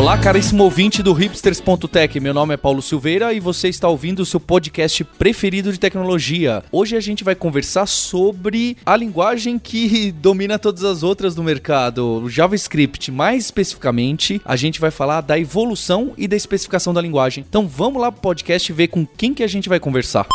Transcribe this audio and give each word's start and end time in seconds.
Olá, 0.00 0.16
caríssimo 0.16 0.64
ouvinte 0.64 1.02
do 1.02 1.12
hipsters.tech. 1.12 2.18
Meu 2.20 2.32
nome 2.32 2.54
é 2.54 2.56
Paulo 2.56 2.80
Silveira 2.80 3.34
e 3.34 3.38
você 3.38 3.68
está 3.68 3.86
ouvindo 3.86 4.20
o 4.20 4.26
seu 4.26 4.40
podcast 4.40 5.04
preferido 5.04 5.70
de 5.70 5.78
tecnologia. 5.78 6.64
Hoje 6.72 6.96
a 6.96 7.00
gente 7.00 7.22
vai 7.22 7.34
conversar 7.34 7.84
sobre 7.84 8.78
a 8.86 8.96
linguagem 8.96 9.58
que 9.58 10.10
domina 10.16 10.58
todas 10.58 10.84
as 10.84 11.02
outras 11.02 11.34
do 11.34 11.42
mercado, 11.42 12.22
o 12.22 12.30
JavaScript. 12.30 13.12
Mais 13.12 13.44
especificamente, 13.44 14.40
a 14.42 14.56
gente 14.56 14.80
vai 14.80 14.90
falar 14.90 15.20
da 15.20 15.38
evolução 15.38 16.14
e 16.16 16.26
da 16.26 16.34
especificação 16.34 16.94
da 16.94 17.02
linguagem. 17.02 17.44
Então 17.46 17.68
vamos 17.68 18.00
lá 18.00 18.10
pro 18.10 18.22
podcast 18.22 18.72
ver 18.72 18.88
com 18.88 19.04
quem 19.04 19.34
que 19.34 19.42
a 19.42 19.46
gente 19.46 19.68
vai 19.68 19.78
conversar. 19.78 20.26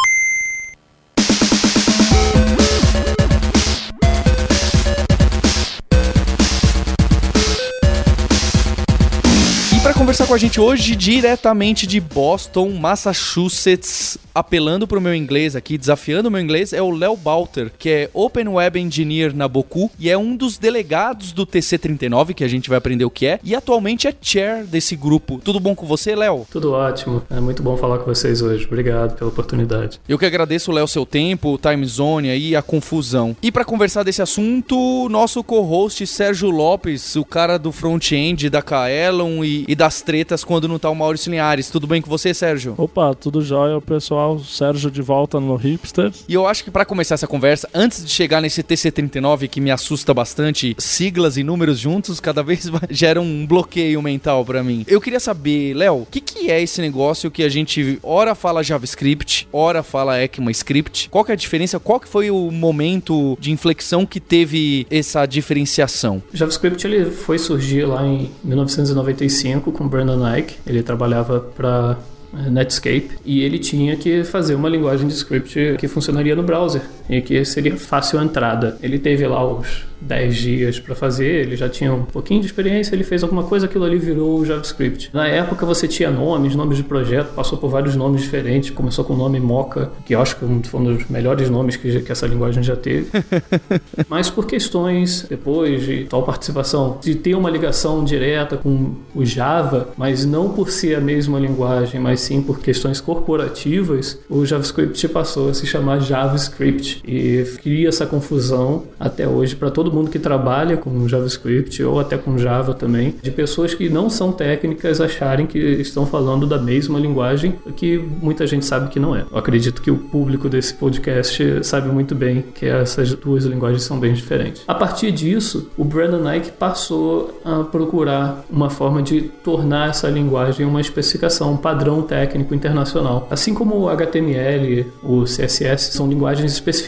Conversar 10.05 10.27
com 10.27 10.35
a 10.35 10.37
gente 10.37 10.61
hoje 10.61 10.95
diretamente 10.95 11.87
de 11.87 11.99
Boston, 11.99 12.69
Massachusetts, 12.69 14.19
apelando 14.35 14.85
pro 14.85 14.99
meu 14.99 15.15
inglês 15.15 15.55
aqui, 15.55 15.77
desafiando 15.77 16.27
o 16.27 16.31
meu 16.31 16.41
inglês, 16.41 16.73
é 16.73 16.81
o 16.81 16.91
Léo 16.91 17.15
Balter, 17.15 17.71
que 17.79 17.89
é 17.89 18.09
Open 18.13 18.49
Web 18.49 18.77
Engineer 18.77 19.33
na 19.33 19.47
Boku 19.47 19.89
e 19.97 20.09
é 20.09 20.17
um 20.17 20.35
dos 20.35 20.57
delegados 20.57 21.31
do 21.31 21.47
TC39, 21.47 22.33
que 22.33 22.43
a 22.43 22.47
gente 22.49 22.67
vai 22.67 22.77
aprender 22.77 23.05
o 23.05 23.09
que 23.09 23.25
é, 23.25 23.39
e 23.41 23.55
atualmente 23.55 24.09
é 24.09 24.13
chair 24.21 24.65
desse 24.65 24.97
grupo. 24.97 25.39
Tudo 25.41 25.57
bom 25.57 25.73
com 25.73 25.85
você, 25.85 26.13
Léo? 26.13 26.45
Tudo 26.51 26.73
ótimo. 26.73 27.23
É 27.29 27.39
muito 27.39 27.63
bom 27.63 27.77
falar 27.77 27.99
com 27.99 28.05
vocês 28.05 28.41
hoje. 28.41 28.65
Obrigado 28.65 29.15
pela 29.15 29.29
oportunidade. 29.29 30.01
Eu 30.09 30.19
que 30.19 30.25
agradeço, 30.25 30.71
Léo, 30.71 30.87
seu 30.87 31.05
tempo, 31.05 31.53
o 31.53 31.57
time 31.57 31.85
zone 31.85 32.29
aí, 32.29 32.57
a 32.57 32.61
confusão. 32.61 33.37
E 33.41 33.49
para 33.51 33.63
conversar 33.63 34.03
desse 34.03 34.21
assunto, 34.21 35.07
nosso 35.07 35.41
co-host 35.45 36.05
Sérgio 36.05 36.49
Lopes, 36.49 37.15
o 37.15 37.23
cara 37.23 37.57
do 37.57 37.71
front-end 37.71 38.49
da 38.49 38.61
Kaelon 38.61 39.45
e, 39.45 39.63
e 39.65 39.75
das 39.75 40.01
tretas 40.01 40.43
quando 40.43 40.67
não 40.67 40.77
tá 40.77 40.89
o 40.89 40.95
Maurício 40.95 41.31
Linhares. 41.31 41.69
Tudo 41.69 41.87
bem 41.87 42.01
com 42.01 42.09
você, 42.09 42.33
Sérgio? 42.33 42.75
Opa, 42.77 43.13
tudo 43.13 43.41
jóia, 43.41 43.79
pessoal 43.79 44.24
pessoal, 44.25 44.39
Sérgio 44.39 44.89
de 44.89 45.01
volta 45.01 45.39
no 45.39 45.55
Hipsters. 45.55 46.23
E 46.27 46.33
eu 46.33 46.47
acho 46.47 46.63
que 46.63 46.71
para 46.71 46.85
começar 46.85 47.15
essa 47.15 47.27
conversa, 47.27 47.69
antes 47.73 48.03
de 48.03 48.11
chegar 48.11 48.41
nesse 48.41 48.63
TC39 48.63 49.47
que 49.47 49.61
me 49.61 49.69
assusta 49.69 50.13
bastante, 50.13 50.75
siglas 50.79 51.37
e 51.37 51.43
números 51.43 51.77
juntos 51.77 52.19
cada 52.19 52.41
vez 52.41 52.69
geram 52.89 53.23
um 53.23 53.45
bloqueio 53.45 54.01
mental 54.01 54.43
para 54.43 54.63
mim. 54.63 54.83
Eu 54.87 54.99
queria 54.99 55.19
saber, 55.19 55.73
Léo, 55.75 56.01
o 56.01 56.05
que, 56.05 56.19
que 56.19 56.49
é 56.49 56.61
esse 56.61 56.81
negócio 56.81 57.29
que 57.29 57.43
a 57.43 57.49
gente 57.49 57.99
ora 58.01 58.33
fala 58.33 58.63
JavaScript, 58.63 59.47
ora 59.51 59.83
fala 59.83 60.21
ECMAScript? 60.23 61.09
Qual 61.09 61.23
que 61.23 61.31
é 61.31 61.33
a 61.33 61.37
diferença? 61.37 61.79
Qual 61.79 61.99
que 61.99 62.07
foi 62.07 62.31
o 62.31 62.49
momento 62.51 63.37
de 63.39 63.51
inflexão 63.51 64.05
que 64.05 64.19
teve 64.19 64.87
essa 64.89 65.25
diferenciação? 65.25 66.23
JavaScript 66.33 66.85
ele 66.85 67.11
foi 67.11 67.37
surgir 67.37 67.85
lá 67.85 68.05
em 68.05 68.31
1995 68.43 69.71
com 69.71 69.87
Brandon 69.87 70.35
Ike. 70.37 70.55
Ele 70.65 70.81
trabalhava 70.81 71.39
para 71.39 71.97
Netscape, 72.33 73.11
e 73.25 73.41
ele 73.41 73.59
tinha 73.59 73.95
que 73.95 74.23
fazer 74.23 74.55
uma 74.55 74.69
linguagem 74.69 75.07
de 75.07 75.13
script 75.13 75.75
que 75.77 75.87
funcionaria 75.87 76.35
no 76.35 76.43
browser 76.43 76.81
e 77.09 77.21
que 77.21 77.43
seria 77.45 77.75
fácil 77.77 78.19
a 78.19 78.23
entrada. 78.23 78.77
Ele 78.81 78.99
teve 78.99 79.27
lá 79.27 79.45
os 79.45 79.85
10 80.01 80.35
dias 80.35 80.79
para 80.79 80.93
fazer, 80.93 81.45
ele 81.45 81.55
já 81.55 81.67
tinha 81.69 81.93
um 81.93 82.03
pouquinho 82.03 82.41
de 82.41 82.47
experiência, 82.47 82.95
ele 82.95 83.03
fez 83.03 83.23
alguma 83.23 83.43
coisa, 83.43 83.65
aquilo 83.65 83.85
ali 83.85 83.97
virou 83.97 84.39
o 84.39 84.45
JavaScript. 84.45 85.09
Na 85.13 85.27
época 85.27 85.65
você 85.65 85.87
tinha 85.87 86.11
nomes, 86.11 86.55
nomes 86.55 86.77
de 86.77 86.83
projeto, 86.83 87.33
passou 87.33 87.57
por 87.57 87.69
vários 87.69 87.95
nomes 87.95 88.21
diferentes, 88.21 88.69
começou 88.69 89.03
com 89.03 89.13
o 89.13 89.17
nome 89.17 89.39
Mocha, 89.39 89.89
que 90.05 90.13
eu 90.13 90.21
acho 90.21 90.35
que 90.35 90.45
foi 90.67 90.79
um 90.79 90.83
dos 90.83 91.05
melhores 91.07 91.49
nomes 91.49 91.75
que, 91.75 92.01
que 92.01 92.11
essa 92.11 92.27
linguagem 92.27 92.61
já 92.61 92.75
teve. 92.75 93.09
Mas 94.07 94.29
por 94.29 94.45
questões, 94.45 95.25
depois 95.27 95.83
de 95.83 96.05
tal 96.05 96.23
participação, 96.23 96.97
de 97.01 97.15
ter 97.15 97.35
uma 97.35 97.49
ligação 97.49 98.03
direta 98.03 98.57
com 98.57 98.95
o 99.13 99.25
Java, 99.25 99.89
mas 99.97 100.25
não 100.25 100.49
por 100.49 100.69
ser 100.69 100.95
a 100.95 101.01
mesma 101.01 101.39
linguagem, 101.39 101.99
mas 101.99 102.19
sim 102.19 102.41
por 102.41 102.59
questões 102.59 102.99
corporativas, 103.01 104.19
o 104.29 104.45
JavaScript 104.45 105.07
passou 105.09 105.49
a 105.49 105.53
se 105.53 105.65
chamar 105.65 105.99
JavaScript 105.99 106.94
e 107.05 107.43
cria 107.61 107.89
essa 107.89 108.05
confusão 108.05 108.83
até 108.99 109.27
hoje 109.27 109.55
para 109.55 109.71
todo 109.71 109.91
mundo 109.91 110.09
que 110.09 110.19
trabalha 110.19 110.77
com 110.77 111.07
JavaScript 111.07 111.83
ou 111.83 111.99
até 111.99 112.17
com 112.17 112.37
Java 112.37 112.73
também, 112.73 113.15
de 113.21 113.31
pessoas 113.31 113.73
que 113.73 113.89
não 113.89 114.09
são 114.09 114.31
técnicas 114.31 115.01
acharem 115.01 115.45
que 115.45 115.57
estão 115.57 116.05
falando 116.05 116.45
da 116.45 116.57
mesma 116.57 116.99
linguagem, 116.99 117.55
que 117.75 117.97
muita 117.97 118.45
gente 118.47 118.65
sabe 118.65 118.89
que 118.89 118.99
não 118.99 119.15
é. 119.15 119.25
Eu 119.31 119.37
acredito 119.37 119.81
que 119.81 119.91
o 119.91 119.97
público 119.97 120.47
desse 120.49 120.73
podcast 120.73 121.63
sabe 121.63 121.89
muito 121.89 122.15
bem 122.15 122.43
que 122.53 122.65
essas 122.65 123.13
duas 123.13 123.45
linguagens 123.45 123.83
são 123.83 123.99
bem 123.99 124.13
diferentes. 124.13 124.63
A 124.67 124.73
partir 124.73 125.11
disso, 125.11 125.69
o 125.77 125.83
Brandon 125.83 126.19
Nike 126.19 126.51
passou 126.51 127.41
a 127.43 127.63
procurar 127.63 128.45
uma 128.49 128.69
forma 128.69 129.01
de 129.01 129.21
tornar 129.21 129.89
essa 129.89 130.07
linguagem 130.09 130.65
uma 130.65 130.81
especificação, 130.81 131.53
um 131.53 131.57
padrão 131.57 132.01
técnico 132.01 132.53
internacional. 132.53 133.27
Assim 133.29 133.53
como 133.53 133.75
o 133.81 133.89
HTML, 133.89 134.87
o 135.03 135.23
CSS 135.23 135.93
são 135.93 136.07
linguagens 136.07 136.51
especificadas 136.53 136.84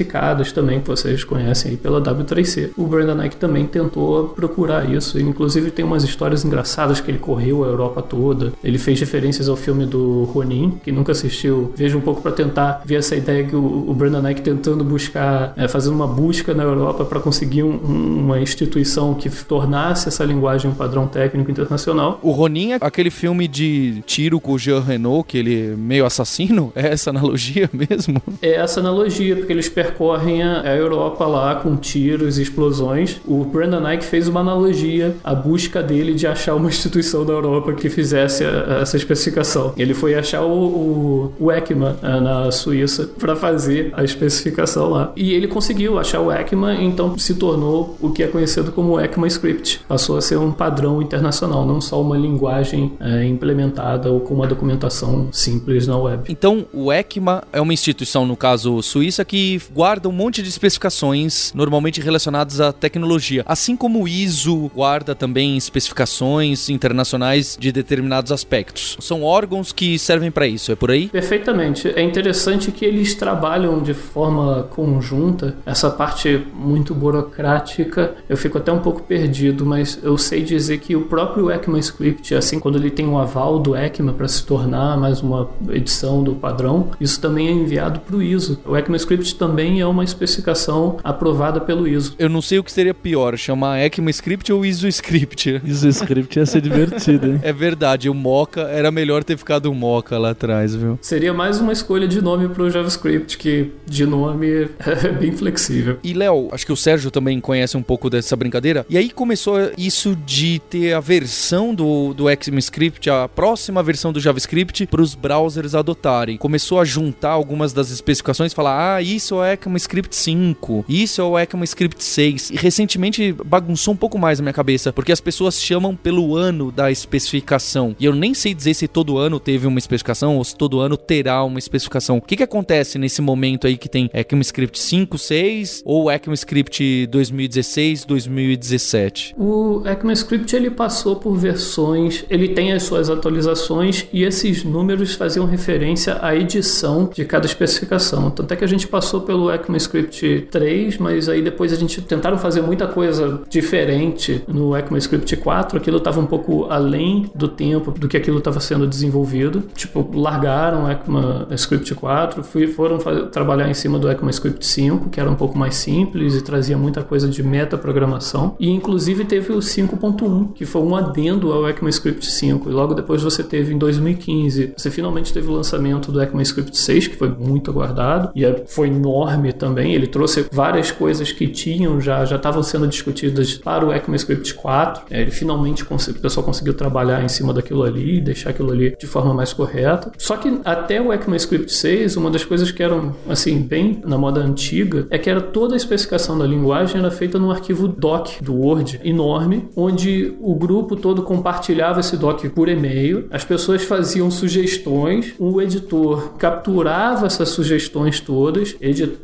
também 0.53 0.79
que 0.79 0.87
vocês 0.87 1.23
conhecem 1.23 1.71
aí 1.71 1.77
pela 1.77 2.01
W3C. 2.01 2.71
O 2.77 2.85
Brandon 2.85 3.15
Nike 3.15 3.37
também 3.37 3.65
tentou 3.65 4.29
procurar 4.29 4.89
isso. 4.89 5.19
Inclusive 5.19 5.71
tem 5.71 5.85
umas 5.85 6.03
histórias 6.03 6.43
engraçadas 6.43 6.99
que 6.99 7.11
ele 7.11 7.19
correu 7.19 7.63
a 7.63 7.67
Europa 7.67 8.01
toda. 8.01 8.53
Ele 8.63 8.77
fez 8.77 8.99
referências 8.99 9.49
ao 9.49 9.55
filme 9.55 9.85
do 9.85 10.23
Ronin, 10.25 10.79
que 10.83 10.91
nunca 10.91 11.11
assistiu. 11.11 11.73
Veja 11.75 11.97
um 11.97 12.01
pouco 12.01 12.21
para 12.21 12.31
tentar 12.31 12.81
ver 12.85 12.95
essa 12.95 13.15
ideia 13.15 13.43
que 13.43 13.55
o, 13.55 13.89
o 13.89 13.93
Brandon 13.93 14.21
Nike 14.21 14.41
tentando 14.41 14.83
buscar, 14.83 15.53
é, 15.55 15.67
fazendo 15.67 15.93
uma 15.93 16.07
busca 16.07 16.53
na 16.53 16.63
Europa 16.63 17.05
para 17.05 17.19
conseguir 17.19 17.63
um, 17.63 17.77
uma 17.77 18.39
instituição 18.39 19.13
que 19.13 19.29
tornasse 19.29 20.07
essa 20.07 20.23
linguagem 20.23 20.69
um 20.71 20.73
padrão 20.73 21.07
técnico 21.07 21.49
internacional. 21.49 22.19
O 22.21 22.31
Ronin 22.31 22.73
é 22.73 22.77
aquele 22.81 23.09
filme 23.09 23.47
de 23.47 24.01
tiro 24.05 24.39
com 24.39 24.53
o 24.53 24.59
Jean 24.59 24.81
Renault, 24.81 25.27
que 25.27 25.37
ele 25.37 25.71
é 25.71 25.75
meio 25.75 26.05
assassino? 26.05 26.71
É 26.75 26.87
essa 26.87 27.09
analogia 27.09 27.69
mesmo? 27.73 28.21
É 28.41 28.55
essa 28.55 28.79
analogia, 28.79 29.35
porque 29.35 29.51
eles 29.51 29.69
percorrem 29.87 30.43
a, 30.43 30.75
Europa 30.75 31.25
lá 31.25 31.55
com 31.55 31.75
tiros 31.75 32.37
e 32.37 32.41
explosões. 32.41 33.19
O 33.25 33.43
Brandon 33.43 33.79
Nike 33.79 34.05
fez 34.05 34.27
uma 34.27 34.41
analogia 34.41 35.15
à 35.23 35.33
busca 35.33 35.81
dele 35.81 36.13
de 36.13 36.27
achar 36.27 36.55
uma 36.55 36.67
instituição 36.69 37.25
da 37.25 37.33
Europa 37.33 37.73
que 37.73 37.89
fizesse 37.89 38.43
a, 38.43 38.49
a, 38.49 38.81
essa 38.81 38.97
especificação. 38.97 39.73
Ele 39.77 39.93
foi 39.93 40.15
achar 40.15 40.41
o, 40.41 40.51
o, 40.51 41.33
o 41.39 41.51
ECMA 41.51 41.97
a, 42.01 42.19
na 42.19 42.51
Suíça 42.51 43.09
para 43.17 43.35
fazer 43.35 43.91
a 43.93 44.03
especificação 44.03 44.89
lá. 44.89 45.11
E 45.15 45.33
ele 45.33 45.47
conseguiu 45.47 45.97
achar 45.97 46.21
o 46.21 46.31
ECMA, 46.31 46.75
então 46.75 47.17
se 47.17 47.35
tornou 47.35 47.97
o 48.01 48.11
que 48.11 48.23
é 48.23 48.27
conhecido 48.27 48.71
como 48.71 48.99
ECMAScript. 48.99 49.81
Passou 49.87 50.17
a 50.17 50.21
ser 50.21 50.37
um 50.37 50.51
padrão 50.51 51.01
internacional, 51.01 51.65
não 51.65 51.79
só 51.79 52.01
uma 52.01 52.17
linguagem 52.17 52.93
é, 52.99 53.25
implementada 53.25 54.11
ou 54.11 54.19
com 54.19 54.33
uma 54.33 54.47
documentação 54.47 55.29
simples 55.31 55.87
na 55.87 55.97
web. 55.97 56.23
Então, 56.29 56.65
o 56.73 56.91
ECMA 56.91 57.43
é 57.51 57.61
uma 57.61 57.73
instituição, 57.73 58.25
no 58.25 58.35
caso 58.35 58.81
suíça, 58.81 59.23
que 59.23 59.59
guarda 59.77 60.09
um 60.09 60.11
monte 60.11 60.41
de 60.41 60.49
especificações 60.49 61.53
normalmente 61.53 62.01
relacionadas 62.01 62.59
à 62.59 62.73
tecnologia. 62.73 63.43
Assim 63.45 63.77
como 63.77 64.01
o 64.01 64.07
ISO 64.07 64.71
guarda 64.73 65.13
também 65.13 65.55
especificações 65.55 66.67
internacionais 66.67 67.55
de 67.59 67.71
determinados 67.71 68.31
aspectos. 68.31 68.97
São 68.99 69.21
órgãos 69.21 69.71
que 69.71 69.99
servem 69.99 70.31
para 70.31 70.47
isso, 70.47 70.71
é 70.71 70.75
por 70.75 70.89
aí? 70.89 71.09
Perfeitamente. 71.09 71.89
É 71.89 72.01
interessante 72.01 72.71
que 72.71 72.83
eles 72.83 73.13
trabalham 73.13 73.79
de 73.79 73.93
forma 73.93 74.63
conjunta. 74.71 75.55
Essa 75.63 75.91
parte 75.91 76.43
muito 76.55 76.95
burocrática, 76.95 78.15
eu 78.27 78.35
fico 78.35 78.57
até 78.57 78.71
um 78.71 78.79
pouco 78.79 79.03
perdido, 79.03 79.63
mas 79.63 79.99
eu 80.01 80.17
sei 80.17 80.41
dizer 80.41 80.79
que 80.79 80.95
o 80.95 81.01
próprio 81.01 81.51
ECMAScript, 81.51 82.33
assim, 82.33 82.59
quando 82.59 82.79
ele 82.79 82.89
tem 82.89 83.05
um 83.05 83.19
aval 83.19 83.59
do 83.59 83.75
ECMA 83.75 84.13
para 84.13 84.27
se 84.27 84.43
tornar 84.43 84.97
mais 84.97 85.21
uma 85.21 85.47
edição 85.69 86.23
do 86.23 86.33
padrão, 86.33 86.89
isso 86.99 87.21
também 87.21 87.47
é 87.47 87.51
enviado 87.51 87.99
para 87.99 88.15
o 88.15 88.23
ISO. 88.23 88.59
O 88.65 88.75
ECMAScript 88.75 89.35
também 89.35 89.66
é 89.81 89.85
uma 89.85 90.03
especificação 90.03 90.97
aprovada 91.03 91.59
pelo 91.61 91.87
ISO. 91.87 92.15
Eu 92.17 92.29
não 92.29 92.41
sei 92.41 92.59
o 92.59 92.63
que 92.63 92.71
seria 92.71 92.93
pior, 92.93 93.37
chamar 93.37 93.79
ECMAScript 93.81 94.51
ou 94.51 94.65
ISOScript. 94.65 95.61
ISOScript 95.65 96.39
ia 96.39 96.45
ser 96.45 96.61
divertido, 96.61 97.27
hein? 97.27 97.39
É 97.43 97.51
verdade, 97.51 98.09
o 98.09 98.13
Mocha 98.13 98.61
era 98.61 98.91
melhor 98.91 99.23
ter 99.23 99.37
ficado 99.37 99.71
o 99.71 99.75
Mocha 99.75 100.17
lá 100.17 100.31
atrás, 100.31 100.75
viu? 100.75 100.97
Seria 101.01 101.33
mais 101.33 101.59
uma 101.59 101.73
escolha 101.73 102.07
de 102.07 102.21
nome 102.21 102.47
para 102.49 102.63
o 102.63 102.69
JavaScript, 102.69 103.37
que 103.37 103.71
de 103.85 104.05
nome 104.05 104.69
é 104.79 105.09
bem 105.11 105.31
flexível. 105.31 105.99
E 106.03 106.13
Léo, 106.13 106.49
acho 106.51 106.65
que 106.65 106.71
o 106.71 106.77
Sérgio 106.77 107.11
também 107.11 107.39
conhece 107.41 107.75
um 107.75 107.83
pouco 107.83 108.09
dessa 108.09 108.35
brincadeira. 108.35 108.85
E 108.89 108.97
aí 108.97 109.09
começou 109.09 109.57
isso 109.77 110.15
de 110.25 110.59
ter 110.59 110.93
a 110.93 110.99
versão 110.99 111.73
do, 111.73 112.13
do 112.13 112.29
ECMAScript, 112.29 113.09
a 113.09 113.27
próxima 113.27 113.83
versão 113.83 114.13
do 114.13 114.19
JavaScript, 114.19 114.85
para 114.87 115.01
os 115.01 115.15
browsers 115.15 115.75
adotarem. 115.75 116.37
Começou 116.37 116.79
a 116.79 116.85
juntar 116.85 117.31
algumas 117.31 117.73
das 117.73 117.91
especificações, 117.91 118.53
falar, 118.53 118.95
ah, 118.95 119.01
isso 119.01 119.43
é 119.43 119.56
ECMAScript 119.57 120.15
5, 120.15 120.85
isso 120.87 121.21
é 121.21 121.23
o 121.23 121.37
ECMAScript 121.37 122.03
6. 122.03 122.51
E 122.51 122.55
recentemente 122.55 123.33
bagunçou 123.45 123.93
um 123.93 123.97
pouco 123.97 124.19
mais 124.19 124.39
na 124.39 124.43
minha 124.43 124.53
cabeça, 124.53 124.93
porque 124.93 125.11
as 125.11 125.19
pessoas 125.19 125.59
chamam 125.61 125.95
pelo 125.95 126.35
ano 126.35 126.71
da 126.71 126.91
especificação. 126.91 127.95
E 127.99 128.05
eu 128.05 128.13
nem 128.13 128.33
sei 128.33 128.53
dizer 128.53 128.73
se 128.73 128.87
todo 128.87 129.17
ano 129.17 129.39
teve 129.39 129.67
uma 129.67 129.79
especificação 129.79 130.37
ou 130.37 130.43
se 130.43 130.55
todo 130.55 130.79
ano 130.79 130.95
terá 130.95 131.43
uma 131.43 131.59
especificação. 131.59 132.17
O 132.17 132.21
que, 132.21 132.37
que 132.37 132.43
acontece 132.43 132.97
nesse 132.97 133.21
momento 133.21 133.67
aí 133.67 133.77
que 133.77 133.89
tem 133.89 134.09
ECMAScript 134.13 134.79
5, 134.79 135.17
6 135.17 135.81
ou 135.85 136.11
ECMAScript 136.11 137.07
2016, 137.07 138.05
2017? 138.05 139.35
O 139.37 139.81
ECMAScript 139.85 140.55
ele 140.55 140.69
passou 140.69 141.15
por 141.15 141.35
versões, 141.35 142.25
ele 142.29 142.49
tem 142.49 142.73
as 142.73 142.83
suas 142.83 143.09
atualizações 143.09 144.05
e 144.13 144.23
esses 144.23 144.63
números 144.63 145.15
faziam 145.15 145.45
referência 145.45 146.17
à 146.21 146.35
edição 146.35 147.09
de 147.13 147.25
cada 147.25 147.45
especificação. 147.45 148.29
Tanto 148.31 148.53
é 148.53 148.57
que 148.57 148.63
a 148.63 148.67
gente 148.67 148.87
passou 148.87 149.21
pelo 149.21 149.36
ECMAScript 149.51 150.47
3, 150.51 150.97
mas 150.97 151.29
aí 151.29 151.41
depois 151.41 151.71
a 151.71 151.75
gente 151.75 152.01
tentaram 152.01 152.37
fazer 152.37 152.61
muita 152.61 152.87
coisa 152.87 153.41
diferente 153.49 154.43
no 154.47 154.75
ECMAScript 154.75 155.37
4, 155.37 155.77
aquilo 155.77 155.97
estava 155.97 156.19
um 156.19 156.25
pouco 156.25 156.65
além 156.69 157.29
do 157.33 157.47
tempo 157.47 157.91
do 157.91 158.07
que 158.07 158.17
aquilo 158.17 158.39
estava 158.39 158.59
sendo 158.59 158.87
desenvolvido. 158.87 159.63
Tipo, 159.75 160.09
largaram 160.13 160.85
o 160.85 160.91
ECMAScript 160.91 161.93
4, 161.95 162.43
fui, 162.43 162.67
foram 162.67 162.97
trabalhar 163.31 163.69
em 163.69 163.73
cima 163.73 163.99
do 163.99 164.09
ECMAScript 164.09 164.65
5, 164.65 165.09
que 165.09 165.19
era 165.19 165.29
um 165.29 165.35
pouco 165.35 165.57
mais 165.57 165.75
simples 165.75 166.35
e 166.35 166.41
trazia 166.41 166.77
muita 166.77 167.03
coisa 167.03 167.27
de 167.27 167.43
metaprogramação. 167.43 168.55
E 168.59 168.69
inclusive 168.69 169.25
teve 169.25 169.53
o 169.53 169.59
5.1, 169.59 170.53
que 170.53 170.65
foi 170.65 170.81
um 170.81 170.95
adendo 170.95 171.51
ao 171.51 171.69
ECMAScript 171.69 172.25
5. 172.25 172.69
E 172.69 172.73
logo 172.73 172.93
depois 172.93 173.21
você 173.21 173.43
teve 173.43 173.73
em 173.73 173.77
2015, 173.77 174.73
você 174.77 174.89
finalmente 174.89 175.33
teve 175.33 175.47
o 175.47 175.53
lançamento 175.53 176.11
do 176.11 176.21
ECMAScript 176.21 176.77
6, 176.77 177.07
que 177.07 177.15
foi 177.15 177.29
muito 177.29 177.69
aguardado 177.71 178.31
e 178.35 178.45
é, 178.45 178.63
foi 178.67 178.87
enorme 178.87 179.26
também. 179.57 179.93
Ele 179.93 180.07
trouxe 180.07 180.45
várias 180.51 180.91
coisas 180.91 181.31
que 181.31 181.47
tinham 181.47 181.99
já 181.99 182.25
já 182.25 182.35
estavam 182.35 182.61
sendo 182.63 182.87
discutidas 182.87 183.55
para 183.55 183.85
o 183.85 183.93
ECMAScript 183.93 184.53
4. 184.53 185.03
É, 185.09 185.21
ele 185.21 185.31
finalmente 185.31 185.83
o 185.83 185.87
pessoal 186.21 186.45
conseguiu 186.45 186.73
trabalhar 186.73 187.23
em 187.23 187.27
cima 187.27 187.53
daquilo 187.53 187.83
ali, 187.83 188.21
deixar 188.21 188.51
aquilo 188.51 188.71
ali 188.71 188.95
de 188.97 189.07
forma 189.07 189.33
mais 189.33 189.53
correta. 189.53 190.11
Só 190.17 190.37
que 190.37 190.59
até 190.63 191.01
o 191.01 191.13
ECMAScript 191.13 191.71
6, 191.71 192.17
uma 192.17 192.29
das 192.29 192.43
coisas 192.43 192.71
que 192.71 192.83
eram 192.83 193.15
assim 193.27 193.59
bem 193.61 194.01
na 194.05 194.17
moda 194.17 194.41
antiga 194.41 195.07
é 195.09 195.17
que 195.17 195.29
era 195.29 195.41
toda 195.41 195.73
a 195.73 195.77
especificação 195.77 196.37
da 196.37 196.45
linguagem 196.45 196.99
era 196.99 197.11
feita 197.11 197.39
num 197.39 197.51
arquivo 197.51 197.87
doc 197.87 198.41
do 198.41 198.53
Word 198.53 198.99
enorme, 199.03 199.67
onde 199.75 200.33
o 200.39 200.55
grupo 200.55 200.95
todo 200.95 201.23
compartilhava 201.23 201.99
esse 201.99 202.17
doc 202.17 202.43
por 202.53 202.69
e-mail, 202.69 203.27
as 203.31 203.43
pessoas 203.43 203.83
faziam 203.83 204.29
sugestões, 204.29 205.33
o 205.39 205.61
editor 205.61 206.33
capturava 206.37 207.25
essas 207.25 207.49
sugestões 207.49 208.19
todas, 208.19 208.75
editava 208.79 209.16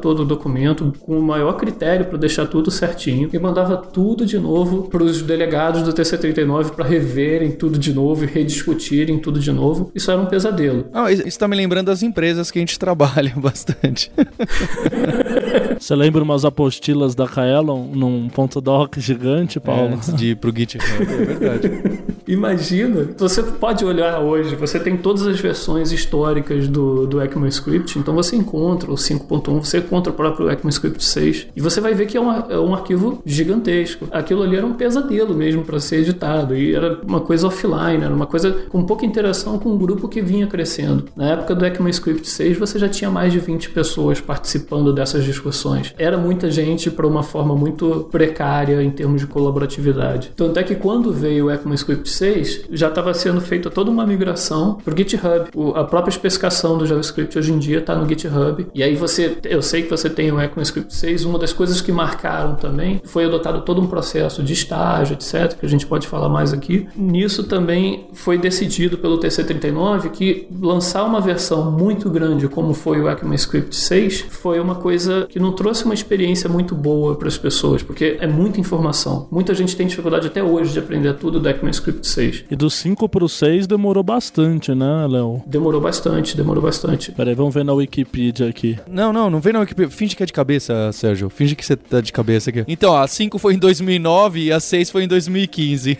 todo 0.00 0.20
o 0.20 0.24
documento 0.24 0.92
com 1.00 1.18
o 1.18 1.22
maior 1.22 1.54
critério 1.54 2.06
para 2.06 2.18
deixar 2.18 2.46
tudo 2.46 2.70
certinho 2.70 3.30
e 3.32 3.38
mandava 3.38 3.76
tudo 3.76 4.26
de 4.26 4.38
novo 4.38 4.88
para 4.88 5.02
os 5.02 5.22
delegados 5.22 5.82
do 5.82 5.92
TC39 5.92 6.70
para 6.70 6.84
reverem 6.84 7.52
tudo 7.52 7.78
de 7.78 7.92
novo 7.92 8.24
e 8.24 8.26
rediscutirem 8.26 9.18
tudo 9.18 9.38
de 9.38 9.52
novo. 9.52 9.90
Isso 9.94 10.10
era 10.10 10.20
um 10.20 10.26
pesadelo. 10.26 10.86
Ah, 10.92 11.10
isso 11.10 11.26
está 11.26 11.46
me 11.46 11.56
lembrando 11.56 11.86
das 11.86 12.02
empresas 12.02 12.50
que 12.50 12.58
a 12.58 12.62
gente 12.62 12.78
trabalha 12.80 13.32
bastante. 13.36 14.10
Você 15.78 15.94
lembra 15.94 16.22
umas 16.22 16.44
apostilas 16.44 17.14
da 17.14 17.26
Kaelon 17.26 17.86
num 17.92 18.28
ponto 18.28 18.60
doc 18.60 18.96
gigante, 18.98 19.60
Paulo? 19.60 19.90
É, 19.90 19.94
antes 19.94 20.14
de 20.14 20.26
ir 20.30 20.36
pro 20.36 20.52
GitHub, 20.54 20.84
é 21.00 21.24
verdade. 21.24 22.00
Imagina, 22.26 23.08
você 23.16 23.42
pode 23.42 23.84
olhar 23.86 24.20
hoje, 24.20 24.54
você 24.54 24.78
tem 24.78 24.98
todas 24.98 25.26
as 25.26 25.40
versões 25.40 25.92
históricas 25.92 26.68
do, 26.68 27.06
do 27.06 27.22
ECMAScript, 27.22 27.98
então 27.98 28.14
você 28.14 28.36
encontra 28.36 28.90
o 28.90 28.96
5.1, 28.96 29.64
você 29.64 29.78
encontra 29.78 30.12
o 30.12 30.16
próprio 30.16 30.50
ECMAScript 30.50 31.02
6, 31.02 31.46
e 31.56 31.60
você 31.60 31.80
vai 31.80 31.94
ver 31.94 32.06
que 32.06 32.18
é, 32.18 32.20
uma, 32.20 32.46
é 32.50 32.58
um 32.58 32.74
arquivo 32.74 33.22
gigantesco. 33.24 34.06
Aquilo 34.10 34.42
ali 34.42 34.56
era 34.56 34.66
um 34.66 34.74
pesadelo 34.74 35.34
mesmo 35.34 35.64
para 35.64 35.80
ser 35.80 36.00
editado, 36.00 36.54
e 36.54 36.74
era 36.74 37.00
uma 37.02 37.20
coisa 37.20 37.46
offline, 37.46 38.04
era 38.04 38.14
uma 38.14 38.26
coisa 38.26 38.52
com 38.68 38.84
pouca 38.84 39.06
interação 39.06 39.58
com 39.58 39.70
o 39.70 39.78
grupo 39.78 40.06
que 40.06 40.20
vinha 40.20 40.46
crescendo. 40.46 41.06
Na 41.16 41.30
época 41.30 41.54
do 41.54 41.64
ECMAScript 41.64 42.28
6, 42.28 42.58
você 42.58 42.78
já 42.78 42.90
tinha 42.90 43.10
mais 43.10 43.32
de 43.32 43.38
20 43.38 43.70
pessoas 43.70 44.20
participando 44.20 44.92
dessas 44.92 45.24
discussões. 45.24 45.67
Era 45.98 46.16
muita 46.16 46.50
gente 46.50 46.90
para 46.90 47.06
uma 47.06 47.22
forma 47.22 47.54
muito 47.54 48.08
precária 48.10 48.82
em 48.82 48.90
termos 48.90 49.20
de 49.20 49.26
colaboratividade. 49.26 50.32
Tanto 50.36 50.58
é 50.58 50.62
que 50.62 50.74
quando 50.74 51.12
veio 51.12 51.46
o 51.46 51.50
ECMAScript 51.50 52.08
6, 52.08 52.64
já 52.70 52.88
estava 52.88 53.12
sendo 53.14 53.40
feita 53.40 53.70
toda 53.70 53.90
uma 53.90 54.06
migração 54.06 54.78
para 54.84 54.94
o 54.94 54.96
GitHub. 54.96 55.50
A 55.74 55.84
própria 55.84 56.10
especificação 56.10 56.78
do 56.78 56.86
JavaScript 56.86 57.38
hoje 57.38 57.52
em 57.52 57.58
dia 57.58 57.78
está 57.78 57.94
no 57.94 58.08
GitHub. 58.08 58.66
E 58.74 58.82
aí 58.82 58.94
você, 58.94 59.38
eu 59.44 59.62
sei 59.62 59.82
que 59.82 59.90
você 59.90 60.08
tem 60.08 60.30
o 60.30 60.40
ECMAScript 60.40 60.94
6, 60.94 61.24
uma 61.24 61.38
das 61.38 61.52
coisas 61.52 61.80
que 61.80 61.92
marcaram 61.92 62.54
também 62.56 63.00
foi 63.04 63.24
adotado 63.24 63.62
todo 63.62 63.80
um 63.80 63.86
processo 63.86 64.42
de 64.42 64.52
estágio, 64.52 65.14
etc., 65.14 65.54
que 65.58 65.66
a 65.66 65.68
gente 65.68 65.86
pode 65.86 66.06
falar 66.06 66.28
mais 66.28 66.52
aqui. 66.52 66.88
Nisso 66.96 67.44
também 67.44 68.08
foi 68.12 68.38
decidido 68.38 68.98
pelo 68.98 69.18
TC39 69.18 70.10
que 70.10 70.48
lançar 70.60 71.04
uma 71.04 71.20
versão 71.20 71.70
muito 71.70 72.10
grande 72.10 72.48
como 72.48 72.74
foi 72.74 73.00
o 73.00 73.08
ECMAScript 73.08 73.74
6 73.74 74.20
foi 74.28 74.60
uma 74.60 74.74
coisa 74.74 75.26
que 75.28 75.38
não 75.38 75.52
trouxe 75.58 75.84
uma 75.84 75.92
experiência 75.92 76.48
muito 76.48 76.72
boa 76.72 77.16
para 77.16 77.26
as 77.26 77.36
pessoas, 77.36 77.82
porque 77.82 78.16
é 78.20 78.28
muita 78.28 78.60
informação. 78.60 79.26
Muita 79.28 79.52
gente 79.52 79.76
tem 79.76 79.88
dificuldade 79.88 80.28
até 80.28 80.40
hoje 80.40 80.72
de 80.72 80.78
aprender 80.78 81.12
tudo 81.14 81.40
do 81.40 81.48
ECMAScript 81.48 82.06
6. 82.06 82.44
E 82.48 82.54
do 82.54 82.70
5 82.70 83.08
pro 83.08 83.28
6 83.28 83.66
demorou 83.66 84.04
bastante, 84.04 84.72
né, 84.72 85.08
Léo? 85.10 85.42
Demorou 85.44 85.80
bastante, 85.80 86.36
demorou 86.36 86.62
bastante. 86.62 87.10
Peraí, 87.10 87.34
vamos 87.34 87.52
ver 87.52 87.64
na 87.64 87.72
Wikipedia 87.72 88.48
aqui. 88.48 88.78
Não, 88.88 89.12
não, 89.12 89.28
não 89.28 89.40
vem 89.40 89.52
na 89.52 89.58
Wikipedia. 89.58 89.90
Finge 89.90 90.14
que 90.14 90.22
é 90.22 90.26
de 90.26 90.32
cabeça, 90.32 90.92
Sérgio. 90.92 91.28
Finge 91.28 91.56
que 91.56 91.66
você 91.66 91.74
tá 91.74 92.00
de 92.00 92.12
cabeça 92.12 92.50
aqui. 92.50 92.62
Então, 92.68 92.96
a 92.96 93.08
5 93.08 93.36
foi 93.36 93.54
em 93.54 93.58
2009 93.58 94.40
e 94.44 94.52
a 94.52 94.60
6 94.60 94.90
foi 94.90 95.02
em 95.02 95.08
2015. 95.08 95.98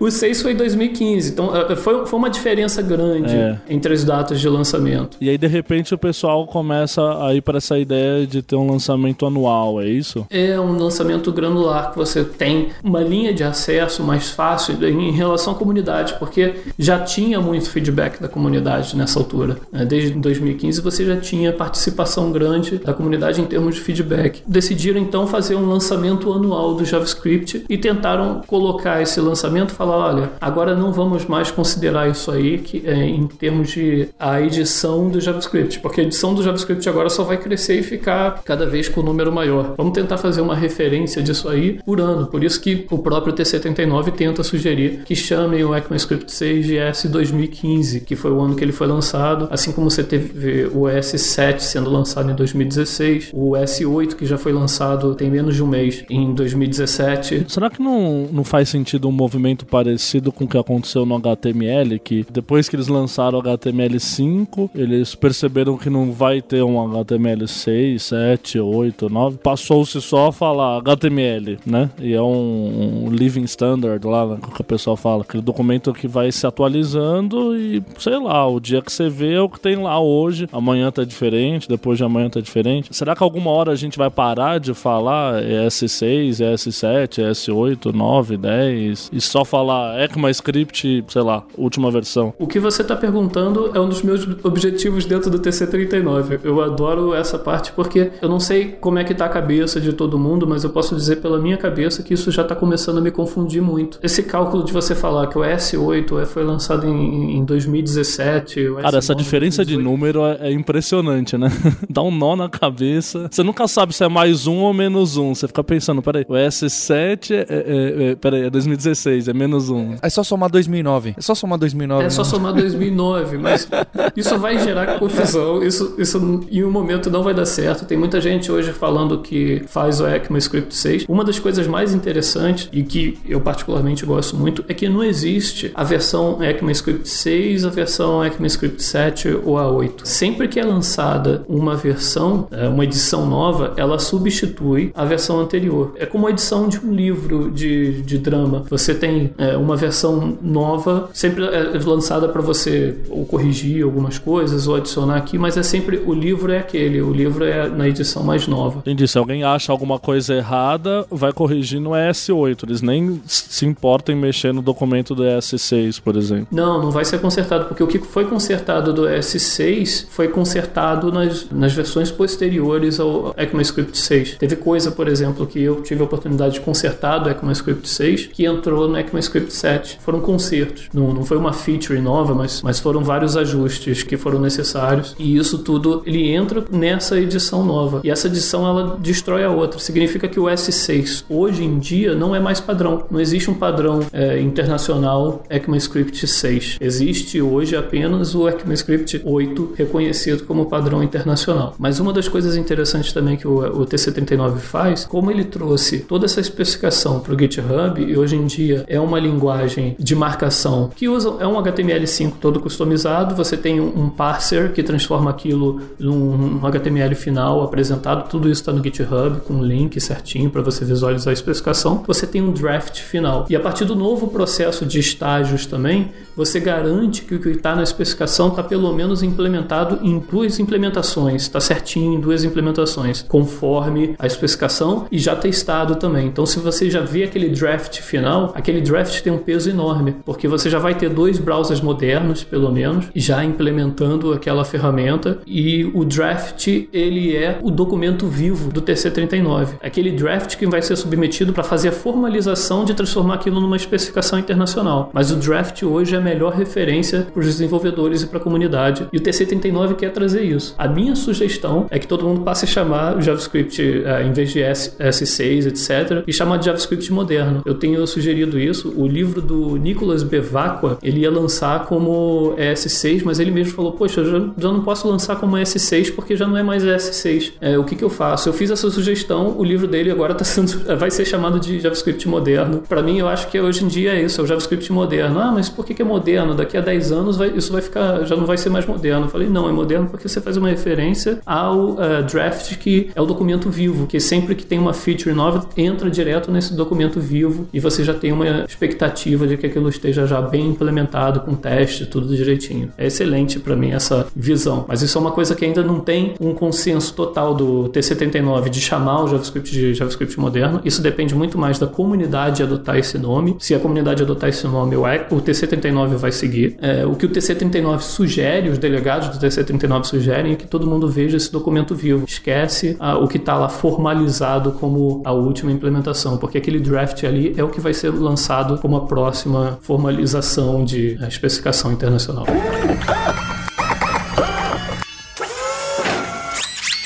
o 0.00 0.08
6 0.08 0.40
foi 0.40 0.52
em 0.52 0.56
2015. 0.56 1.32
Então, 1.32 1.56
é, 1.56 1.74
foi, 1.74 2.06
foi 2.06 2.16
uma 2.16 2.30
diferença 2.30 2.80
grande 2.80 3.34
é. 3.34 3.58
entre 3.68 3.92
as 3.92 4.04
datas 4.04 4.40
de 4.40 4.48
lançamento. 4.48 5.16
E 5.20 5.28
aí, 5.28 5.36
de 5.36 5.48
repente, 5.48 5.92
o 5.92 5.98
pessoal 5.98 6.46
começa 6.46 7.02
a 7.26 7.34
ir 7.34 7.40
para 7.40 7.58
essa 7.58 7.71
ideia 7.78 8.26
de 8.26 8.42
ter 8.42 8.56
um 8.56 8.70
lançamento 8.70 9.26
anual, 9.26 9.80
é 9.80 9.88
isso? 9.88 10.26
É 10.30 10.58
um 10.58 10.76
lançamento 10.76 11.30
granular 11.32 11.90
que 11.90 11.96
você 11.96 12.24
tem 12.24 12.68
uma 12.82 13.00
linha 13.00 13.32
de 13.32 13.44
acesso 13.44 14.02
mais 14.02 14.30
fácil 14.30 14.76
em 14.86 15.12
relação 15.12 15.52
à 15.52 15.56
comunidade, 15.56 16.14
porque 16.18 16.54
já 16.78 16.98
tinha 16.98 17.40
muito 17.40 17.70
feedback 17.70 18.20
da 18.20 18.28
comunidade 18.28 18.96
nessa 18.96 19.18
altura. 19.18 19.58
Né? 19.70 19.84
Desde 19.84 20.10
2015 20.10 20.80
você 20.80 21.04
já 21.04 21.16
tinha 21.16 21.52
participação 21.52 22.32
grande 22.32 22.78
da 22.78 22.92
comunidade 22.92 23.40
em 23.40 23.46
termos 23.46 23.74
de 23.74 23.80
feedback. 23.80 24.42
Decidiram 24.46 25.00
então 25.00 25.26
fazer 25.26 25.54
um 25.54 25.68
lançamento 25.68 26.32
anual 26.32 26.74
do 26.74 26.84
JavaScript 26.84 27.64
e 27.68 27.78
tentaram 27.78 28.42
colocar 28.46 29.00
esse 29.00 29.20
lançamento, 29.20 29.72
falar, 29.72 29.96
olha, 29.96 30.30
agora 30.40 30.74
não 30.74 30.92
vamos 30.92 31.24
mais 31.26 31.50
considerar 31.50 32.08
isso 32.10 32.30
aí 32.30 32.58
que, 32.58 32.82
é, 32.86 33.04
em 33.04 33.26
termos 33.26 33.70
de 33.70 34.08
a 34.18 34.40
edição 34.40 35.08
do 35.08 35.20
JavaScript, 35.20 35.80
porque 35.80 36.00
a 36.00 36.04
edição 36.04 36.34
do 36.34 36.42
JavaScript 36.42 36.88
agora 36.88 37.08
só 37.08 37.22
vai 37.22 37.36
crescer 37.36 37.61
e 37.70 37.82
ficar 37.82 38.42
cada 38.44 38.66
vez 38.66 38.88
com 38.88 39.00
o 39.00 39.02
um 39.02 39.06
número 39.06 39.32
maior. 39.32 39.74
Vamos 39.76 39.92
tentar 39.92 40.18
fazer 40.18 40.40
uma 40.40 40.54
referência 40.54 41.22
disso 41.22 41.48
aí 41.48 41.80
por 41.84 42.00
ano. 42.00 42.26
Por 42.26 42.42
isso 42.42 42.60
que 42.60 42.86
o 42.90 42.98
próprio 42.98 43.34
TC39 43.34 44.12
tenta 44.12 44.42
sugerir 44.42 45.02
que 45.04 45.14
chamem 45.14 45.64
o 45.64 45.74
ECMAScript 45.74 46.30
6 46.30 46.66
de 46.66 46.78
S 46.78 47.08
2015, 47.08 48.00
que 48.00 48.16
foi 48.16 48.30
o 48.30 48.40
ano 48.40 48.56
que 48.56 48.64
ele 48.64 48.72
foi 48.72 48.86
lançado, 48.86 49.48
assim 49.50 49.72
como 49.72 49.90
você 49.90 50.02
teve 50.02 50.66
o 50.66 50.82
S7 50.82 51.60
sendo 51.60 51.90
lançado 51.90 52.30
em 52.30 52.34
2016, 52.34 53.30
o 53.32 53.52
S8 53.52 54.14
que 54.14 54.26
já 54.26 54.38
foi 54.38 54.52
lançado 54.52 55.14
tem 55.14 55.30
menos 55.30 55.54
de 55.54 55.62
um 55.62 55.66
mês 55.66 56.04
em 56.08 56.34
2017. 56.34 57.46
Será 57.48 57.70
que 57.70 57.82
não, 57.82 58.28
não 58.32 58.44
faz 58.44 58.68
sentido 58.68 59.08
um 59.08 59.12
movimento 59.12 59.66
parecido 59.66 60.32
com 60.32 60.44
o 60.44 60.48
que 60.48 60.58
aconteceu 60.58 61.04
no 61.04 61.14
HTML, 61.16 61.98
que 61.98 62.26
depois 62.30 62.68
que 62.68 62.76
eles 62.76 62.88
lançaram 62.88 63.38
o 63.38 63.42
HTML5, 63.42 64.70
eles 64.74 65.14
perceberam 65.14 65.76
que 65.76 65.90
não 65.90 66.12
vai 66.12 66.40
ter 66.40 66.62
um 66.62 66.80
HTML 66.98 67.41
6, 67.46 68.02
7, 68.02 68.60
8, 68.60 69.08
9, 69.08 69.38
passou-se 69.38 70.00
só 70.00 70.28
a 70.28 70.32
falar 70.32 70.78
HTML, 70.78 71.58
né? 71.66 71.90
E 71.98 72.12
é 72.12 72.22
um, 72.22 73.06
um 73.06 73.10
living 73.10 73.44
standard 73.44 74.06
lá, 74.06 74.26
né, 74.26 74.38
que 74.54 74.60
o 74.60 74.64
pessoal 74.64 74.96
fala, 74.96 75.22
aquele 75.22 75.42
documento 75.42 75.92
que 75.92 76.06
vai 76.06 76.30
se 76.32 76.46
atualizando 76.46 77.56
e, 77.56 77.82
sei 77.98 78.18
lá, 78.18 78.46
o 78.46 78.60
dia 78.60 78.82
que 78.82 78.92
você 78.92 79.08
vê 79.08 79.34
é 79.34 79.40
o 79.40 79.48
que 79.48 79.60
tem 79.60 79.76
lá 79.76 80.00
hoje, 80.00 80.48
amanhã 80.52 80.90
tá 80.90 81.04
diferente, 81.04 81.68
depois 81.68 81.98
de 81.98 82.04
amanhã 82.04 82.28
tá 82.28 82.40
diferente. 82.40 82.94
Será 82.94 83.14
que 83.14 83.22
alguma 83.22 83.50
hora 83.50 83.72
a 83.72 83.76
gente 83.76 83.98
vai 83.98 84.10
parar 84.10 84.58
de 84.58 84.74
falar 84.74 85.42
ES6, 85.42 86.40
ES7, 86.40 87.22
ES8, 87.30 87.92
9, 87.92 88.36
10 88.36 89.10
e 89.12 89.20
só 89.20 89.44
falar 89.44 90.00
ECMAScript, 90.02 91.04
sei 91.08 91.22
lá, 91.22 91.42
última 91.56 91.90
versão? 91.90 92.34
O 92.38 92.46
que 92.46 92.58
você 92.58 92.82
tá 92.82 92.96
perguntando 92.96 93.70
é 93.74 93.80
um 93.80 93.88
dos 93.88 94.02
meus 94.02 94.26
objetivos 94.44 95.04
dentro 95.04 95.30
do 95.30 95.38
TC39. 95.38 96.40
Eu 96.44 96.60
adoro 96.60 97.14
essa 97.14 97.31
essa 97.32 97.38
parte 97.38 97.72
porque 97.72 98.12
eu 98.20 98.28
não 98.28 98.38
sei 98.38 98.76
como 98.80 98.98
é 98.98 99.04
que 99.04 99.14
tá 99.14 99.26
a 99.26 99.28
cabeça 99.28 99.80
de 99.80 99.92
todo 99.92 100.18
mundo, 100.18 100.46
mas 100.46 100.64
eu 100.64 100.70
posso 100.70 100.94
dizer 100.94 101.16
pela 101.16 101.38
minha 101.38 101.56
cabeça 101.56 102.02
que 102.02 102.12
isso 102.12 102.30
já 102.30 102.42
está 102.42 102.54
começando 102.54 102.98
a 102.98 103.00
me 103.00 103.10
confundir 103.10 103.62
muito. 103.62 103.98
Esse 104.02 104.22
cálculo 104.22 104.64
de 104.64 104.72
você 104.72 104.94
falar 104.94 105.28
que 105.28 105.38
o 105.38 105.42
S8 105.42 106.26
foi 106.26 106.44
lançado 106.44 106.86
em, 106.86 107.38
em 107.38 107.44
2017. 107.44 108.68
O 108.68 108.76
Cara, 108.76 108.98
essa 108.98 109.14
diferença 109.14 109.64
de 109.64 109.76
número 109.76 110.24
é, 110.24 110.48
é 110.48 110.52
impressionante, 110.52 111.38
né? 111.38 111.48
Dá 111.88 112.02
um 112.02 112.10
nó 112.10 112.36
na 112.36 112.48
cabeça. 112.48 113.28
Você 113.30 113.42
nunca 113.42 113.66
sabe 113.66 113.94
se 113.94 114.04
é 114.04 114.08
mais 114.08 114.46
um 114.46 114.58
ou 114.58 114.74
menos 114.74 115.16
um. 115.16 115.34
Você 115.34 115.46
fica 115.46 115.64
pensando, 115.64 116.02
peraí, 116.02 116.24
o 116.28 116.34
S7 116.34 117.32
é, 117.32 117.46
é, 117.48 118.10
é, 118.10 118.14
peraí, 118.16 118.42
é 118.42 118.50
2016, 118.50 119.28
é 119.28 119.32
menos 119.32 119.70
um. 119.70 119.94
É 120.02 120.10
só 120.10 120.22
somar 120.22 120.50
2009. 120.50 121.14
É 121.16 121.20
só 121.20 121.34
somar 121.34 121.58
2009. 121.58 122.04
É 122.04 122.10
só 122.10 122.22
né? 122.22 122.28
somar 122.28 122.52
2009, 122.52 123.38
mas 123.38 123.68
isso 124.16 124.38
vai 124.38 124.58
gerar 124.58 124.98
confusão. 124.98 125.62
Isso, 125.62 125.94
isso 125.98 126.42
em 126.50 126.64
um 126.64 126.70
momento 126.70 127.10
não 127.10 127.21
vai 127.22 127.34
dar 127.34 127.46
certo. 127.46 127.84
Tem 127.84 127.96
muita 127.96 128.20
gente 128.20 128.50
hoje 128.50 128.72
falando 128.72 129.18
que 129.18 129.62
faz 129.66 130.00
o 130.00 130.06
ECMAScript 130.06 130.74
6. 130.74 131.04
Uma 131.08 131.24
das 131.24 131.38
coisas 131.38 131.66
mais 131.66 131.94
interessantes 131.94 132.68
e 132.72 132.82
que 132.82 133.18
eu 133.26 133.40
particularmente 133.40 134.04
gosto 134.04 134.36
muito 134.36 134.64
é 134.68 134.74
que 134.74 134.88
não 134.88 135.02
existe 135.02 135.70
a 135.74 135.84
versão 135.84 136.42
ECMAScript 136.42 137.08
6, 137.08 137.64
a 137.64 137.70
versão 137.70 138.24
ECMAScript 138.24 138.82
7 138.82 139.40
ou 139.44 139.58
a 139.58 139.70
8. 139.70 140.06
Sempre 140.06 140.48
que 140.48 140.58
é 140.58 140.64
lançada 140.64 141.44
uma 141.48 141.76
versão, 141.76 142.48
é, 142.50 142.68
uma 142.68 142.84
edição 142.84 143.26
nova, 143.26 143.74
ela 143.76 143.98
substitui 143.98 144.92
a 144.94 145.04
versão 145.04 145.40
anterior. 145.40 145.94
É 145.96 146.06
como 146.06 146.26
a 146.26 146.30
edição 146.30 146.68
de 146.68 146.78
um 146.78 146.92
livro 146.92 147.50
de, 147.50 148.02
de 148.02 148.18
drama. 148.18 148.64
Você 148.68 148.94
tem 148.94 149.32
é, 149.38 149.56
uma 149.56 149.76
versão 149.76 150.38
nova, 150.40 151.10
sempre 151.12 151.44
é 151.44 151.78
lançada 151.84 152.28
para 152.28 152.40
você 152.40 152.96
ou 153.08 153.24
corrigir 153.24 153.82
algumas 153.84 154.18
coisas 154.18 154.66
ou 154.66 154.76
adicionar 154.76 155.16
aqui, 155.16 155.38
mas 155.38 155.56
é 155.56 155.62
sempre 155.62 156.02
o 156.04 156.12
livro 156.12 156.52
é 156.52 156.58
aquele, 156.58 157.00
o 157.12 157.14
livro 157.14 157.44
é 157.44 157.68
na 157.68 157.86
edição 157.86 158.22
mais 158.22 158.46
nova. 158.46 158.78
Entendi. 158.78 159.06
Se 159.06 159.18
alguém 159.18 159.44
acha 159.44 159.70
alguma 159.70 159.98
coisa 159.98 160.34
errada, 160.34 161.06
vai 161.10 161.32
corrigir 161.32 161.78
no 161.78 161.90
ES8. 161.90 162.64
Eles 162.64 162.80
nem 162.80 163.20
se 163.26 163.66
importam 163.66 164.14
em 164.14 164.18
mexer 164.18 164.52
no 164.52 164.62
documento 164.62 165.14
do 165.14 165.22
ES6, 165.22 166.00
por 166.02 166.16
exemplo. 166.16 166.48
Não, 166.50 166.82
não 166.82 166.90
vai 166.90 167.04
ser 167.04 167.20
consertado, 167.20 167.66
porque 167.66 167.82
o 167.82 167.86
que 167.86 167.98
foi 167.98 168.24
consertado 168.24 168.92
do 168.92 169.02
ES6 169.02 170.06
foi 170.08 170.28
consertado 170.28 171.12
nas, 171.12 171.46
nas 171.50 171.72
versões 171.72 172.10
posteriores 172.10 172.98
ao 172.98 173.34
ECMAScript 173.36 173.96
6. 173.96 174.36
Teve 174.38 174.56
coisa, 174.56 174.90
por 174.90 175.06
exemplo, 175.06 175.46
que 175.46 175.62
eu 175.62 175.82
tive 175.82 176.00
a 176.00 176.04
oportunidade 176.04 176.54
de 176.54 176.60
consertar 176.60 177.18
do 177.18 177.28
ECMAScript 177.28 177.88
6 177.88 178.26
que 178.28 178.46
entrou 178.46 178.88
no 178.88 178.98
ECMAScript 178.98 179.52
7. 179.52 179.98
Foram 180.00 180.20
consertos. 180.20 180.88
Não, 180.94 181.12
não 181.12 181.24
foi 181.24 181.36
uma 181.36 181.52
feature 181.52 182.00
nova, 182.00 182.34
mas, 182.34 182.62
mas 182.62 182.80
foram 182.80 183.04
vários 183.04 183.36
ajustes 183.36 184.02
que 184.02 184.16
foram 184.16 184.40
necessários. 184.40 185.14
E 185.18 185.36
isso 185.36 185.58
tudo, 185.58 186.02
ele 186.06 186.30
entra 186.30 186.64
nessa 186.70 187.01
edição 187.18 187.64
nova. 187.64 188.00
E 188.04 188.10
essa 188.10 188.26
edição, 188.26 188.66
ela 188.66 188.96
destrói 188.98 189.44
a 189.44 189.50
outra. 189.50 189.78
Significa 189.78 190.28
que 190.28 190.38
o 190.38 190.44
S6, 190.44 191.24
hoje 191.28 191.64
em 191.64 191.78
dia, 191.78 192.14
não 192.14 192.34
é 192.34 192.40
mais 192.40 192.60
padrão. 192.60 193.04
Não 193.10 193.20
existe 193.20 193.50
um 193.50 193.54
padrão 193.54 194.00
é, 194.12 194.40
internacional 194.40 195.42
ECMAScript 195.50 196.26
6. 196.26 196.78
Existe 196.80 197.40
hoje 197.40 197.76
apenas 197.76 198.34
o 198.34 198.48
ECMAScript 198.48 199.20
8 199.24 199.74
reconhecido 199.76 200.44
como 200.44 200.66
padrão 200.66 201.02
internacional. 201.02 201.74
Mas 201.78 202.00
uma 202.00 202.12
das 202.12 202.28
coisas 202.28 202.56
interessantes 202.56 203.12
também 203.12 203.36
que 203.36 203.46
o, 203.46 203.58
o 203.58 203.86
TC39 203.86 204.56
faz, 204.56 205.04
como 205.04 205.30
ele 205.30 205.44
trouxe 205.44 206.00
toda 206.00 206.26
essa 206.26 206.40
especificação 206.40 207.20
para 207.20 207.34
o 207.34 207.38
GitHub 207.38 208.02
e 208.02 208.16
hoje 208.16 208.36
em 208.36 208.46
dia 208.46 208.84
é 208.88 209.00
uma 209.00 209.18
linguagem 209.18 209.96
de 209.98 210.14
marcação 210.14 210.90
que 210.94 211.08
usa 211.08 211.36
é 211.40 211.46
um 211.46 211.54
HTML5 211.54 212.34
todo 212.40 212.60
customizado, 212.60 213.34
você 213.34 213.56
tem 213.56 213.80
um, 213.80 214.08
parser 214.08 214.72
que 214.72 214.82
transforma 214.82 215.30
aquilo 215.30 215.80
num 215.98 216.32
um 216.32 216.66
HTML 216.92 217.14
final 217.14 217.62
apresentado, 217.62 218.28
tudo 218.28 218.50
isso 218.50 218.60
está 218.60 218.72
no 218.72 218.82
GitHub 218.82 219.40
com 219.40 219.54
um 219.54 219.62
link 219.62 219.98
certinho 220.00 220.50
para 220.50 220.62
você 220.62 220.84
visualizar 220.84 221.30
a 221.30 221.32
especificação. 221.32 222.02
Você 222.06 222.26
tem 222.26 222.42
um 222.42 222.52
draft 222.52 223.00
final 223.00 223.46
e 223.48 223.56
a 223.56 223.60
partir 223.60 223.84
do 223.84 223.94
novo 223.94 224.28
processo 224.28 224.84
de 224.84 224.98
estágios 224.98 225.66
também, 225.66 226.10
você 226.36 226.60
garante 226.60 227.22
que 227.22 227.34
o 227.34 227.40
que 227.40 227.50
está 227.50 227.74
na 227.74 227.82
especificação 227.82 228.48
está 228.48 228.62
pelo 228.62 228.92
menos 228.92 229.22
implementado 229.22 230.00
em 230.02 230.18
duas 230.18 230.58
implementações, 230.58 231.42
está 231.42 231.60
certinho 231.60 232.14
em 232.14 232.20
duas 232.20 232.44
implementações, 232.44 233.22
conforme 233.22 234.14
a 234.18 234.26
especificação 234.26 235.06
e 235.10 235.18
já 235.18 235.36
testado 235.36 235.96
também. 235.96 236.26
Então, 236.26 236.46
se 236.46 236.58
você 236.58 236.90
já 236.90 237.00
vê 237.00 237.24
aquele 237.24 237.48
draft 237.48 238.00
final, 238.00 238.52
aquele 238.54 238.80
draft 238.80 239.20
tem 239.22 239.32
um 239.32 239.38
peso 239.38 239.70
enorme, 239.70 240.16
porque 240.24 240.48
você 240.48 240.68
já 240.68 240.78
vai 240.78 240.94
ter 240.94 241.08
dois 241.10 241.38
browsers 241.38 241.80
modernos, 241.80 242.44
pelo 242.44 242.70
menos, 242.70 243.06
já 243.14 243.44
implementando 243.44 244.32
aquela 244.32 244.64
ferramenta 244.64 245.38
e 245.46 245.84
o 245.94 246.04
draft 246.04 246.81
ele 246.92 247.36
é 247.36 247.58
o 247.62 247.70
documento 247.70 248.26
vivo 248.26 248.70
do 248.70 248.80
TC39. 248.82 249.74
Aquele 249.82 250.10
draft 250.12 250.56
que 250.56 250.66
vai 250.66 250.82
ser 250.82 250.96
submetido 250.96 251.52
para 251.52 251.62
fazer 251.62 251.88
a 251.88 251.92
formalização 251.92 252.84
de 252.84 252.94
transformar 252.94 253.34
aquilo 253.34 253.60
numa 253.60 253.76
especificação 253.76 254.38
internacional. 254.38 255.10
Mas 255.12 255.30
o 255.30 255.36
draft 255.36 255.82
hoje 255.82 256.14
é 256.14 256.18
a 256.18 256.20
melhor 256.20 256.52
referência 256.52 257.26
para 257.32 257.40
os 257.40 257.46
desenvolvedores 257.46 258.22
e 258.22 258.26
para 258.26 258.38
a 258.38 258.42
comunidade. 258.42 259.08
E 259.12 259.16
o 259.16 259.20
TC39 259.20 259.96
quer 259.96 260.12
trazer 260.12 260.42
isso. 260.42 260.74
A 260.78 260.88
minha 260.88 261.14
sugestão 261.14 261.86
é 261.90 261.98
que 261.98 262.06
todo 262.06 262.26
mundo 262.26 262.42
passe 262.42 262.64
a 262.64 262.68
chamar 262.68 263.16
o 263.16 263.22
JavaScript 263.22 263.82
uh, 263.82 264.26
em 264.26 264.32
vez 264.32 264.50
de 264.50 264.62
S, 264.62 264.96
S6, 264.98 265.66
etc., 265.66 266.24
e 266.26 266.32
chamar 266.32 266.58
de 266.58 266.66
JavaScript 266.66 267.12
moderno. 267.12 267.62
Eu 267.64 267.74
tenho 267.74 268.06
sugerido 268.06 268.58
isso. 268.58 268.92
O 268.96 269.06
livro 269.06 269.40
do 269.40 269.76
Nicolas 269.76 270.22
Bevacqua, 270.22 270.98
ele 271.02 271.20
ia 271.20 271.30
lançar 271.30 271.86
como 271.86 272.54
S6, 272.56 273.22
mas 273.24 273.38
ele 273.38 273.50
mesmo 273.50 273.74
falou: 273.74 273.92
Poxa, 273.92 274.20
eu 274.20 274.24
já, 274.24 274.50
já 274.58 274.72
não 274.72 274.82
posso 274.82 275.08
lançar 275.08 275.36
como 275.36 275.56
S6 275.56 276.14
porque 276.14 276.36
já 276.36 276.46
não 276.46 276.56
é 276.56 276.62
mais 276.62 276.71
S6. 276.80 277.52
É, 277.60 277.78
o 277.78 277.84
que, 277.84 277.94
que 277.94 278.04
eu 278.04 278.10
faço? 278.10 278.48
Eu 278.48 278.52
fiz 278.52 278.70
essa 278.70 278.90
sugestão, 278.90 279.54
o 279.58 279.64
livro 279.64 279.86
dele 279.86 280.10
agora 280.10 280.34
tá 280.34 280.44
sendo, 280.44 280.82
vai 280.96 281.10
ser 281.10 281.24
chamado 281.24 281.60
de 281.60 281.80
JavaScript 281.80 282.28
moderno. 282.28 282.82
Para 282.88 283.02
mim, 283.02 283.18
eu 283.18 283.28
acho 283.28 283.48
que 283.48 283.60
hoje 283.60 283.84
em 283.84 283.88
dia 283.88 284.12
é 284.12 284.22
isso, 284.22 284.40
é 284.40 284.44
o 284.44 284.46
JavaScript 284.46 284.90
moderno. 284.92 285.40
Ah, 285.40 285.52
mas 285.52 285.68
por 285.68 285.84
que, 285.84 285.94
que 285.94 286.02
é 286.02 286.04
moderno? 286.04 286.54
Daqui 286.54 286.76
a 286.76 286.80
10 286.80 287.12
anos 287.12 287.36
vai, 287.36 287.52
isso 287.54 287.72
vai 287.72 287.82
ficar, 287.82 288.24
já 288.24 288.36
não 288.36 288.46
vai 288.46 288.56
ser 288.56 288.70
mais 288.70 288.86
moderno. 288.86 289.26
Eu 289.26 289.30
falei: 289.30 289.48
Não, 289.48 289.68
é 289.68 289.72
moderno 289.72 290.08
porque 290.08 290.28
você 290.28 290.40
faz 290.40 290.56
uma 290.56 290.68
referência 290.68 291.40
ao 291.44 291.90
uh, 291.90 292.22
draft, 292.30 292.76
que 292.78 293.10
é 293.14 293.20
o 293.20 293.26
documento 293.26 293.68
vivo, 293.68 294.06
que 294.06 294.20
sempre 294.20 294.54
que 294.54 294.64
tem 294.64 294.78
uma 294.78 294.94
feature 294.94 295.34
nova, 295.34 295.68
entra 295.76 296.10
direto 296.10 296.50
nesse 296.50 296.74
documento 296.74 297.20
vivo 297.20 297.68
e 297.72 297.80
você 297.80 298.04
já 298.04 298.14
tem 298.14 298.32
uma 298.32 298.64
expectativa 298.68 299.46
de 299.46 299.56
que 299.56 299.66
aquilo 299.66 299.88
esteja 299.88 300.26
já 300.26 300.40
bem 300.40 300.68
implementado, 300.68 301.40
com 301.40 301.54
teste, 301.54 302.06
tudo 302.06 302.34
direitinho. 302.34 302.90
É 302.96 303.06
excelente 303.06 303.58
para 303.58 303.76
mim 303.76 303.92
essa 303.92 304.26
visão. 304.34 304.84
Mas 304.88 305.02
isso 305.02 305.16
é 305.16 305.20
uma 305.20 305.30
coisa 305.30 305.54
que 305.54 305.64
ainda 305.64 305.82
não 305.82 306.00
tem 306.00 306.34
um 306.40 306.54
consenso 306.62 307.12
total 307.14 307.56
do 307.56 307.88
TC39 307.88 308.68
de 308.68 308.80
chamar 308.80 309.24
o 309.24 309.26
JavaScript 309.26 309.68
de 309.68 309.94
JavaScript 309.94 310.38
moderno. 310.38 310.80
Isso 310.84 311.02
depende 311.02 311.34
muito 311.34 311.58
mais 311.58 311.76
da 311.76 311.88
comunidade 311.88 312.62
adotar 312.62 312.96
esse 312.96 313.18
nome. 313.18 313.56
Se 313.58 313.74
a 313.74 313.80
comunidade 313.80 314.22
adotar 314.22 314.48
esse 314.48 314.64
nome, 314.68 314.94
o 314.94 315.40
TC39 315.40 316.14
vai 316.14 316.30
seguir. 316.30 316.76
É, 316.80 317.04
o 317.04 317.16
que 317.16 317.26
o 317.26 317.28
TC39 317.28 317.98
sugere, 317.98 318.68
os 318.68 318.78
delegados 318.78 319.28
do 319.28 319.44
TC39 319.44 320.04
sugerem, 320.04 320.52
é 320.52 320.54
que 320.54 320.68
todo 320.68 320.86
mundo 320.86 321.08
veja 321.08 321.36
esse 321.36 321.50
documento 321.50 321.96
vivo. 321.96 322.26
Esquece 322.28 322.96
ah, 323.00 323.18
o 323.18 323.26
que 323.26 323.38
está 323.38 323.56
lá 323.56 323.68
formalizado 323.68 324.70
como 324.70 325.20
a 325.24 325.32
última 325.32 325.72
implementação, 325.72 326.36
porque 326.36 326.58
aquele 326.58 326.78
draft 326.78 327.24
ali 327.24 327.54
é 327.56 327.64
o 327.64 327.70
que 327.70 327.80
vai 327.80 327.92
ser 327.92 328.10
lançado 328.10 328.78
como 328.78 328.94
a 328.94 329.00
próxima 329.00 329.80
formalização 329.82 330.84
de 330.84 331.18
especificação 331.26 331.90
internacional. 331.90 332.46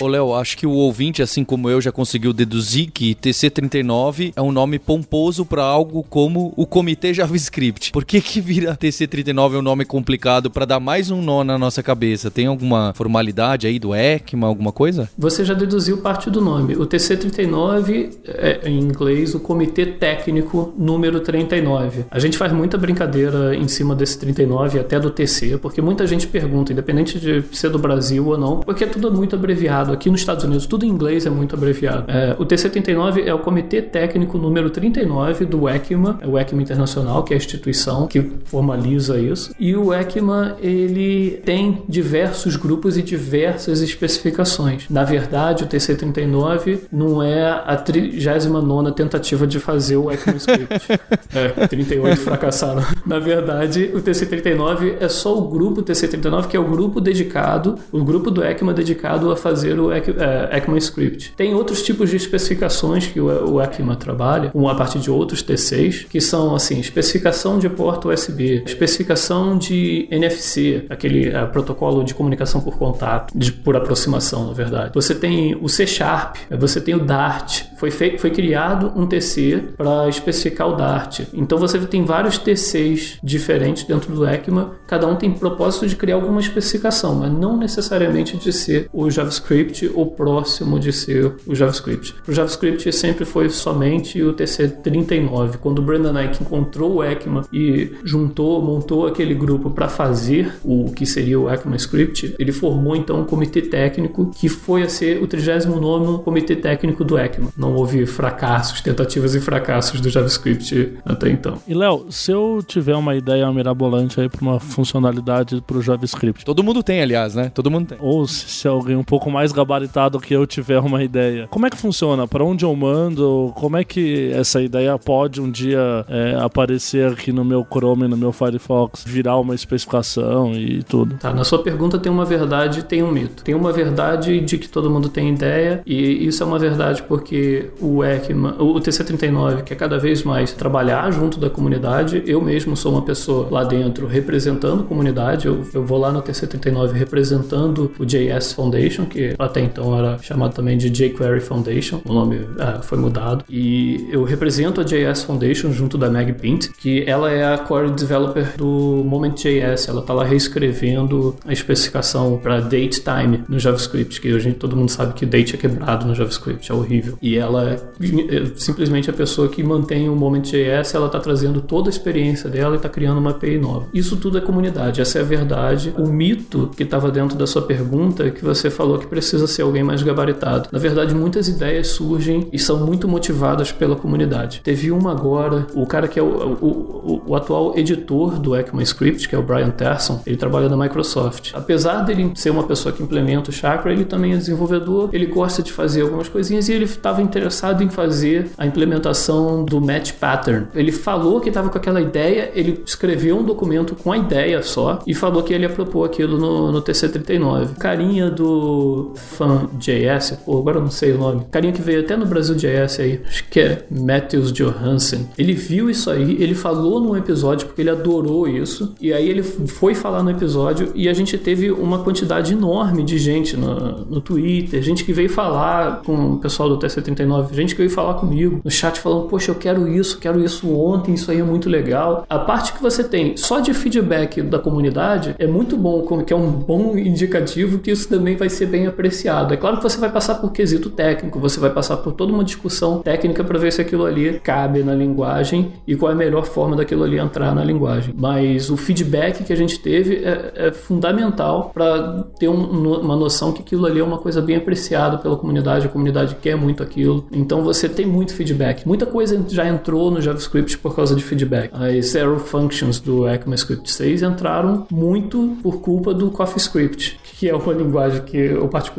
Ô, 0.01 0.07
Léo, 0.07 0.35
acho 0.35 0.59
que 0.59 0.67
o 0.67 0.73
ouvinte, 0.73 1.23
assim 1.23 1.43
como 1.43 1.71
eu, 1.71 1.81
já 1.81 1.91
conseguiu 1.91 2.33
deduzir 2.33 2.91
que 2.91 3.15
TC39 3.15 4.33
é 4.37 4.43
um 4.43 4.53
nome 4.53 4.79
pomposo 4.79 5.45
para 5.47 5.63
algo 5.63 6.03
como 6.03 6.53
o 6.55 6.67
Comitê 6.67 7.15
JavaScript. 7.15 7.93
Por 7.93 8.05
que 8.05 8.21
que 8.21 8.41
vira 8.41 8.77
TC39 8.77 9.59
um 9.59 9.63
nome 9.63 9.87
complicado 9.87 10.51
para 10.51 10.67
dar 10.67 10.79
mais 10.81 11.11
um 11.11 11.23
nó 11.23 11.43
na 11.43 11.57
nossa 11.57 11.83
cabeça? 11.83 12.31
Tem 12.31 12.47
alguma 12.47 12.93
formalidade 12.95 13.67
aí 13.67 13.79
do 13.79 13.95
ECMA, 13.95 14.47
alguma 14.47 14.71
coisa? 14.71 15.09
Você 15.17 15.45
já 15.45 15.55
deduziu 15.55 15.99
parte 15.99 16.29
do 16.31 16.43
nome. 16.43 16.77
O 16.77 16.87
TC39 16.87 18.11
é, 18.27 18.69
em 18.69 18.79
inglês, 18.79 19.35
o 19.35 19.41
Comitê 19.41 19.87
Técnico 19.87 20.75
número 20.77 21.21
39. 21.21 22.05
A 22.11 22.19
gente 22.19 22.37
faz 22.37 22.53
muita 22.53 22.77
brincadeira 22.77 23.57
em 23.57 23.67
cima 23.67 23.95
desse 23.95 24.19
39 24.19 24.79
até 24.79 25.01
do 25.01 25.11
TC, 25.11 25.57
porque 25.57 25.81
muita 25.81 26.07
gente 26.07 26.27
pergunta, 26.27 26.73
independente 26.73 27.19
de 27.19 27.43
ser 27.53 27.71
do 27.71 27.79
Brasil 27.79 28.27
ou 28.27 28.37
não, 28.37 28.61
porque 28.61 28.85
é 28.85 28.87
tudo 28.87 29.11
muito 29.11 29.35
abreviado 29.37 29.86
abreviado. 29.87 29.93
Aqui 29.93 30.11
nos 30.11 30.21
Estados 30.21 30.45
Unidos, 30.45 30.67
tudo 30.67 30.85
em 30.85 30.89
inglês 30.89 31.27
é 31.27 31.31
muito 31.31 31.55
abreviado. 31.55 32.11
É, 32.11 32.35
o 32.39 32.45
T79 32.45 33.25
é 33.25 33.33
o 33.33 33.39
Comitê 33.39 33.81
Técnico 33.81 34.37
número 34.37 34.69
39 34.71 35.45
do 35.45 35.69
ECMA, 35.69 36.19
é 36.21 36.27
o 36.27 36.39
ECMA 36.39 36.63
Internacional, 36.63 37.23
que 37.23 37.33
é 37.33 37.37
a 37.37 37.39
instituição 37.39 38.07
que 38.07 38.33
formaliza 38.45 39.19
isso. 39.19 39.55
E 39.59 39.75
o 39.77 39.95
ECMA, 39.95 40.57
ele 40.61 41.41
tem 41.45 41.83
diversos 41.89 42.57
grupos 42.57 42.97
e 42.97 43.03
diversas 43.03 43.81
especificações. 43.81 44.89
Na 44.91 45.05
verdade, 45.05 45.65
o 45.65 45.67
TC39 45.67 46.81
não 46.93 47.23
é 47.23 47.49
a 47.49 47.77
39 47.77 48.93
tentativa 48.93 49.47
de 49.47 49.61
fazer 49.61 49.97
o 49.97 50.11
ECMA 50.11 50.37
Script. 50.37 50.89
é, 51.35 51.67
38 51.67 52.21
fracassaram. 52.21 52.85
Na 53.05 53.19
verdade, 53.19 53.91
o 53.95 54.01
TC39 54.01 54.97
é 55.01 55.09
só 55.09 55.37
o 55.39 55.49
grupo 55.49 55.83
TC39, 55.83 56.49
que 56.49 56.57
é 56.57 56.61
o 56.61 56.65
grupo 56.65 57.01
dedicado, 57.01 57.77
o 57.93 58.03
grupo 58.05 58.31
do 58.31 58.43
ECMA 58.43 58.73
dedicado 58.73 59.31
a 59.31 59.37
fazer 59.37 59.76
ter 59.77 59.81
o 59.81 59.93
é, 59.93 60.57
ECMAScript. 60.57 61.35
Tem 61.37 61.55
outros 61.55 61.83
tipos 61.83 62.11
de 62.11 62.17
especificações 62.17 63.07
que 63.07 63.21
o, 63.21 63.61
ECMA 63.61 63.97
trabalha, 63.97 64.51
a 64.55 64.75
partir 64.75 64.99
de 64.99 65.11
outros 65.11 65.43
TCs, 65.43 66.05
que 66.05 66.21
são 66.21 66.55
assim, 66.55 66.81
especificação 66.81 67.59
de 67.59 67.69
porta 67.69 68.09
USB, 68.09 68.63
especificação 68.65 69.57
de 69.57 70.09
NFC, 70.11 70.87
aquele 70.89 71.29
é, 71.29 71.45
protocolo 71.47 72.03
de 72.03 72.15
comunicação 72.15 72.61
por 72.61 72.77
contato, 72.79 73.37
de, 73.37 73.53
por 73.53 73.77
aproximação, 73.77 74.47
na 74.47 74.53
verdade. 74.53 74.93
Você 74.95 75.15
tem 75.15 75.57
o 75.61 75.69
C 75.69 75.87
Sharp, 75.87 76.37
você 76.51 76.81
tem 76.81 76.95
o 76.95 77.05
Dart. 77.05 77.65
Foi, 77.77 77.91
feito, 77.91 78.21
foi 78.21 78.31
criado 78.31 78.93
um 78.97 79.07
TC 79.07 79.63
para 79.77 80.09
especificar 80.09 80.69
o 80.69 80.77
Dart. 80.77 81.21
Então 81.33 81.59
você 81.59 81.79
tem 81.81 82.05
vários 82.05 82.39
TCs 82.39 83.19
diferentes 83.23 83.85
dentro 83.85 84.15
do 84.15 84.27
ECMA, 84.27 84.73
cada 84.87 85.07
um 85.07 85.17
tem 85.17 85.31
propósito 85.33 85.87
de 85.87 85.97
criar 85.97 86.17
alguma 86.17 86.41
especificação, 86.41 87.17
mas 87.17 87.33
não 87.33 87.57
necessariamente 87.57 88.37
de 88.37 88.53
ser 88.53 88.89
o 88.93 89.11
JavaScript 89.11 89.66
ou 89.95 90.07
próximo 90.07 90.79
de 90.79 90.93
ser 90.93 91.33
o 91.47 91.55
JavaScript. 91.55 92.15
O 92.27 92.33
JavaScript 92.33 92.91
sempre 92.93 93.25
foi 93.25 93.49
somente 93.49 94.23
o 94.23 94.33
TC39. 94.33 95.57
Quando 95.59 95.79
o 95.81 95.83
Brandon 95.83 96.19
Eich 96.19 96.43
encontrou 96.43 96.97
o 96.97 97.05
ECMA 97.05 97.47
e 97.53 97.93
juntou, 98.05 98.63
montou 98.63 99.07
aquele 99.07 99.35
grupo 99.35 99.71
para 99.71 99.89
fazer 99.89 100.55
o 100.65 100.93
que 100.93 101.05
seria 101.05 101.39
o 101.39 101.51
ECMAScript, 101.51 102.35
ele 102.39 102.53
formou 102.53 102.95
então 102.97 103.21
um 103.21 103.25
comitê 103.25 103.63
técnico 103.63 104.31
que 104.35 104.49
foi 104.49 104.83
a 104.83 104.89
ser 104.89 105.23
o 105.23 105.27
39 105.27 106.23
comitê 106.23 106.57
técnico 106.57 107.05
do 107.05 107.19
ECMA. 107.19 107.51
Não 107.57 107.75
houve 107.75 108.07
fracassos, 108.07 108.81
tentativas 108.81 109.35
e 109.35 109.41
fracassos 109.41 110.01
do 110.01 110.09
JavaScript 110.09 110.95
até 111.05 111.31
então. 111.31 111.59
E 111.67 111.75
Léo, 111.75 112.07
se 112.11 112.31
eu 112.31 112.63
tiver 112.67 112.95
uma 112.95 113.15
ideia 113.15 113.51
mirabolante 113.57 114.21
aí 114.21 114.29
para 114.29 114.43
uma 114.43 114.61
funcionalidade 114.61 115.63
para 115.67 115.79
o 115.79 115.83
JavaScript. 115.83 116.45
Todo 116.45 116.63
mundo 116.63 116.83
tem, 116.83 117.01
aliás, 117.01 117.35
né? 117.35 117.51
Todo 117.55 117.71
mundo 117.71 117.89
tem. 117.89 117.99
Ou 118.01 118.27
se, 118.27 118.49
se, 118.49 118.69
alguém 118.69 118.97
um 118.97 119.05
pouco 119.05 119.31
mais 119.31 119.53
gabaritado 119.57 120.21
que 120.21 120.35
eu 120.35 120.47
tiver 120.47 120.79
uma 120.79 121.03
ideia. 121.03 121.49
Como 121.51 121.67
é 121.67 121.71
que 121.71 121.77
funciona? 121.77 122.29
Para 122.29 122.45
onde 122.45 122.65
eu 122.65 122.77
mando? 122.77 123.53
Como 123.55 123.77
é 123.77 123.85
que 123.85 124.31
essa 124.33 124.61
ideia 124.61 124.99
pode 124.99 125.41
um 125.41 125.51
dia 125.51 126.05
é, 126.09 126.37
aparecer 126.41 127.13
aqui 127.13 127.33
no 127.33 127.45
meu 127.45 127.65
Chrome, 127.65 128.07
no 128.07 128.17
meu 128.17 128.33
Firefox, 128.33 129.03
virar 129.05 129.39
uma 129.39 129.55
especificação 129.55 130.55
e 130.55 130.83
tudo? 130.83 131.17
Tá, 131.17 131.33
na 131.33 131.45
sua 131.45 131.63
pergunta 131.63 131.99
tem 131.99 132.13
uma 132.13 132.25
verdade 132.25 132.81
e 132.81 132.83
tem 132.83 133.03
um 133.03 133.11
mito. 133.11 133.43
Tem 133.43 133.55
uma 133.55 133.73
verdade 133.73 134.41
de 134.41 134.59
que 134.59 134.69
todo 134.69 134.91
mundo 134.91 135.09
tem 135.09 135.31
ideia 135.31 135.83
e 135.87 136.27
isso 136.27 136.43
é 136.43 136.47
uma 136.47 136.59
verdade 136.59 137.03
porque 137.03 137.71
o 137.81 138.05
ECMA, 138.05 138.57
o 138.59 138.75
TC39 138.75 139.63
quer 139.63 139.77
cada 139.77 139.99
vez 139.99 140.23
mais 140.23 140.53
trabalhar 140.53 141.11
junto 141.11 141.41
da 141.41 141.49
comunidade. 141.49 142.23
Eu 142.27 142.41
mesmo 142.43 142.77
sou 142.77 142.93
uma 142.93 143.03
pessoa 143.03 143.49
lá 143.51 143.65
dentro 143.65 144.07
representando 144.07 144.83
a 144.83 144.85
comunidade. 144.85 145.47
Eu, 145.47 145.65
eu 145.73 145.85
vou 145.85 145.99
lá 145.99 146.13
no 146.13 146.23
TC39 146.23 146.93
representando 146.93 147.93
o 147.99 148.05
JS 148.05 148.53
Foundation, 148.53 149.07
que 149.07 149.35
até 149.47 149.61
então 149.61 149.97
era 149.99 150.19
chamado 150.19 150.55
também 150.55 150.77
de 150.77 150.91
jQuery 150.91 151.41
Foundation. 151.41 152.01
O 152.05 152.13
nome 152.13 152.41
é, 152.59 152.83
foi 152.83 152.99
mudado. 152.99 153.45
E 153.49 154.09
eu 154.11 154.25
represento 154.25 154.81
a 154.81 154.85
JS 154.85 155.23
Foundation 155.23 155.73
junto 155.73 155.97
da 155.99 156.11
Meg 156.11 156.33
Pint, 156.35 156.69
que 156.79 157.05
ela 157.07 157.31
é 157.31 157.55
a 157.55 157.59
core 157.59 157.91
developer 157.91 158.57
do 158.57 159.03
Moment.js. 159.05 159.89
Ela 159.89 160.01
está 160.01 160.13
lá 160.13 160.25
reescrevendo 160.25 161.37
a 161.47 161.53
especificação 161.53 162.39
para 162.43 162.61
date 162.61 163.01
time 163.01 163.45
no 163.49 163.59
JavaScript, 163.59 164.21
que 164.21 164.33
hoje 164.33 164.53
todo 164.53 164.77
mundo 164.77 164.91
sabe 164.91 165.15
que 165.15 165.27
date 165.27 165.55
é 165.55 165.59
quebrado 165.59 166.07
no 166.07 166.15
JavaScript, 166.15 166.71
é 166.71 166.75
horrível. 166.75 167.19
E 167.21 167.37
ela 167.37 167.71
é, 167.71 167.75
é 167.75 168.45
simplesmente 168.57 169.11
a 169.11 169.13
pessoa 169.13 169.49
que 169.49 169.63
mantém 169.63 170.09
o 170.09 170.17
Moment.js, 170.17 170.95
ela 170.95 171.07
está 171.07 171.21
trazendo 171.21 171.61
toda 171.61 171.89
a 171.89 171.91
experiência 171.91 172.49
dela 172.49 172.75
e 172.75 172.77
está 172.77 172.89
criando 172.89 173.19
uma 173.19 173.31
API 173.31 173.59
nova. 173.59 173.87
Isso 173.93 174.17
tudo 174.17 174.39
é 174.39 174.41
comunidade, 174.41 175.01
essa 175.01 175.19
é 175.19 175.23
a 175.23 175.25
verdade. 175.25 175.93
O 175.99 176.07
mito 176.07 176.71
que 176.77 176.83
estava 176.83 177.11
dentro 177.11 177.37
da 177.37 177.47
sua 177.47 177.63
pergunta 177.63 178.25
é 178.25 178.31
que 178.31 178.45
você 178.45 178.71
falou 178.71 178.99
que 178.99 179.07
precisa 179.07 179.36
ser 179.47 179.63
alguém 179.63 179.83
mais 179.83 180.03
gabaritado. 180.03 180.69
Na 180.71 180.79
verdade, 180.79 181.15
muitas 181.15 181.49
ideias 181.49 181.89
surgem 181.89 182.49
e 182.53 182.59
são 182.59 182.79
muito 182.87 183.09
motivadas 183.09 183.73
pela 183.73 183.97
comunidade. 183.97 184.61
Teve 184.63 184.91
uma 184.91 185.11
agora, 185.11 185.67
o 185.75 185.87
cara 185.87 186.07
que 186.07 186.19
é 186.19 186.23
o, 186.23 186.27
o, 186.27 186.67
o, 186.67 187.23
o 187.27 187.35
atual 187.35 187.77
editor 187.77 188.39
do 188.39 188.55
ECMAScript, 188.55 189.29
que 189.29 189.35
é 189.35 189.39
o 189.39 189.43
Brian 189.43 189.71
Terson, 189.71 190.21
ele 190.27 190.37
trabalha 190.37 190.69
na 190.69 190.77
Microsoft. 190.77 191.51
Apesar 191.55 192.03
dele 192.03 192.33
ser 192.35 192.51
uma 192.51 192.63
pessoa 192.63 192.93
que 192.93 193.03
implementa 193.03 193.51
o 193.51 193.53
Chakra, 193.53 193.93
ele 193.93 194.05
também 194.05 194.33
é 194.33 194.37
desenvolvedor, 194.37 195.11
ele 195.13 195.27
gosta 195.27 195.63
de 195.63 195.73
fazer 195.73 196.03
algumas 196.03 196.29
coisinhas 196.29 196.69
e 196.69 196.73
ele 196.73 196.85
estava 196.85 197.23
interessado 197.23 197.83
em 197.83 197.89
fazer 197.89 198.51
a 198.57 198.67
implementação 198.67 199.65
do 199.65 199.81
Match 199.81 200.13
Pattern. 200.13 200.67
Ele 200.75 200.93
falou 200.93 201.41
que 201.41 201.49
estava 201.49 201.69
com 201.69 201.79
aquela 201.79 202.01
ideia, 202.01 202.51
ele 202.55 202.83
escreveu 202.85 203.39
um 203.39 203.43
documento 203.43 203.95
com 203.95 204.13
a 204.13 204.19
ideia 204.19 204.63
só 204.63 205.01
e 205.07 205.15
falou 205.15 205.43
que 205.43 205.53
ele 205.53 205.65
ia 205.65 205.71
propor 205.71 206.05
aquilo 206.05 206.39
no, 206.39 206.73
no 206.73 206.83
TC39. 206.83 207.77
Carinha 207.79 208.31
do 208.31 209.13
FanJS, 209.27 210.39
pô, 210.45 210.59
agora 210.59 210.79
eu 210.79 210.83
não 210.83 210.91
sei 210.91 211.13
o 211.13 211.19
nome. 211.19 211.47
Carinha 211.51 211.73
que 211.73 211.83
veio 211.83 212.01
até 212.01 212.17
no 212.17 212.27
Brasil 212.27 212.55
JS 212.55 213.01
aí, 213.01 213.21
acho 213.27 213.45
que 213.49 213.61
é 213.61 213.85
Matthews 213.91 214.53
Johansen. 214.53 215.29
Ele 215.37 215.53
viu 215.53 215.91
isso 215.91 216.11
aí, 216.11 216.37
ele 216.41 216.55
falou 216.55 217.01
num 217.01 217.17
episódio 217.17 217.67
porque 217.67 217.83
ele 217.83 217.91
adorou 217.91 218.49
isso, 218.49 218.95
e 219.01 219.13
aí 219.13 219.29
ele 219.29 219.43
foi 219.43 219.95
falar 219.95 220.23
no 220.23 220.31
episódio 220.31 220.93
e 220.95 221.09
a 221.09 221.13
gente 221.13 221.37
teve 221.37 221.71
uma 221.71 222.01
quantidade 222.01 222.53
enorme 222.53 223.03
de 223.03 223.19
gente 223.19 223.57
no, 223.57 224.05
no 224.05 224.21
Twitter, 224.21 224.83
gente 224.83 225.05
que 225.05 225.13
veio 225.13 225.29
falar 225.29 226.03
com 226.03 226.35
o 226.35 226.39
pessoal 226.39 226.69
do 226.69 226.79
TC39, 226.79 227.53
gente 227.53 227.75
que 227.75 227.83
veio 227.83 227.91
falar 227.91 228.15
comigo 228.15 228.61
no 228.65 228.71
chat 228.71 228.99
falando, 229.01 229.29
poxa, 229.29 229.51
eu 229.51 229.55
quero 229.55 229.89
isso, 229.89 230.19
quero 230.19 230.43
isso 230.43 230.69
ontem, 230.73 231.15
isso 231.15 231.31
aí 231.31 231.41
é 231.41 231.45
muito 231.45 231.69
legal. 231.69 232.25
A 232.29 232.39
parte 232.39 232.73
que 232.73 232.83
você 232.83 233.03
tem 233.03 233.37
só 233.37 233.61
de 233.61 233.73
feedback 233.75 234.43
da 234.43 234.59
comunidade 234.59 235.35
é 235.39 235.47
muito 235.47 235.77
bom, 235.77 236.03
que 236.25 236.33
é 236.33 236.37
um 236.37 236.51
bom 236.51 236.97
indicativo 236.97 237.79
que 237.79 237.91
isso 237.91 238.09
também 238.09 238.37
vai 238.37 238.49
ser 238.49 238.67
bem 238.67 238.87
apreciado. 238.87 239.16
É 239.55 239.57
claro 239.57 239.77
que 239.77 239.83
você 239.83 239.99
vai 239.99 240.11
passar 240.11 240.37
por 240.37 240.53
quesito 240.53 240.91
técnico, 240.91 241.39
você 241.39 241.59
vai 241.59 241.71
passar 241.71 241.97
por 241.99 242.13
toda 242.13 242.33
uma 242.33 242.45
discussão 242.45 243.01
técnica 243.01 243.43
para 243.45 243.59
ver 243.59 243.73
se 243.73 243.81
aquilo 243.81 244.05
ali 244.05 244.41
cabe 244.41 244.83
na 244.83 244.95
linguagem 244.95 245.73
e 245.87 245.97
qual 245.97 246.11
é 246.11 246.15
a 246.15 246.17
melhor 246.17 246.45
forma 246.45 246.77
daquilo 246.77 247.05
ali 247.05 247.19
entrar 247.19 247.55
na 247.55 247.65
linguagem. 247.65 248.15
Mas 248.17 248.71
o 248.71 248.77
feedback 248.77 249.45
que 249.45 249.53
a 249.53 249.57
gente 249.57 249.79
teve 249.79 250.17
é, 250.25 250.53
é 250.57 250.73
fundamental 250.73 251.71
para 251.73 252.25
ter 252.39 252.49
um, 252.49 252.99
uma 253.01 253.17
noção 253.17 253.53
que 253.53 253.63
aquilo 253.63 253.87
ali 253.87 254.01
é 254.01 254.05
uma 254.05 254.19
coisa 254.19 254.41
bem 254.41 254.57
apreciada 254.57 255.19
pela 255.19 255.37
comunidade, 255.37 255.87
a 255.87 255.89
comunidade 255.89 256.37
quer 256.37 256.57
muito 256.57 256.83
aquilo. 256.83 257.27
Então 257.33 257.63
você 257.63 257.89
tem 257.89 258.07
muito 258.07 258.35
feedback. 258.35 258.87
Muita 258.87 259.07
coisa 259.07 259.45
já 259.49 259.67
entrou 259.67 260.11
no 260.11 260.21
JavaScript 260.21 260.79
por 260.79 260.95
causa 260.95 261.15
de 261.15 261.23
feedback. 261.23 261.71
As 261.73 262.15
arrow 262.17 262.39
functions 262.39 263.01
do 263.01 263.29
ECMAScript 263.29 263.91
6 263.91 264.23
entraram 264.23 264.87
muito 264.91 265.57
por 265.63 265.81
culpa 265.81 266.13
do 266.13 266.31
CoffeeScript, 266.31 267.21
que 267.39 267.49
é 267.49 267.55
uma 267.55 267.73
linguagem 267.73 268.23
que 268.23 268.37
eu 268.37 268.69
particularmente 268.69 268.96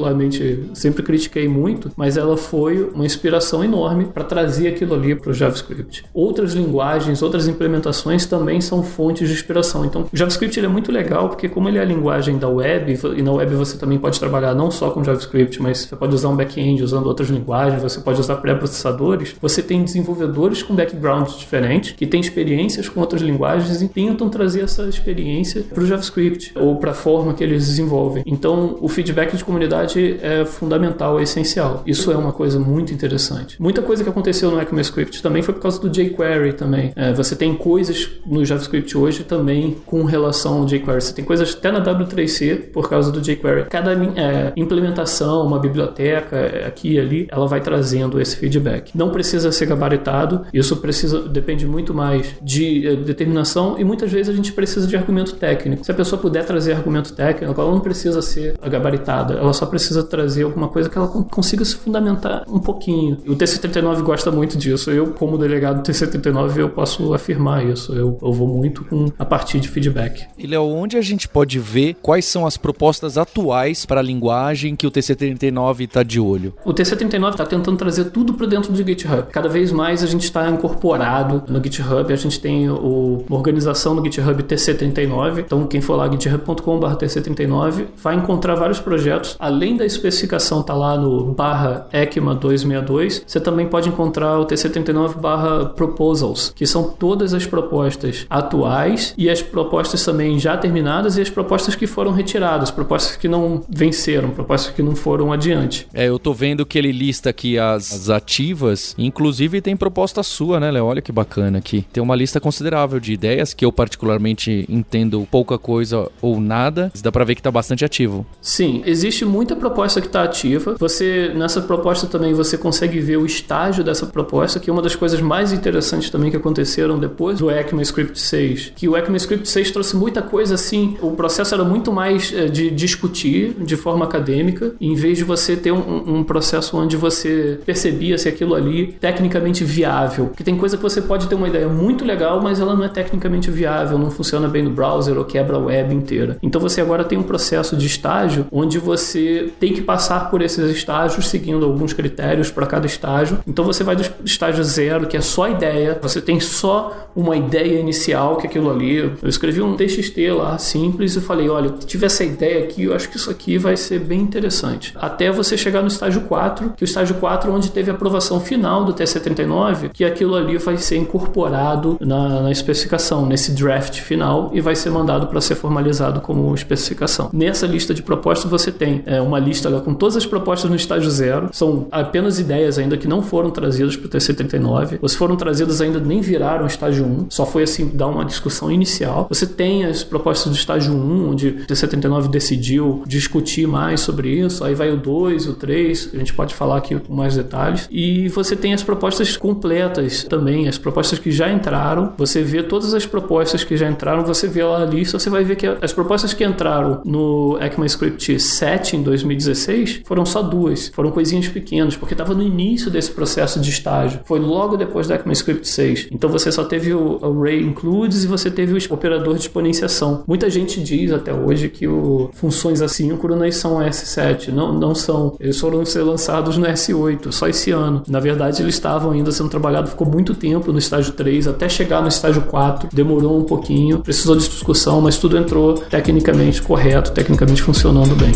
sempre 0.74 1.04
critiquei 1.04 1.48
muito, 1.48 1.92
mas 1.96 2.18
ela 2.18 2.38
foi 2.38 2.84
uma 2.94 3.06
inspiração 3.06 3.64
enorme 3.64 4.06
para 4.06 4.24
trazer 4.24 4.68
aquilo 4.68 4.94
ali 4.94 5.16
para 5.16 5.32
o 5.32 5.34
JavaScript. 5.34 6.04
Outras 6.14 6.54
linguagens, 6.54 7.22
outras 7.22 7.48
implementações 7.48 8.26
também 8.26 8.62
são 8.62 8.84
fontes 8.84 9.28
de 9.28 9.34
inspiração. 9.34 9.86
Então, 9.86 10.04
o 10.12 10.18
JavaScript 10.18 10.60
é 10.60 10.68
muito 10.68 10.92
legal 10.92 11.30
porque 11.30 11.48
como 11.48 11.70
ele 11.70 11.78
é 11.78 11.82
a 11.82 11.86
linguagem 11.86 12.38
da 12.38 12.48
web, 12.48 12.98
e 13.16 13.22
na 13.22 13.32
web 13.32 13.56
você 13.56 13.78
também 13.78 13.98
pode 13.98 14.20
trabalhar 14.20 14.54
não 14.54 14.70
só 14.70 14.90
com 14.90 15.04
JavaScript, 15.04 15.62
mas 15.62 15.80
você 15.80 15.96
pode 15.96 16.14
usar 16.14 16.30
um 16.30 16.36
back-end 16.36 16.84
usando 16.84 17.08
outras 17.08 17.30
linguagens, 17.30 17.82
você 17.82 18.00
pode 18.00 18.20
usar 18.20 18.38
pré-processadores, 18.38 19.36
você 19.42 19.62
tem 19.62 19.84
desenvolvedores 19.84 20.64
com 20.64 20.76
backgrounds 20.76 21.38
diferentes, 21.38 21.92
que 21.92 22.06
têm 22.06 22.20
experiências 22.20 22.90
com 22.90 23.00
outras 23.00 23.22
linguagens 23.22 23.82
e 23.82 23.88
tentam 23.88 24.30
trazer 24.30 24.62
essa 24.62 24.84
experiência 24.84 25.64
para 25.64 25.84
o 25.84 25.86
JavaScript 25.86 26.54
ou 26.56 26.76
para 26.78 26.92
a 26.92 26.94
forma 26.94 27.34
que 27.34 27.44
eles 27.44 27.68
desenvolvem. 27.68 28.24
Então, 28.26 28.78
o 28.82 28.88
feedback 28.88 29.36
de 29.36 29.44
comunidade 29.44 29.87
é 29.96 30.46
fundamental, 30.46 31.20
é 31.20 31.24
essencial. 31.24 31.84
Isso 31.86 32.12
é 32.12 32.18
uma 32.18 32.32
coisa 32.32 32.60
muito 32.60 32.94
interessante. 32.94 33.62
Muita 33.62 33.82
coisa 33.82 34.04
que 34.04 34.10
aconteceu 34.10 34.52
no 34.52 34.62
ECMAScript 34.62 35.22
também 35.22 35.42
foi 35.42 35.54
por 35.54 35.62
causa 35.62 35.80
do 35.80 35.90
jQuery 35.90 36.54
também. 36.54 36.92
É, 36.96 37.14
você 37.14 37.36
tem 37.36 37.56
coisas 37.56 38.10
no 38.26 38.44
JavaScript 38.44 38.98
hoje 38.98 39.24
também 39.24 39.78
com 39.86 40.04
relação 40.04 40.60
ao 40.60 40.66
jQuery. 40.66 41.02
Você 41.02 41.14
tem 41.14 41.26
coisas 41.26 41.56
até 41.56 41.72
na 41.72 41.84
W3C 41.84 42.72
por 42.72 42.90
causa 42.90 43.12
do 43.12 43.22
jQuery. 43.22 43.66
Cada 43.70 43.94
é, 43.94 44.54
implementação, 44.56 45.46
uma 45.46 45.60
biblioteca 45.60 46.36
é, 46.36 46.66
aqui 46.66 46.94
e 46.94 47.00
ali, 47.00 47.28
ela 47.32 47.48
vai 47.48 47.62
trazendo 47.62 48.20
esse 48.20 48.36
feedback. 48.36 48.92
Não 48.96 49.10
precisa 49.10 49.52
ser 49.52 49.66
gabaritado, 49.66 50.46
isso 50.54 50.78
precisa 50.78 51.22
depende 51.22 51.66
muito 51.66 51.94
mais 51.94 52.36
de 52.42 52.88
é, 52.88 52.96
determinação 52.96 53.76
e 53.78 53.84
muitas 53.84 54.12
vezes 54.12 54.30
a 54.30 54.36
gente 54.36 54.52
precisa 54.52 54.88
de 54.88 54.96
argumento 54.96 55.36
técnico. 55.36 55.84
Se 55.84 55.92
a 55.92 55.94
pessoa 55.94 56.22
puder 56.22 56.46
trazer 56.46 56.74
argumento 56.74 57.14
técnico, 57.14 57.60
ela 57.60 57.72
não 57.72 57.80
precisa 57.80 58.22
ser 58.22 58.58
gabaritada, 58.70 59.36
ela 59.36 59.54
só 59.54 59.66
precisa 59.66 59.77
trazer 60.04 60.44
alguma 60.44 60.68
coisa 60.68 60.90
que 60.90 60.98
ela 60.98 61.08
consiga 61.08 61.64
se 61.64 61.76
fundamentar 61.76 62.44
um 62.48 62.60
pouquinho. 62.60 63.18
O 63.28 63.36
TC39 63.36 64.02
gosta 64.02 64.32
muito 64.32 64.58
disso. 64.58 64.92
Eu, 64.92 65.08
como 65.14 65.38
delegado 65.38 65.82
do 65.82 65.92
TC39, 65.92 66.58
eu 66.58 66.70
posso 66.70 67.14
afirmar 67.14 67.66
isso. 67.66 67.94
Eu, 67.94 68.18
eu 68.22 68.34
vou 68.34 68.48
muito 68.48 68.84
com 68.86 69.08
a 69.18 69.26
partir 69.26 69.60
de 69.60 69.68
feedback. 69.68 70.26
E 70.38 70.48
Léo, 70.48 70.64
onde 70.64 70.98
a 70.98 71.02
gente 71.02 71.28
pode 71.28 71.60
ver 71.60 71.96
quais 72.02 72.26
são 72.26 72.46
as 72.46 72.58
propostas 72.58 73.18
atuais 73.18 73.86
para 73.86 74.00
a 74.00 74.04
linguagem 74.04 74.76
que 74.76 74.88
o 74.88 74.92
TC39 74.92 75.82
está 75.82 76.04
de 76.04 76.20
olho? 76.20 76.54
O 76.66 76.74
TC39 76.74 77.32
está 77.32 77.46
tentando 77.46 77.78
trazer 77.78 78.06
tudo 78.06 78.34
para 78.34 78.48
dentro 78.48 78.72
do 78.72 78.78
GitHub. 78.78 79.28
Cada 79.32 79.50
vez 79.50 79.72
mais 79.72 80.04
a 80.04 80.08
gente 80.08 80.24
está 80.24 80.50
incorporado 80.50 81.44
no 81.48 81.64
GitHub. 81.64 82.12
A 82.12 82.16
gente 82.16 82.40
tem 82.40 82.70
o, 82.70 83.24
uma 83.28 83.38
organização 83.38 83.94
no 83.94 84.04
GitHub 84.04 84.42
TC39. 84.44 85.40
Então, 85.40 85.66
quem 85.68 85.82
for 85.82 85.96
lá, 85.96 86.10
github.com.br 86.10 86.96
TC39, 86.96 87.86
vai 87.98 88.16
encontrar 88.16 88.56
vários 88.56 88.80
projetos. 88.80 89.36
Além 89.40 89.67
da 89.76 89.86
especificação 89.86 90.62
tá 90.62 90.74
lá 90.74 90.98
no 90.98 91.34
barra 91.34 91.88
ECMA 91.92 92.36
262, 92.36 93.24
você 93.26 93.40
também 93.40 93.68
pode 93.68 93.90
encontrar 93.90 94.40
o 94.40 94.46
T79 94.46 95.18
barra 95.18 95.66
Proposals, 95.66 96.54
que 96.56 96.66
são 96.66 96.84
todas 96.84 97.34
as 97.34 97.46
propostas 97.46 98.26
atuais 98.30 99.14
e 99.18 99.30
as 99.30 99.42
propostas 99.42 100.04
também 100.06 100.40
já 100.40 100.56
terminadas 100.56 101.18
e 101.18 101.22
as 101.22 101.30
propostas 101.30 101.76
que 101.76 101.88
foram 101.88 102.12
retiradas, 102.12 102.72
propostas 102.72 103.16
que 103.16 103.28
não 103.28 103.62
venceram, 103.68 104.30
propostas 104.30 104.74
que 104.74 104.82
não 104.82 104.96
foram 104.96 105.34
adiante. 105.34 105.88
É, 105.94 106.08
eu 106.08 106.20
tô 106.20 106.34
vendo 106.34 106.66
que 106.66 106.78
ele 106.78 106.92
lista 106.92 107.30
aqui 107.30 107.58
as, 107.58 107.92
as 107.92 108.10
ativas, 108.10 108.96
inclusive 108.98 109.62
tem 109.62 109.76
proposta 109.76 110.24
sua, 110.24 110.60
né, 110.60 110.72
Léo? 110.72 110.86
Olha 110.86 111.02
que 111.02 111.12
bacana 111.12 111.58
aqui. 111.58 111.86
Tem 111.92 112.02
uma 112.02 112.16
lista 112.16 112.40
considerável 112.40 113.00
de 113.00 113.14
ideias 113.14 113.54
que 113.54 113.66
eu 113.66 113.72
particularmente 113.72 114.66
entendo 114.70 115.28
pouca 115.30 115.58
coisa 115.58 116.10
ou 116.22 116.40
nada, 116.40 116.92
dá 117.02 117.12
para 117.12 117.26
ver 117.26 117.36
que 117.36 117.42
tá 117.42 117.52
bastante 117.52 117.84
ativo. 117.84 118.26
Sim, 118.42 118.82
existe 118.86 119.26
muita 119.26 119.56
proposta 119.58 120.00
que 120.02 120.08
está 120.08 120.24
ativa. 120.24 120.76
Você 120.80 121.32
nessa 121.36 121.62
proposta 121.62 122.08
também 122.08 122.34
você 122.34 122.58
consegue 122.58 123.00
ver 123.00 123.18
o 123.18 123.26
estágio 123.26 123.84
dessa 123.84 124.06
proposta, 124.06 124.60
que 124.60 124.70
é 124.70 124.74
uma 124.74 124.82
das 124.82 124.96
coisas 124.96 125.20
mais 125.22 125.52
interessantes 125.52 126.10
também 126.10 126.32
que 126.32 126.38
aconteceram 126.38 126.98
depois 126.98 127.40
do 127.40 127.52
ECMAScript 127.52 128.20
6, 128.20 128.74
que 128.76 128.88
o 128.88 128.96
ECMAScript 128.96 129.48
6 129.48 129.72
trouxe 129.72 129.96
muita 129.96 130.22
coisa 130.22 130.56
assim, 130.56 130.98
o 131.02 131.12
processo 131.12 131.54
era 131.54 131.64
muito 131.64 131.92
mais 131.92 132.34
é, 132.34 132.46
de 132.46 132.70
discutir 132.70 133.56
de 133.60 133.76
forma 133.76 134.06
acadêmica, 134.06 134.74
em 134.80 134.96
vez 134.96 135.18
de 135.18 135.24
você 135.24 135.56
ter 135.56 135.72
um, 135.72 136.18
um 136.18 136.24
processo 136.24 136.78
onde 136.78 136.96
você 136.96 137.60
percebia 137.66 138.18
se 138.18 138.30
aquilo 138.30 138.56
ali 138.56 138.94
tecnicamente 139.00 139.64
viável. 139.64 140.32
Que 140.36 140.44
tem 140.44 140.58
coisa 140.58 140.78
que 140.78 140.84
você 140.84 141.02
pode 141.02 141.28
ter 141.28 141.36
uma 141.36 141.48
ideia 141.48 141.68
muito 141.68 142.06
legal, 142.06 142.42
mas 142.42 142.60
ela 142.60 142.76
não 142.76 142.84
é 142.84 142.90
tecnicamente 142.90 143.50
viável, 143.50 143.98
não 143.98 144.12
funciona 144.12 144.48
bem 144.48 144.64
no 144.64 144.70
browser 144.70 145.18
ou 145.18 145.26
quebra 145.26 145.58
a 145.58 145.60
web 145.60 145.94
inteira. 145.94 146.38
Então 146.42 146.60
você 146.60 146.82
agora 146.82 147.04
tem 147.04 147.18
um 147.18 147.24
processo 147.24 147.76
de 147.76 147.86
estágio 147.86 148.46
onde 148.52 148.80
você 148.80 149.47
tem 149.48 149.74
que 149.74 149.82
passar 149.82 150.30
por 150.30 150.42
esses 150.42 150.70
estágios 150.72 151.28
seguindo 151.28 151.66
alguns 151.66 151.94
critérios 151.94 152.52
para 152.52 152.66
cada 152.66 152.86
estágio. 152.86 153.40
Então 153.48 153.66
você 153.66 153.84
vai 153.84 153.96
do 153.96 154.04
estágio 154.24 154.64
zero, 154.64 155.08
que 155.08 155.18
é 155.18 155.22
só 155.22 155.50
ideia, 155.50 155.98
você 156.02 156.22
tem 156.22 156.40
só 156.40 157.10
uma 157.16 157.36
ideia 157.36 157.80
inicial, 157.80 158.38
que 158.38 158.48
é 158.48 158.50
aquilo 158.50 158.70
ali. 158.70 158.98
Eu 158.98 159.30
escrevi 159.30 159.62
um 159.62 159.76
TXT 159.76 160.18
lá 160.36 160.58
simples 160.58 161.16
e 161.16 161.22
falei: 161.22 161.50
olha, 161.50 161.70
tive 161.86 162.06
essa 162.06 162.24
ideia 162.24 162.64
aqui, 162.64 162.84
eu 162.84 162.96
acho 162.96 163.10
que 163.10 163.18
isso 163.18 163.30
aqui 163.30 163.58
vai 163.58 163.76
ser 163.78 164.00
bem 164.00 164.20
interessante. 164.20 164.94
Até 164.96 165.32
você 165.32 165.58
chegar 165.58 165.82
no 165.82 165.88
estágio 165.88 166.22
4, 166.22 166.74
que 166.76 166.84
é 166.84 166.86
o 166.86 166.90
estágio 166.90 167.16
4 167.16 167.52
onde 167.52 167.72
teve 167.72 167.90
a 167.92 167.94
aprovação 167.94 168.40
final 168.40 168.86
do 168.86 168.94
TC39, 168.94 169.90
que 169.92 170.06
aquilo 170.06 170.36
ali 170.36 170.58
vai 170.58 170.78
ser 170.78 170.98
incorporado 170.98 171.98
na, 172.00 172.42
na 172.42 172.52
especificação, 172.52 173.26
nesse 173.26 173.52
draft 173.52 174.00
final 174.02 174.52
e 174.54 174.62
vai 174.62 174.76
ser 174.76 174.90
mandado 174.90 175.28
para 175.28 175.42
ser 175.42 175.56
formalizado 175.56 176.22
como 176.22 176.54
especificação. 176.54 177.30
Nessa 177.34 177.66
lista 177.66 177.94
de 177.94 178.02
propostas 178.02 178.50
você 178.50 178.72
tem 178.72 179.04
é, 179.06 179.22
uma 179.22 179.37
lista 179.40 179.70
com 179.82 179.94
todas 179.94 180.16
as 180.16 180.26
propostas 180.26 180.70
no 180.70 180.76
estágio 180.76 181.10
zero, 181.10 181.50
são 181.52 181.88
apenas 181.92 182.40
ideias 182.40 182.78
ainda 182.78 182.98
que 182.98 183.08
não 183.08 183.22
foram 183.22 183.50
trazidas 183.50 183.96
para 183.96 184.08
o 184.08 184.10
TC39, 184.10 185.00
ou 185.02 185.10
se 185.10 185.18
foram 185.18 185.36
trazidas 185.36 185.82
ainda 185.82 186.00
nem 186.00 186.22
viraram 186.22 186.66
estágio 186.66 187.06
1, 187.06 187.28
só 187.30 187.46
foi 187.46 187.64
assim 187.64 187.88
dar 187.94 188.08
uma 188.08 188.26
discussão 188.26 188.72
inicial. 188.72 189.28
Você 189.30 189.46
tem 189.46 189.86
as 189.86 190.04
propostas 190.04 190.52
do 190.52 190.56
estágio 190.56 190.94
1, 190.94 191.30
onde 191.30 191.48
o 191.50 191.66
TC39 191.66 192.30
decidiu 192.30 193.04
discutir 193.06 193.68
mais 193.68 194.02
sobre 194.02 194.30
isso, 194.30 194.64
aí 194.64 194.74
vai 194.74 194.92
o 194.92 194.98
2, 194.98 195.48
o 195.48 195.54
3, 195.54 196.12
a 196.14 196.18
gente 196.18 196.34
pode 196.34 196.54
falar 196.54 196.78
aqui 196.78 196.98
com 197.00 197.14
mais 197.14 197.36
detalhes, 197.36 197.88
e 197.92 198.28
você 198.30 198.56
tem 198.56 198.74
as 198.74 198.84
propostas 198.84 199.36
completas 199.38 200.24
também, 200.24 200.68
as 200.68 200.78
propostas 200.78 201.20
que 201.20 201.32
já 201.32 201.52
entraram, 201.52 202.14
você 202.18 202.42
vê 202.42 202.64
todas 202.64 202.94
as 202.94 203.06
propostas 203.06 203.64
que 203.64 203.76
já 203.76 203.90
entraram, 203.90 204.24
você 204.24 204.48
vê 204.48 204.64
lá 204.64 204.82
a 204.82 204.86
lista, 204.86 205.20
você 205.20 205.30
vai 205.30 205.44
ver 205.44 205.56
que 205.56 205.68
as 205.68 205.94
propostas 205.94 206.34
que 206.34 206.44
entraram 206.44 207.02
no 207.06 207.58
ECMAScript 207.62 208.40
7 208.40 208.96
em 208.96 209.04
2016 209.28 210.02
foram 210.06 210.26
só 210.26 210.42
duas, 210.42 210.90
foram 210.90 211.12
coisinhas 211.12 211.48
pequenas, 211.48 211.96
porque 211.96 212.14
estava 212.14 212.34
no 212.34 212.44
início 212.44 212.90
desse 212.90 213.12
processo 213.12 213.60
de 213.60 213.70
estágio, 213.70 214.22
foi 214.26 214.40
logo 214.40 214.78
depois 214.78 215.08
do 215.08 215.14
ECMAScript 215.14 215.68
6. 215.68 216.08
Então 216.12 216.30
você 216.30 216.52
só 216.52 216.64
teve 216.64 216.94
o 216.94 217.20
Array 217.24 217.62
Includes 217.62 218.24
e 218.24 218.28
você 218.28 218.50
teve 218.50 218.74
o 218.74 218.94
operador 218.94 219.36
de 219.36 219.42
exponenciação. 219.42 220.24
Muita 220.28 220.50
gente 220.50 220.82
diz 220.82 221.12
até 221.12 221.34
hoje 221.34 221.70
que 221.70 221.88
o 221.88 222.30
funções 222.34 222.82
assíncronas 222.82 223.56
são 223.56 223.80
S7, 223.80 224.50
não, 224.50 224.74
não 224.74 224.96
são. 224.96 225.36
Eles 225.40 225.60
foram 225.60 225.86
ser 225.86 226.02
lançados 226.02 226.58
no 226.58 226.66
S8, 226.66 227.32
só 227.32 227.48
esse 227.48 227.72
ano. 227.72 228.04
Na 228.08 228.20
verdade, 228.20 228.62
eles 228.62 228.76
estavam 228.76 229.12
ainda 229.12 229.32
sendo 229.32 229.50
trabalhados, 229.50 229.92
ficou 229.92 230.08
muito 230.08 230.34
tempo 230.34 230.72
no 230.72 230.80
estágio 230.80 231.14
3, 231.14 231.48
até 231.48 231.68
chegar 231.68 232.02
no 232.02 232.08
estágio 232.08 232.44
4, 232.44 232.90
demorou 232.94 233.38
um 233.38 233.44
pouquinho, 233.44 234.00
precisou 234.00 234.36
de 234.36 234.48
discussão, 234.48 235.02
mas 235.02 235.18
tudo 235.18 235.38
entrou 235.38 235.74
tecnicamente 235.74 236.62
correto, 236.62 237.12
tecnicamente 237.12 237.62
funcionando 237.62 238.16
bem. 238.16 238.32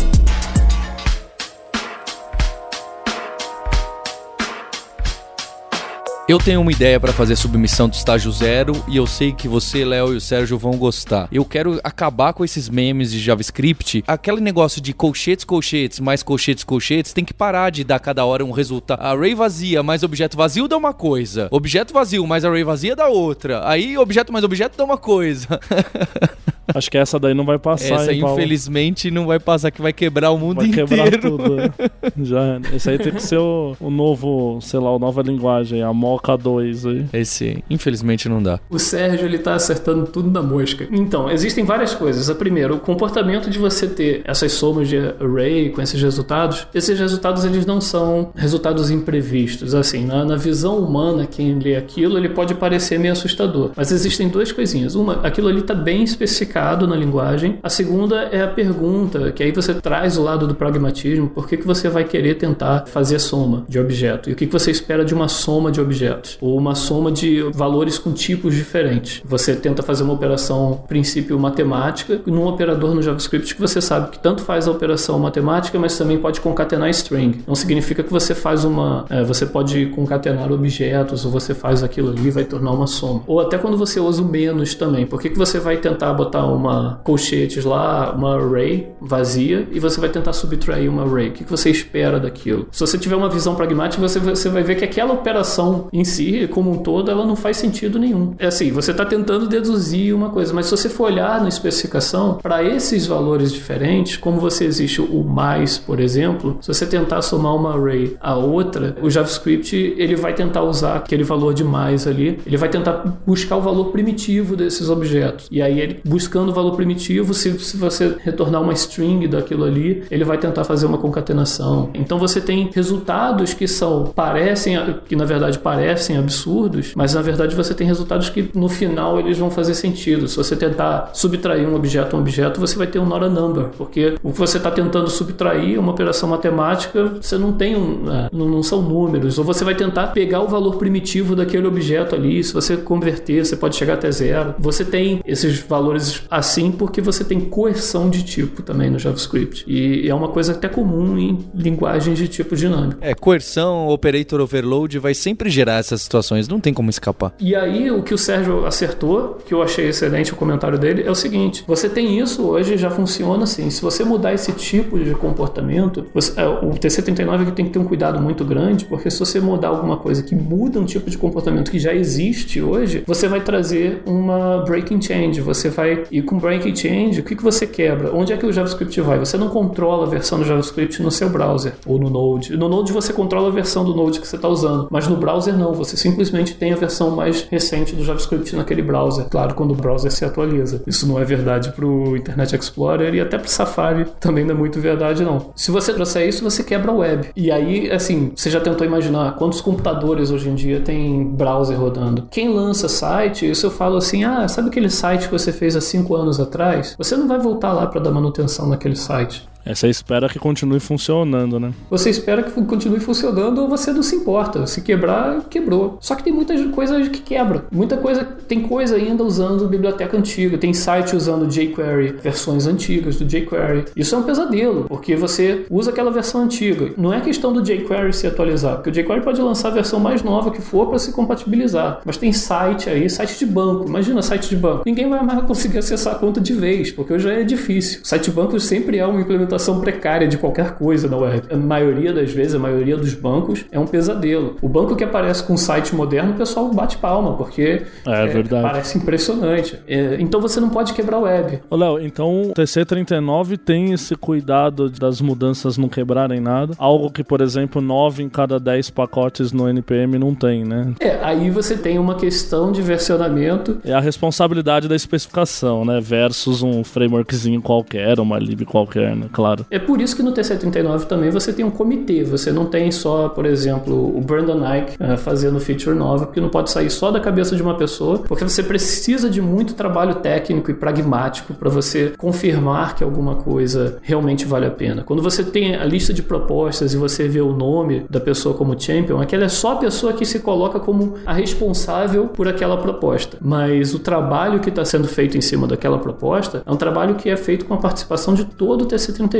Eu 6.32 6.38
tenho 6.38 6.62
uma 6.62 6.72
ideia 6.72 6.98
para 6.98 7.12
fazer 7.12 7.36
submissão 7.36 7.90
do 7.90 7.92
estágio 7.92 8.32
zero 8.32 8.72
e 8.88 8.96
eu 8.96 9.06
sei 9.06 9.32
que 9.32 9.46
você, 9.46 9.84
Léo 9.84 10.14
e 10.14 10.16
o 10.16 10.20
Sérgio 10.20 10.56
vão 10.56 10.78
gostar. 10.78 11.28
Eu 11.30 11.44
quero 11.44 11.78
acabar 11.84 12.32
com 12.32 12.42
esses 12.42 12.70
memes 12.70 13.12
de 13.12 13.18
JavaScript. 13.18 14.02
Aquele 14.06 14.40
negócio 14.40 14.80
de 14.80 14.94
colchetes, 14.94 15.44
colchetes, 15.44 16.00
mais 16.00 16.22
colchetes, 16.22 16.64
colchetes, 16.64 17.12
tem 17.12 17.22
que 17.22 17.34
parar 17.34 17.68
de 17.68 17.84
dar 17.84 18.00
cada 18.00 18.24
hora 18.24 18.42
um 18.42 18.50
resultado. 18.50 19.02
Array 19.02 19.34
vazia 19.34 19.82
mais 19.82 20.02
objeto 20.02 20.34
vazio 20.34 20.66
dá 20.66 20.78
uma 20.78 20.94
coisa. 20.94 21.48
Objeto 21.50 21.92
vazio 21.92 22.26
mais 22.26 22.46
array 22.46 22.64
vazia 22.64 22.96
dá 22.96 23.08
outra. 23.08 23.68
Aí 23.68 23.98
objeto 23.98 24.32
mais 24.32 24.42
objeto 24.42 24.78
dá 24.78 24.84
uma 24.84 24.96
coisa. 24.96 25.60
Acho 26.74 26.90
que 26.90 26.96
essa 26.98 27.18
daí 27.18 27.34
não 27.34 27.44
vai 27.44 27.58
passar, 27.58 27.94
Essa, 27.94 28.12
hein, 28.12 28.20
Paulo? 28.20 28.36
infelizmente, 28.38 29.10
não 29.10 29.26
vai 29.26 29.38
passar, 29.40 29.70
que 29.70 29.82
vai 29.82 29.92
quebrar 29.92 30.30
o 30.30 30.38
mundo 30.38 30.58
Vai 30.58 30.66
inteiro. 30.66 30.88
quebrar 30.88 31.20
tudo. 31.20 31.56
né? 31.56 31.70
Já, 32.22 32.60
esse 32.74 32.88
aí 32.90 32.98
tem 32.98 33.12
que 33.12 33.22
ser 33.22 33.38
o, 33.38 33.76
o 33.80 33.90
novo, 33.90 34.58
sei 34.60 34.78
lá, 34.78 34.90
a 34.90 34.98
nova 34.98 35.22
linguagem, 35.22 35.82
a 35.82 35.92
Mocha 35.92 36.36
2 36.36 36.86
aí. 36.86 37.06
Esse, 37.12 37.62
infelizmente, 37.68 38.28
não 38.28 38.42
dá. 38.42 38.60
O 38.70 38.78
Sérgio 38.78 39.26
ele 39.26 39.38
tá 39.38 39.54
acertando 39.54 40.06
tudo 40.06 40.30
na 40.30 40.42
mosca. 40.42 40.86
Então, 40.90 41.30
existem 41.30 41.64
várias 41.64 41.94
coisas. 41.94 42.30
A 42.30 42.34
primeira, 42.34 42.72
o 42.74 42.78
comportamento 42.78 43.50
de 43.50 43.58
você 43.58 43.86
ter 43.88 44.22
essas 44.24 44.52
somas 44.52 44.88
de 44.88 44.96
array 44.98 45.70
com 45.70 45.82
esses 45.82 46.00
resultados, 46.00 46.66
esses 46.74 46.98
resultados 46.98 47.44
eles 47.44 47.66
não 47.66 47.80
são 47.80 48.30
resultados 48.36 48.90
imprevistos. 48.90 49.74
Assim, 49.74 50.04
na, 50.04 50.24
na 50.24 50.36
visão 50.36 50.78
humana, 50.78 51.26
quem 51.26 51.58
lê 51.58 51.74
aquilo, 51.76 52.16
ele 52.16 52.28
pode 52.28 52.54
parecer 52.54 52.98
meio 52.98 53.12
assustador. 53.12 53.72
Mas 53.76 53.90
existem 53.90 54.28
duas 54.28 54.52
coisinhas. 54.52 54.94
Uma, 54.94 55.14
aquilo 55.26 55.48
ali 55.48 55.62
tá 55.62 55.74
bem 55.74 56.02
especificado 56.04 56.51
na 56.86 56.96
linguagem. 56.96 57.58
A 57.62 57.68
segunda 57.68 58.22
é 58.24 58.42
a 58.42 58.48
pergunta, 58.48 59.32
que 59.32 59.42
aí 59.42 59.52
você 59.52 59.74
traz 59.74 60.16
o 60.16 60.22
lado 60.22 60.46
do 60.46 60.54
pragmatismo. 60.54 61.28
Por 61.28 61.48
que, 61.48 61.56
que 61.56 61.66
você 61.66 61.88
vai 61.88 62.04
querer 62.04 62.34
tentar 62.34 62.84
fazer 62.86 63.18
soma 63.18 63.64
de 63.68 63.78
objeto? 63.78 64.28
E 64.30 64.32
o 64.32 64.36
que, 64.36 64.46
que 64.46 64.52
você 64.52 64.70
espera 64.70 65.04
de 65.04 65.14
uma 65.14 65.28
soma 65.28 65.70
de 65.70 65.80
objetos? 65.80 66.38
Ou 66.40 66.56
uma 66.56 66.74
soma 66.74 67.10
de 67.10 67.42
valores 67.52 67.98
com 67.98 68.12
tipos 68.12 68.54
diferentes. 68.54 69.22
Você 69.24 69.54
tenta 69.54 69.82
fazer 69.82 70.02
uma 70.02 70.12
operação 70.12 70.82
princípio 70.86 71.38
matemática 71.38 72.20
num 72.26 72.46
operador 72.46 72.94
no 72.94 73.02
JavaScript 73.02 73.54
que 73.54 73.60
você 73.60 73.80
sabe 73.80 74.10
que 74.10 74.18
tanto 74.18 74.42
faz 74.42 74.68
a 74.68 74.70
operação 74.70 75.18
matemática, 75.18 75.78
mas 75.78 75.96
também 75.96 76.18
pode 76.18 76.40
concatenar 76.40 76.88
string. 76.90 77.42
Não 77.46 77.54
significa 77.54 78.02
que 78.02 78.10
você 78.10 78.34
faz 78.34 78.64
uma. 78.64 79.04
é, 79.08 79.22
você 79.22 79.46
pode 79.46 79.86
concatenar 79.86 80.50
objetos, 80.52 81.24
ou 81.24 81.30
você 81.30 81.54
faz 81.54 81.82
aquilo 81.82 82.10
ali 82.10 82.28
e 82.28 82.30
vai 82.30 82.44
tornar 82.44 82.72
uma 82.72 82.86
soma. 82.86 83.22
Ou 83.26 83.40
até 83.40 83.58
quando 83.58 83.76
você 83.76 84.00
usa 84.00 84.22
o 84.22 84.24
menos 84.24 84.74
também. 84.74 85.06
Por 85.06 85.20
que, 85.20 85.30
que 85.30 85.38
você 85.38 85.58
vai 85.58 85.76
tentar 85.76 86.12
botar 86.12 86.41
uma 86.46 87.00
colchetes 87.04 87.64
lá, 87.64 88.12
uma 88.12 88.36
array 88.36 88.88
vazia, 89.00 89.68
e 89.70 89.80
você 89.80 90.00
vai 90.00 90.08
tentar 90.08 90.32
subtrair 90.32 90.90
uma 90.90 91.02
array? 91.02 91.28
O 91.28 91.32
que, 91.32 91.44
você 91.44 91.70
espera 91.70 92.18
daquilo? 92.18 92.68
Se 92.70 92.80
você 92.80 92.98
tiver 92.98 93.16
uma 93.16 93.28
visão 93.28 93.54
pragmática, 93.54 94.00
você, 94.00 94.18
você 94.18 94.48
vai 94.48 94.62
ver 94.62 94.76
que 94.76 94.84
aquela 94.84 95.12
operação 95.12 95.88
em 95.92 96.04
si, 96.04 96.48
como 96.50 96.70
um 96.70 96.78
todo, 96.78 97.10
ela 97.10 97.26
não 97.26 97.36
faz 97.36 97.56
sentido 97.56 97.98
nenhum. 97.98 98.34
É 98.38 98.46
assim, 98.46 98.70
você 98.70 98.90
está 98.90 99.04
tentando 99.04 99.46
deduzir 99.46 100.14
uma 100.14 100.30
coisa, 100.30 100.52
mas 100.54 100.66
se 100.66 100.72
você 100.72 100.88
for 100.88 101.04
olhar 101.04 101.40
na 101.40 101.48
especificação, 101.48 102.38
para 102.42 102.62
esses 102.62 103.06
valores 103.06 103.52
diferentes, 103.52 104.16
como 104.16 104.40
você 104.40 104.64
existe 104.64 105.00
o 105.00 105.22
mais, 105.22 105.78
por 105.78 106.00
exemplo, 106.00 106.58
se 106.60 106.68
você 106.68 106.86
tentar 106.86 107.22
somar 107.22 107.54
uma 107.54 107.74
array 107.74 108.16
a 108.20 108.34
outra, 108.34 108.96
o 109.02 109.10
JavaScript 109.10 109.76
ele 109.96 110.16
vai 110.16 110.34
tentar 110.34 110.62
usar 110.62 110.96
aquele 110.96 111.24
valor 111.24 111.54
de 111.54 111.64
mais 111.64 112.06
ali, 112.06 112.38
ele 112.46 112.56
vai 112.56 112.68
tentar 112.68 113.04
buscar 113.26 113.56
o 113.56 113.60
valor 113.60 113.86
primitivo 113.86 114.56
desses 114.56 114.88
objetos. 114.88 115.48
E 115.50 115.60
aí 115.60 115.80
ele 115.80 116.00
buscando 116.32 116.48
o 116.48 116.54
valor 116.54 116.74
primitivo, 116.74 117.34
se, 117.34 117.58
se 117.58 117.76
você 117.76 118.16
retornar 118.20 118.62
uma 118.62 118.72
string 118.72 119.28
daquilo 119.28 119.64
ali, 119.64 120.02
ele 120.10 120.24
vai 120.24 120.38
tentar 120.38 120.64
fazer 120.64 120.86
uma 120.86 120.96
concatenação. 120.96 121.90
Então 121.92 122.18
você 122.18 122.40
tem 122.40 122.70
resultados 122.74 123.52
que 123.52 123.68
são 123.68 124.04
parecem 124.14 124.78
que 125.06 125.14
na 125.14 125.26
verdade 125.26 125.58
parecem 125.58 126.16
absurdos, 126.16 126.94
mas 126.96 127.12
na 127.12 127.20
verdade 127.20 127.54
você 127.54 127.74
tem 127.74 127.86
resultados 127.86 128.30
que 128.30 128.50
no 128.54 128.68
final 128.68 129.18
eles 129.18 129.36
vão 129.36 129.50
fazer 129.50 129.74
sentido. 129.74 130.26
Se 130.26 130.36
você 130.36 130.56
tentar 130.56 131.10
subtrair 131.12 131.68
um 131.68 131.74
objeto 131.74 132.16
a 132.16 132.18
um 132.18 132.22
objeto, 132.22 132.58
você 132.58 132.78
vai 132.78 132.86
ter 132.86 132.98
um 132.98 133.04
not 133.04 133.24
a 133.24 133.28
number, 133.28 133.64
porque 133.76 134.14
o 134.22 134.32
que 134.32 134.38
você 134.38 134.56
está 134.56 134.70
tentando 134.70 135.10
subtrair 135.10 135.78
uma 135.78 135.92
operação 135.92 136.30
matemática, 136.30 137.12
você 137.20 137.36
não 137.36 137.52
tem 137.52 137.76
um, 137.76 138.10
é, 138.10 138.30
não, 138.32 138.62
são 138.62 138.80
números, 138.80 139.38
ou 139.38 139.44
você 139.44 139.64
vai 139.64 139.74
tentar 139.74 140.08
pegar 140.08 140.40
o 140.40 140.48
valor 140.48 140.76
primitivo 140.76 141.36
daquele 141.36 141.66
objeto 141.66 142.14
ali. 142.14 142.42
Se 142.42 142.54
você 142.54 142.76
converter, 142.76 143.44
você 143.44 143.54
pode 143.54 143.76
chegar 143.76 143.94
até 143.94 144.10
zero. 144.10 144.54
Você 144.58 144.82
tem 144.84 145.20
esses 145.26 145.60
valores 145.60 146.21
assim 146.30 146.70
porque 146.70 147.00
você 147.00 147.24
tem 147.24 147.40
coerção 147.40 148.10
de 148.10 148.22
tipo 148.22 148.62
também 148.62 148.90
no 148.90 148.98
JavaScript. 148.98 149.64
E 149.66 150.08
é 150.08 150.14
uma 150.14 150.28
coisa 150.28 150.52
até 150.52 150.68
comum 150.68 151.18
em 151.18 151.38
linguagens 151.54 152.18
de 152.18 152.28
tipo 152.28 152.56
dinâmico. 152.56 152.98
É, 153.00 153.14
coerção, 153.14 153.88
operator 153.88 154.40
overload 154.40 154.98
vai 154.98 155.14
sempre 155.14 155.50
gerar 155.50 155.78
essas 155.78 156.02
situações, 156.02 156.48
não 156.48 156.60
tem 156.60 156.72
como 156.72 156.90
escapar. 156.90 157.32
E 157.38 157.54
aí, 157.54 157.90
o 157.90 158.02
que 158.02 158.14
o 158.14 158.18
Sérgio 158.18 158.66
acertou, 158.66 159.38
que 159.46 159.54
eu 159.54 159.62
achei 159.62 159.88
excelente 159.88 160.32
o 160.32 160.36
comentário 160.36 160.78
dele, 160.78 161.02
é 161.02 161.10
o 161.10 161.14
seguinte: 161.14 161.64
você 161.66 161.88
tem 161.88 162.18
isso 162.18 162.42
hoje, 162.42 162.76
já 162.76 162.90
funciona 162.90 163.44
assim. 163.44 163.70
Se 163.70 163.82
você 163.82 164.04
mudar 164.04 164.32
esse 164.32 164.52
tipo 164.52 164.98
de 164.98 165.14
comportamento, 165.14 166.06
você, 166.12 166.40
é, 166.40 166.46
o 166.46 166.70
TC39 166.70 167.52
tem 167.52 167.66
que 167.66 167.72
ter 167.72 167.78
um 167.78 167.84
cuidado 167.84 168.20
muito 168.20 168.44
grande, 168.44 168.84
porque 168.84 169.10
se 169.10 169.18
você 169.18 169.40
mudar 169.40 169.68
alguma 169.68 169.96
coisa 169.96 170.22
que 170.22 170.34
muda 170.34 170.80
um 170.80 170.84
tipo 170.84 171.10
de 171.10 171.18
comportamento 171.18 171.70
que 171.70 171.78
já 171.78 171.94
existe 171.94 172.60
hoje, 172.60 173.02
você 173.06 173.28
vai 173.28 173.40
trazer 173.40 174.02
uma 174.06 174.64
breaking 174.64 175.00
change. 175.00 175.40
Você 175.40 175.68
vai. 175.68 176.04
E 176.12 176.20
com 176.20 176.38
breaking 176.38 176.76
change, 176.76 177.20
o 177.20 177.24
que, 177.24 177.34
que 177.34 177.42
você 177.42 177.66
quebra? 177.66 178.14
Onde 178.14 178.34
é 178.34 178.36
que 178.36 178.44
o 178.44 178.52
JavaScript 178.52 179.00
vai? 179.00 179.18
Você 179.18 179.38
não 179.38 179.48
controla 179.48 180.06
a 180.06 180.10
versão 180.10 180.38
do 180.38 180.44
JavaScript 180.44 181.02
no 181.02 181.10
seu 181.10 181.30
browser 181.30 181.72
ou 181.86 181.98
no 181.98 182.10
Node. 182.10 182.54
No 182.54 182.68
Node 182.68 182.92
você 182.92 183.14
controla 183.14 183.48
a 183.48 183.50
versão 183.50 183.82
do 183.82 183.94
Node 183.94 184.20
que 184.20 184.28
você 184.28 184.36
está 184.36 184.46
usando, 184.46 184.88
mas 184.90 185.08
no 185.08 185.16
browser 185.16 185.56
não. 185.56 185.72
Você 185.72 185.96
simplesmente 185.96 186.54
tem 186.54 186.72
a 186.72 186.76
versão 186.76 187.16
mais 187.16 187.42
recente 187.50 187.96
do 187.96 188.04
JavaScript 188.04 188.54
naquele 188.54 188.82
browser. 188.82 189.24
Claro, 189.30 189.54
quando 189.54 189.70
o 189.70 189.74
browser 189.74 190.12
se 190.12 190.22
atualiza. 190.22 190.82
Isso 190.86 191.08
não 191.08 191.18
é 191.18 191.24
verdade 191.24 191.72
para 191.72 191.86
o 191.86 192.14
Internet 192.14 192.54
Explorer 192.54 193.14
e 193.14 193.20
até 193.20 193.38
para 193.38 193.46
o 193.46 193.50
Safari 193.50 194.06
também 194.20 194.44
não 194.44 194.54
é 194.54 194.58
muito 194.58 194.78
verdade, 194.80 195.24
não. 195.24 195.50
Se 195.56 195.70
você 195.70 195.94
trouxer 195.94 196.28
isso, 196.28 196.44
você 196.44 196.62
quebra 196.62 196.92
a 196.92 196.94
web. 196.94 197.30
E 197.34 197.50
aí, 197.50 197.90
assim, 197.90 198.32
você 198.36 198.50
já 198.50 198.60
tentou 198.60 198.86
imaginar 198.86 199.36
quantos 199.36 199.62
computadores 199.62 200.30
hoje 200.30 200.50
em 200.50 200.54
dia 200.54 200.80
tem 200.80 201.24
browser 201.24 201.80
rodando? 201.80 202.28
Quem 202.30 202.52
lança 202.52 202.86
site, 202.86 203.50
isso 203.50 203.64
eu 203.64 203.70
falo 203.70 203.96
assim: 203.96 204.24
ah, 204.24 204.46
sabe 204.46 204.68
aquele 204.68 204.90
site 204.90 205.26
que 205.26 205.32
você 205.32 205.52
fez 205.52 205.74
há 205.74 205.80
cinco 206.02 206.16
anos 206.16 206.40
atrás? 206.40 206.94
Você 206.98 207.16
não 207.16 207.28
vai 207.28 207.38
voltar 207.38 207.72
lá 207.72 207.86
para 207.86 208.00
dar 208.00 208.10
manutenção 208.10 208.68
naquele 208.68 208.96
site. 208.96 209.48
Você 209.64 209.88
espera 209.88 210.28
que 210.28 210.38
continue 210.38 210.80
funcionando, 210.80 211.60
né? 211.60 211.72
Você 211.88 212.10
espera 212.10 212.42
que 212.42 212.50
continue 212.62 212.98
funcionando 212.98 213.62
ou 213.62 213.68
você 213.68 213.92
não 213.92 214.02
se 214.02 214.16
importa. 214.16 214.66
Se 214.66 214.80
quebrar, 214.80 215.44
quebrou. 215.48 215.98
Só 216.00 216.16
que 216.16 216.24
tem 216.24 216.32
muitas 216.32 216.64
coisas 216.72 217.08
que 217.08 217.20
quebra. 217.20 217.64
Muita 217.70 217.96
coisa, 217.96 218.24
tem 218.24 218.60
coisa 218.60 218.96
ainda 218.96 219.22
usando 219.22 219.68
biblioteca 219.68 220.16
antiga. 220.16 220.58
Tem 220.58 220.74
site 220.74 221.14
usando 221.14 221.46
jQuery, 221.46 222.16
versões 222.20 222.66
antigas 222.66 223.16
do 223.16 223.24
jQuery. 223.24 223.84
Isso 223.94 224.14
é 224.14 224.18
um 224.18 224.24
pesadelo, 224.24 224.84
porque 224.88 225.14
você 225.14 225.64
usa 225.70 225.90
aquela 225.90 226.10
versão 226.10 226.42
antiga. 226.42 226.92
Não 226.96 227.14
é 227.14 227.20
questão 227.20 227.52
do 227.52 227.62
jQuery 227.62 228.12
se 228.12 228.26
atualizar, 228.26 228.76
porque 228.76 228.90
o 228.90 228.92
jQuery 228.92 229.22
pode 229.22 229.40
lançar 229.40 229.68
a 229.68 229.72
versão 229.72 230.00
mais 230.00 230.22
nova 230.24 230.50
que 230.50 230.60
for 230.60 230.88
para 230.88 230.98
se 230.98 231.12
compatibilizar. 231.12 232.00
Mas 232.04 232.16
tem 232.16 232.32
site 232.32 232.90
aí, 232.90 233.08
site 233.08 233.38
de 233.38 233.46
banco. 233.46 233.86
Imagina 233.86 234.22
site 234.22 234.48
de 234.48 234.56
banco. 234.56 234.82
Ninguém 234.84 235.08
vai 235.08 235.24
mais 235.24 235.44
conseguir 235.44 235.78
acessar 235.78 236.16
a 236.16 236.18
conta 236.18 236.40
de 236.40 236.52
vez, 236.52 236.90
porque 236.90 237.12
hoje 237.12 237.30
é 237.30 237.44
difícil. 237.44 238.00
Site 238.02 238.24
de 238.24 238.32
banco 238.32 238.58
sempre 238.58 238.98
é 238.98 239.06
uma 239.06 239.20
implementação 239.20 239.51
implementação 239.52 239.80
precária 239.80 240.26
de 240.26 240.38
qualquer 240.38 240.72
coisa 240.72 241.08
na 241.08 241.16
web. 241.16 241.42
A 241.50 241.56
maioria 241.56 242.12
das 242.12 242.30
vezes, 242.32 242.54
a 242.54 242.58
maioria 242.58 242.96
dos 242.96 243.14
bancos 243.14 243.64
é 243.70 243.78
um 243.78 243.86
pesadelo. 243.86 244.56
O 244.62 244.68
banco 244.68 244.96
que 244.96 245.04
aparece 245.04 245.44
com 245.44 245.54
um 245.54 245.56
site 245.56 245.94
moderno, 245.94 246.32
o 246.32 246.36
pessoal 246.36 246.68
bate 246.68 246.96
palma, 246.96 247.36
porque 247.36 247.82
é, 248.06 248.24
é 248.24 248.62
parece 248.62 248.98
impressionante. 248.98 249.78
É, 249.86 250.16
então 250.18 250.40
você 250.40 250.60
não 250.60 250.70
pode 250.70 250.92
quebrar 250.94 251.18
a 251.18 251.20
web. 251.20 251.60
Ô, 251.68 251.76
Léo, 251.76 252.00
então 252.00 252.42
o 252.42 252.54
TC39 252.54 253.58
tem 253.58 253.92
esse 253.92 254.14
cuidado 254.16 254.88
das 254.88 255.20
mudanças 255.20 255.76
não 255.76 255.88
quebrarem 255.88 256.40
nada. 256.40 256.74
Algo 256.78 257.10
que, 257.10 257.22
por 257.22 257.40
exemplo, 257.40 257.80
9 257.82 258.22
em 258.22 258.28
cada 258.28 258.58
10 258.58 258.90
pacotes 258.90 259.52
no 259.52 259.68
NPM 259.68 260.18
não 260.18 260.34
tem, 260.34 260.64
né? 260.64 260.94
É, 261.00 261.18
aí 261.22 261.50
você 261.50 261.76
tem 261.76 261.98
uma 261.98 262.14
questão 262.14 262.72
de 262.72 262.80
versionamento. 262.80 263.78
É 263.84 263.92
a 263.92 264.00
responsabilidade 264.00 264.88
da 264.88 264.96
especificação, 264.96 265.84
né? 265.84 266.00
Versus 266.00 266.62
um 266.62 266.84
frameworkzinho 266.84 267.60
qualquer, 267.60 268.18
uma 268.20 268.38
lib 268.38 268.64
qualquer, 268.64 269.14
né? 269.14 269.26
Claro. 269.42 269.66
É 269.70 269.78
por 269.78 270.00
isso 270.00 270.14
que 270.14 270.22
no 270.22 270.32
TC39 270.32 271.04
também 271.06 271.30
você 271.30 271.52
tem 271.52 271.64
um 271.64 271.70
comitê, 271.70 272.22
você 272.22 272.52
não 272.52 272.66
tem 272.66 272.92
só, 272.92 273.28
por 273.28 273.44
exemplo, 273.44 274.16
o 274.16 274.20
Brandon 274.20 274.54
Nike 274.54 274.96
uh, 275.02 275.16
fazendo 275.18 275.58
feature 275.58 275.96
nova, 275.96 276.26
porque 276.26 276.40
não 276.40 276.48
pode 276.48 276.70
sair 276.70 276.90
só 276.90 277.10
da 277.10 277.18
cabeça 277.18 277.56
de 277.56 277.62
uma 277.62 277.76
pessoa, 277.76 278.18
porque 278.18 278.44
você 278.44 278.62
precisa 278.62 279.28
de 279.28 279.42
muito 279.42 279.74
trabalho 279.74 280.14
técnico 280.16 280.70
e 280.70 280.74
pragmático 280.74 281.54
para 281.54 281.68
você 281.68 282.12
confirmar 282.16 282.94
que 282.94 283.02
alguma 283.02 283.34
coisa 283.34 283.98
realmente 284.02 284.44
vale 284.46 284.66
a 284.66 284.70
pena. 284.70 285.02
Quando 285.02 285.22
você 285.22 285.42
tem 285.42 285.74
a 285.74 285.84
lista 285.84 286.14
de 286.14 286.22
propostas 286.22 286.94
e 286.94 286.96
você 286.96 287.26
vê 287.26 287.40
o 287.40 287.52
nome 287.52 288.04
da 288.08 288.20
pessoa 288.20 288.54
como 288.54 288.78
champion, 288.78 289.20
aquela 289.20 289.44
é 289.44 289.48
só 289.48 289.72
a 289.72 289.76
pessoa 289.76 290.12
que 290.12 290.24
se 290.24 290.38
coloca 290.38 290.78
como 290.78 291.14
a 291.26 291.32
responsável 291.32 292.28
por 292.28 292.46
aquela 292.46 292.76
proposta. 292.76 293.38
Mas 293.40 293.92
o 293.92 293.98
trabalho 293.98 294.60
que 294.60 294.68
está 294.68 294.84
sendo 294.84 295.08
feito 295.08 295.36
em 295.36 295.40
cima 295.40 295.66
daquela 295.66 295.98
proposta 295.98 296.62
é 296.64 296.70
um 296.70 296.76
trabalho 296.76 297.16
que 297.16 297.28
é 297.28 297.36
feito 297.36 297.64
com 297.64 297.74
a 297.74 297.78
participação 297.78 298.34
de 298.34 298.44
todo 298.44 298.82
o 298.82 298.86
TC39 298.86 299.31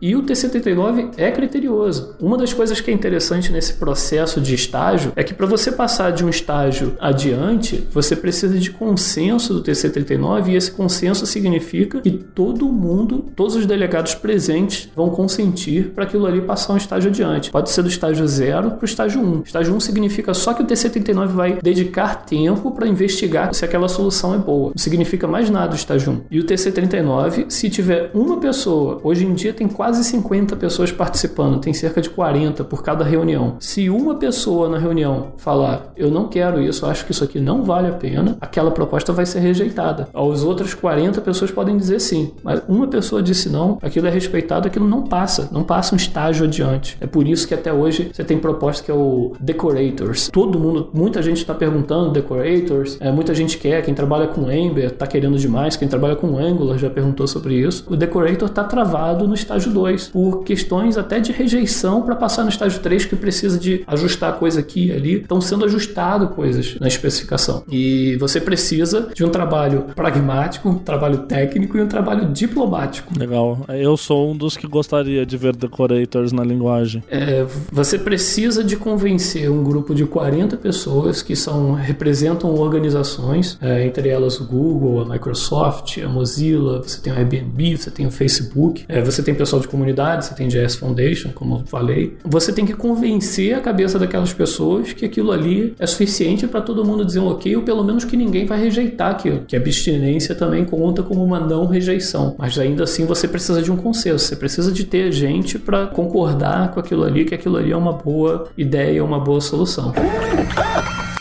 e 0.00 0.16
o 0.16 0.22
T79 0.22 1.12
é 1.16 1.30
criterioso. 1.30 2.16
Uma 2.20 2.36
das 2.36 2.52
coisas 2.52 2.80
que 2.80 2.90
é 2.90 2.94
interessante 2.94 3.52
nesse 3.52 3.74
processo 3.74 4.40
de 4.40 4.54
estágio 4.54 5.12
é 5.16 5.22
que 5.22 5.34
para 5.34 5.46
você 5.46 5.70
passar 5.72 6.12
de 6.12 6.24
um 6.24 6.28
estágio 6.28 6.96
adiante, 7.00 7.86
você 7.90 8.16
precisa 8.16 8.58
de 8.58 8.70
consenso 8.70 9.54
do 9.54 9.62
TC39 9.62 10.48
e 10.48 10.56
esse 10.56 10.70
consenso 10.70 11.26
significa 11.26 12.00
que 12.00 12.10
todo 12.10 12.66
mundo, 12.66 13.24
todos 13.34 13.56
os 13.56 13.66
delegados 13.66 14.14
presentes 14.14 14.88
vão 14.94 15.10
consentir 15.10 15.90
para 15.94 16.04
aquilo 16.04 16.26
ali 16.26 16.40
passar 16.40 16.74
um 16.74 16.76
estágio 16.76 17.10
adiante. 17.10 17.50
Pode 17.50 17.70
ser 17.70 17.82
do 17.82 17.88
estágio 17.88 18.26
0 18.26 18.72
para 18.72 18.82
o 18.82 18.84
estágio 18.84 19.20
1. 19.20 19.24
Um. 19.24 19.42
Estágio 19.42 19.72
1 19.72 19.76
um 19.76 19.80
significa 19.80 20.34
só 20.34 20.54
que 20.54 20.62
o 20.62 20.66
TC39 20.66 21.26
vai 21.28 21.58
dedicar 21.62 22.24
tempo 22.24 22.70
para 22.70 22.88
investigar 22.88 23.54
se 23.54 23.64
aquela 23.64 23.88
solução 23.88 24.34
é 24.34 24.38
boa. 24.38 24.68
Não 24.68 24.78
significa 24.78 25.26
mais 25.26 25.50
nada 25.50 25.72
o 25.72 25.76
estágio 25.76 26.12
1. 26.12 26.14
Um. 26.14 26.20
E 26.30 26.40
o 26.40 26.44
TC39, 26.44 27.50
se 27.50 27.68
tiver 27.68 28.10
uma 28.14 28.38
pessoa, 28.38 29.00
hoje 29.02 29.24
em 29.24 29.33
dia 29.34 29.52
tem 29.52 29.68
quase 29.68 30.02
50 30.04 30.56
pessoas 30.56 30.90
participando, 30.90 31.60
tem 31.60 31.72
cerca 31.72 32.00
de 32.00 32.08
40 32.10 32.64
por 32.64 32.82
cada 32.82 33.04
reunião. 33.04 33.56
Se 33.60 33.90
uma 33.90 34.14
pessoa 34.14 34.68
na 34.68 34.78
reunião 34.78 35.32
falar, 35.36 35.92
eu 35.96 36.10
não 36.10 36.28
quero 36.28 36.62
isso, 36.62 36.86
acho 36.86 37.04
que 37.04 37.12
isso 37.12 37.24
aqui 37.24 37.40
não 37.40 37.62
vale 37.62 37.88
a 37.88 37.92
pena, 37.92 38.36
aquela 38.40 38.70
proposta 38.70 39.12
vai 39.12 39.26
ser 39.26 39.40
rejeitada. 39.40 40.08
As 40.14 40.42
outras 40.42 40.74
40 40.74 41.20
pessoas 41.20 41.50
podem 41.50 41.76
dizer 41.76 42.00
sim, 42.00 42.32
mas 42.42 42.62
uma 42.68 42.86
pessoa 42.86 43.22
disse 43.22 43.48
não, 43.48 43.78
aquilo 43.82 44.06
é 44.06 44.10
respeitado, 44.10 44.68
aquilo 44.68 44.88
não 44.88 45.02
passa, 45.02 45.48
não 45.52 45.62
passa 45.62 45.94
um 45.94 45.96
estágio 45.96 46.46
adiante. 46.46 46.96
É 47.00 47.06
por 47.06 47.26
isso 47.26 47.46
que 47.46 47.54
até 47.54 47.72
hoje 47.72 48.10
você 48.12 48.24
tem 48.24 48.38
proposta 48.38 48.84
que 48.84 48.90
é 48.90 48.94
o 48.94 49.32
Decorators. 49.40 50.28
Todo 50.28 50.58
mundo, 50.58 50.90
muita 50.92 51.22
gente 51.22 51.38
está 51.38 51.54
perguntando 51.54 52.10
Decorators, 52.10 52.98
é, 53.00 53.10
muita 53.10 53.34
gente 53.34 53.58
quer, 53.58 53.82
quem 53.82 53.94
trabalha 53.94 54.26
com 54.28 54.50
Ember 54.50 54.86
está 54.86 55.06
querendo 55.06 55.38
demais, 55.38 55.76
quem 55.76 55.88
trabalha 55.88 56.16
com 56.16 56.38
Angular 56.38 56.78
já 56.78 56.90
perguntou 56.90 57.26
sobre 57.26 57.54
isso. 57.54 57.84
O 57.88 57.96
Decorator 57.96 58.48
está 58.48 58.64
travado 58.64 59.23
no 59.26 59.34
estágio 59.34 59.72
2, 59.72 60.08
por 60.08 60.44
questões 60.44 60.96
até 60.96 61.20
de 61.20 61.32
rejeição 61.32 62.02
para 62.02 62.14
passar 62.16 62.42
no 62.42 62.48
estágio 62.48 62.80
3 62.80 63.06
que 63.06 63.16
precisa 63.16 63.58
de 63.58 63.82
ajustar 63.86 64.34
coisa 64.38 64.60
aqui 64.60 64.86
e 64.86 64.92
ali. 64.92 65.20
Estão 65.20 65.40
sendo 65.40 65.64
ajustado 65.64 66.28
coisas 66.28 66.76
na 66.80 66.88
especificação. 66.88 67.64
E 67.70 68.16
você 68.16 68.40
precisa 68.40 69.08
de 69.14 69.24
um 69.24 69.28
trabalho 69.28 69.86
pragmático, 69.94 70.68
um 70.68 70.78
trabalho 70.78 71.18
técnico 71.18 71.76
e 71.76 71.82
um 71.82 71.88
trabalho 71.88 72.26
diplomático. 72.32 73.12
Legal. 73.18 73.64
Eu 73.68 73.96
sou 73.96 74.30
um 74.30 74.36
dos 74.36 74.56
que 74.56 74.66
gostaria 74.66 75.24
de 75.24 75.36
ver 75.36 75.56
decorators 75.56 76.32
na 76.32 76.44
linguagem. 76.44 77.02
É, 77.10 77.46
você 77.70 77.98
precisa 77.98 78.62
de 78.62 78.76
convencer 78.76 79.50
um 79.50 79.62
grupo 79.62 79.94
de 79.94 80.04
40 80.04 80.56
pessoas 80.56 81.22
que 81.22 81.34
são 81.34 81.72
representam 81.72 82.54
organizações, 82.54 83.58
é, 83.60 83.84
entre 83.86 84.08
elas 84.08 84.40
o 84.40 84.44
Google, 84.44 85.02
a 85.02 85.04
Microsoft, 85.04 85.98
a 85.98 86.08
Mozilla, 86.08 86.82
você 86.82 87.00
tem 87.00 87.12
o 87.12 87.16
Airbnb, 87.16 87.76
você 87.76 87.90
tem 87.90 88.06
o 88.06 88.10
Facebook, 88.10 88.84
é, 88.88 89.00
você 89.14 89.22
tem 89.22 89.34
pessoal 89.34 89.60
de 89.60 89.68
comunidade, 89.68 90.26
você 90.26 90.34
tem 90.34 90.48
JS 90.48 90.76
Foundation, 90.76 91.30
como 91.34 91.56
eu 91.56 91.66
falei. 91.66 92.16
Você 92.24 92.52
tem 92.52 92.66
que 92.66 92.74
convencer 92.74 93.54
a 93.54 93.60
cabeça 93.60 93.98
daquelas 93.98 94.32
pessoas 94.32 94.92
que 94.92 95.04
aquilo 95.04 95.32
ali 95.32 95.74
é 95.78 95.86
suficiente 95.86 96.46
para 96.46 96.60
todo 96.60 96.84
mundo 96.84 97.04
dizer 97.04 97.20
um 97.20 97.28
ok, 97.28 97.56
ou 97.56 97.62
pelo 97.62 97.84
menos 97.84 98.04
que 98.04 98.16
ninguém 98.16 98.46
vai 98.46 98.60
rejeitar 98.60 99.12
aquilo. 99.12 99.42
Que 99.46 99.56
a 99.56 99.58
abstinência 99.58 100.34
também 100.34 100.64
conta 100.64 101.02
como 101.02 101.24
uma 101.24 101.40
não 101.40 101.66
rejeição. 101.66 102.34
Mas 102.38 102.58
ainda 102.58 102.84
assim 102.84 103.04
você 103.06 103.28
precisa 103.28 103.62
de 103.62 103.70
um 103.70 103.76
consenso, 103.76 104.24
você 104.24 104.36
precisa 104.36 104.72
de 104.72 104.84
ter 104.84 105.12
gente 105.12 105.58
para 105.58 105.86
concordar 105.86 106.72
com 106.72 106.80
aquilo 106.80 107.04
ali, 107.04 107.24
que 107.24 107.34
aquilo 107.34 107.56
ali 107.56 107.72
é 107.72 107.76
uma 107.76 107.92
boa 107.92 108.48
ideia, 108.56 109.04
uma 109.04 109.20
boa 109.20 109.40
solução. 109.40 109.92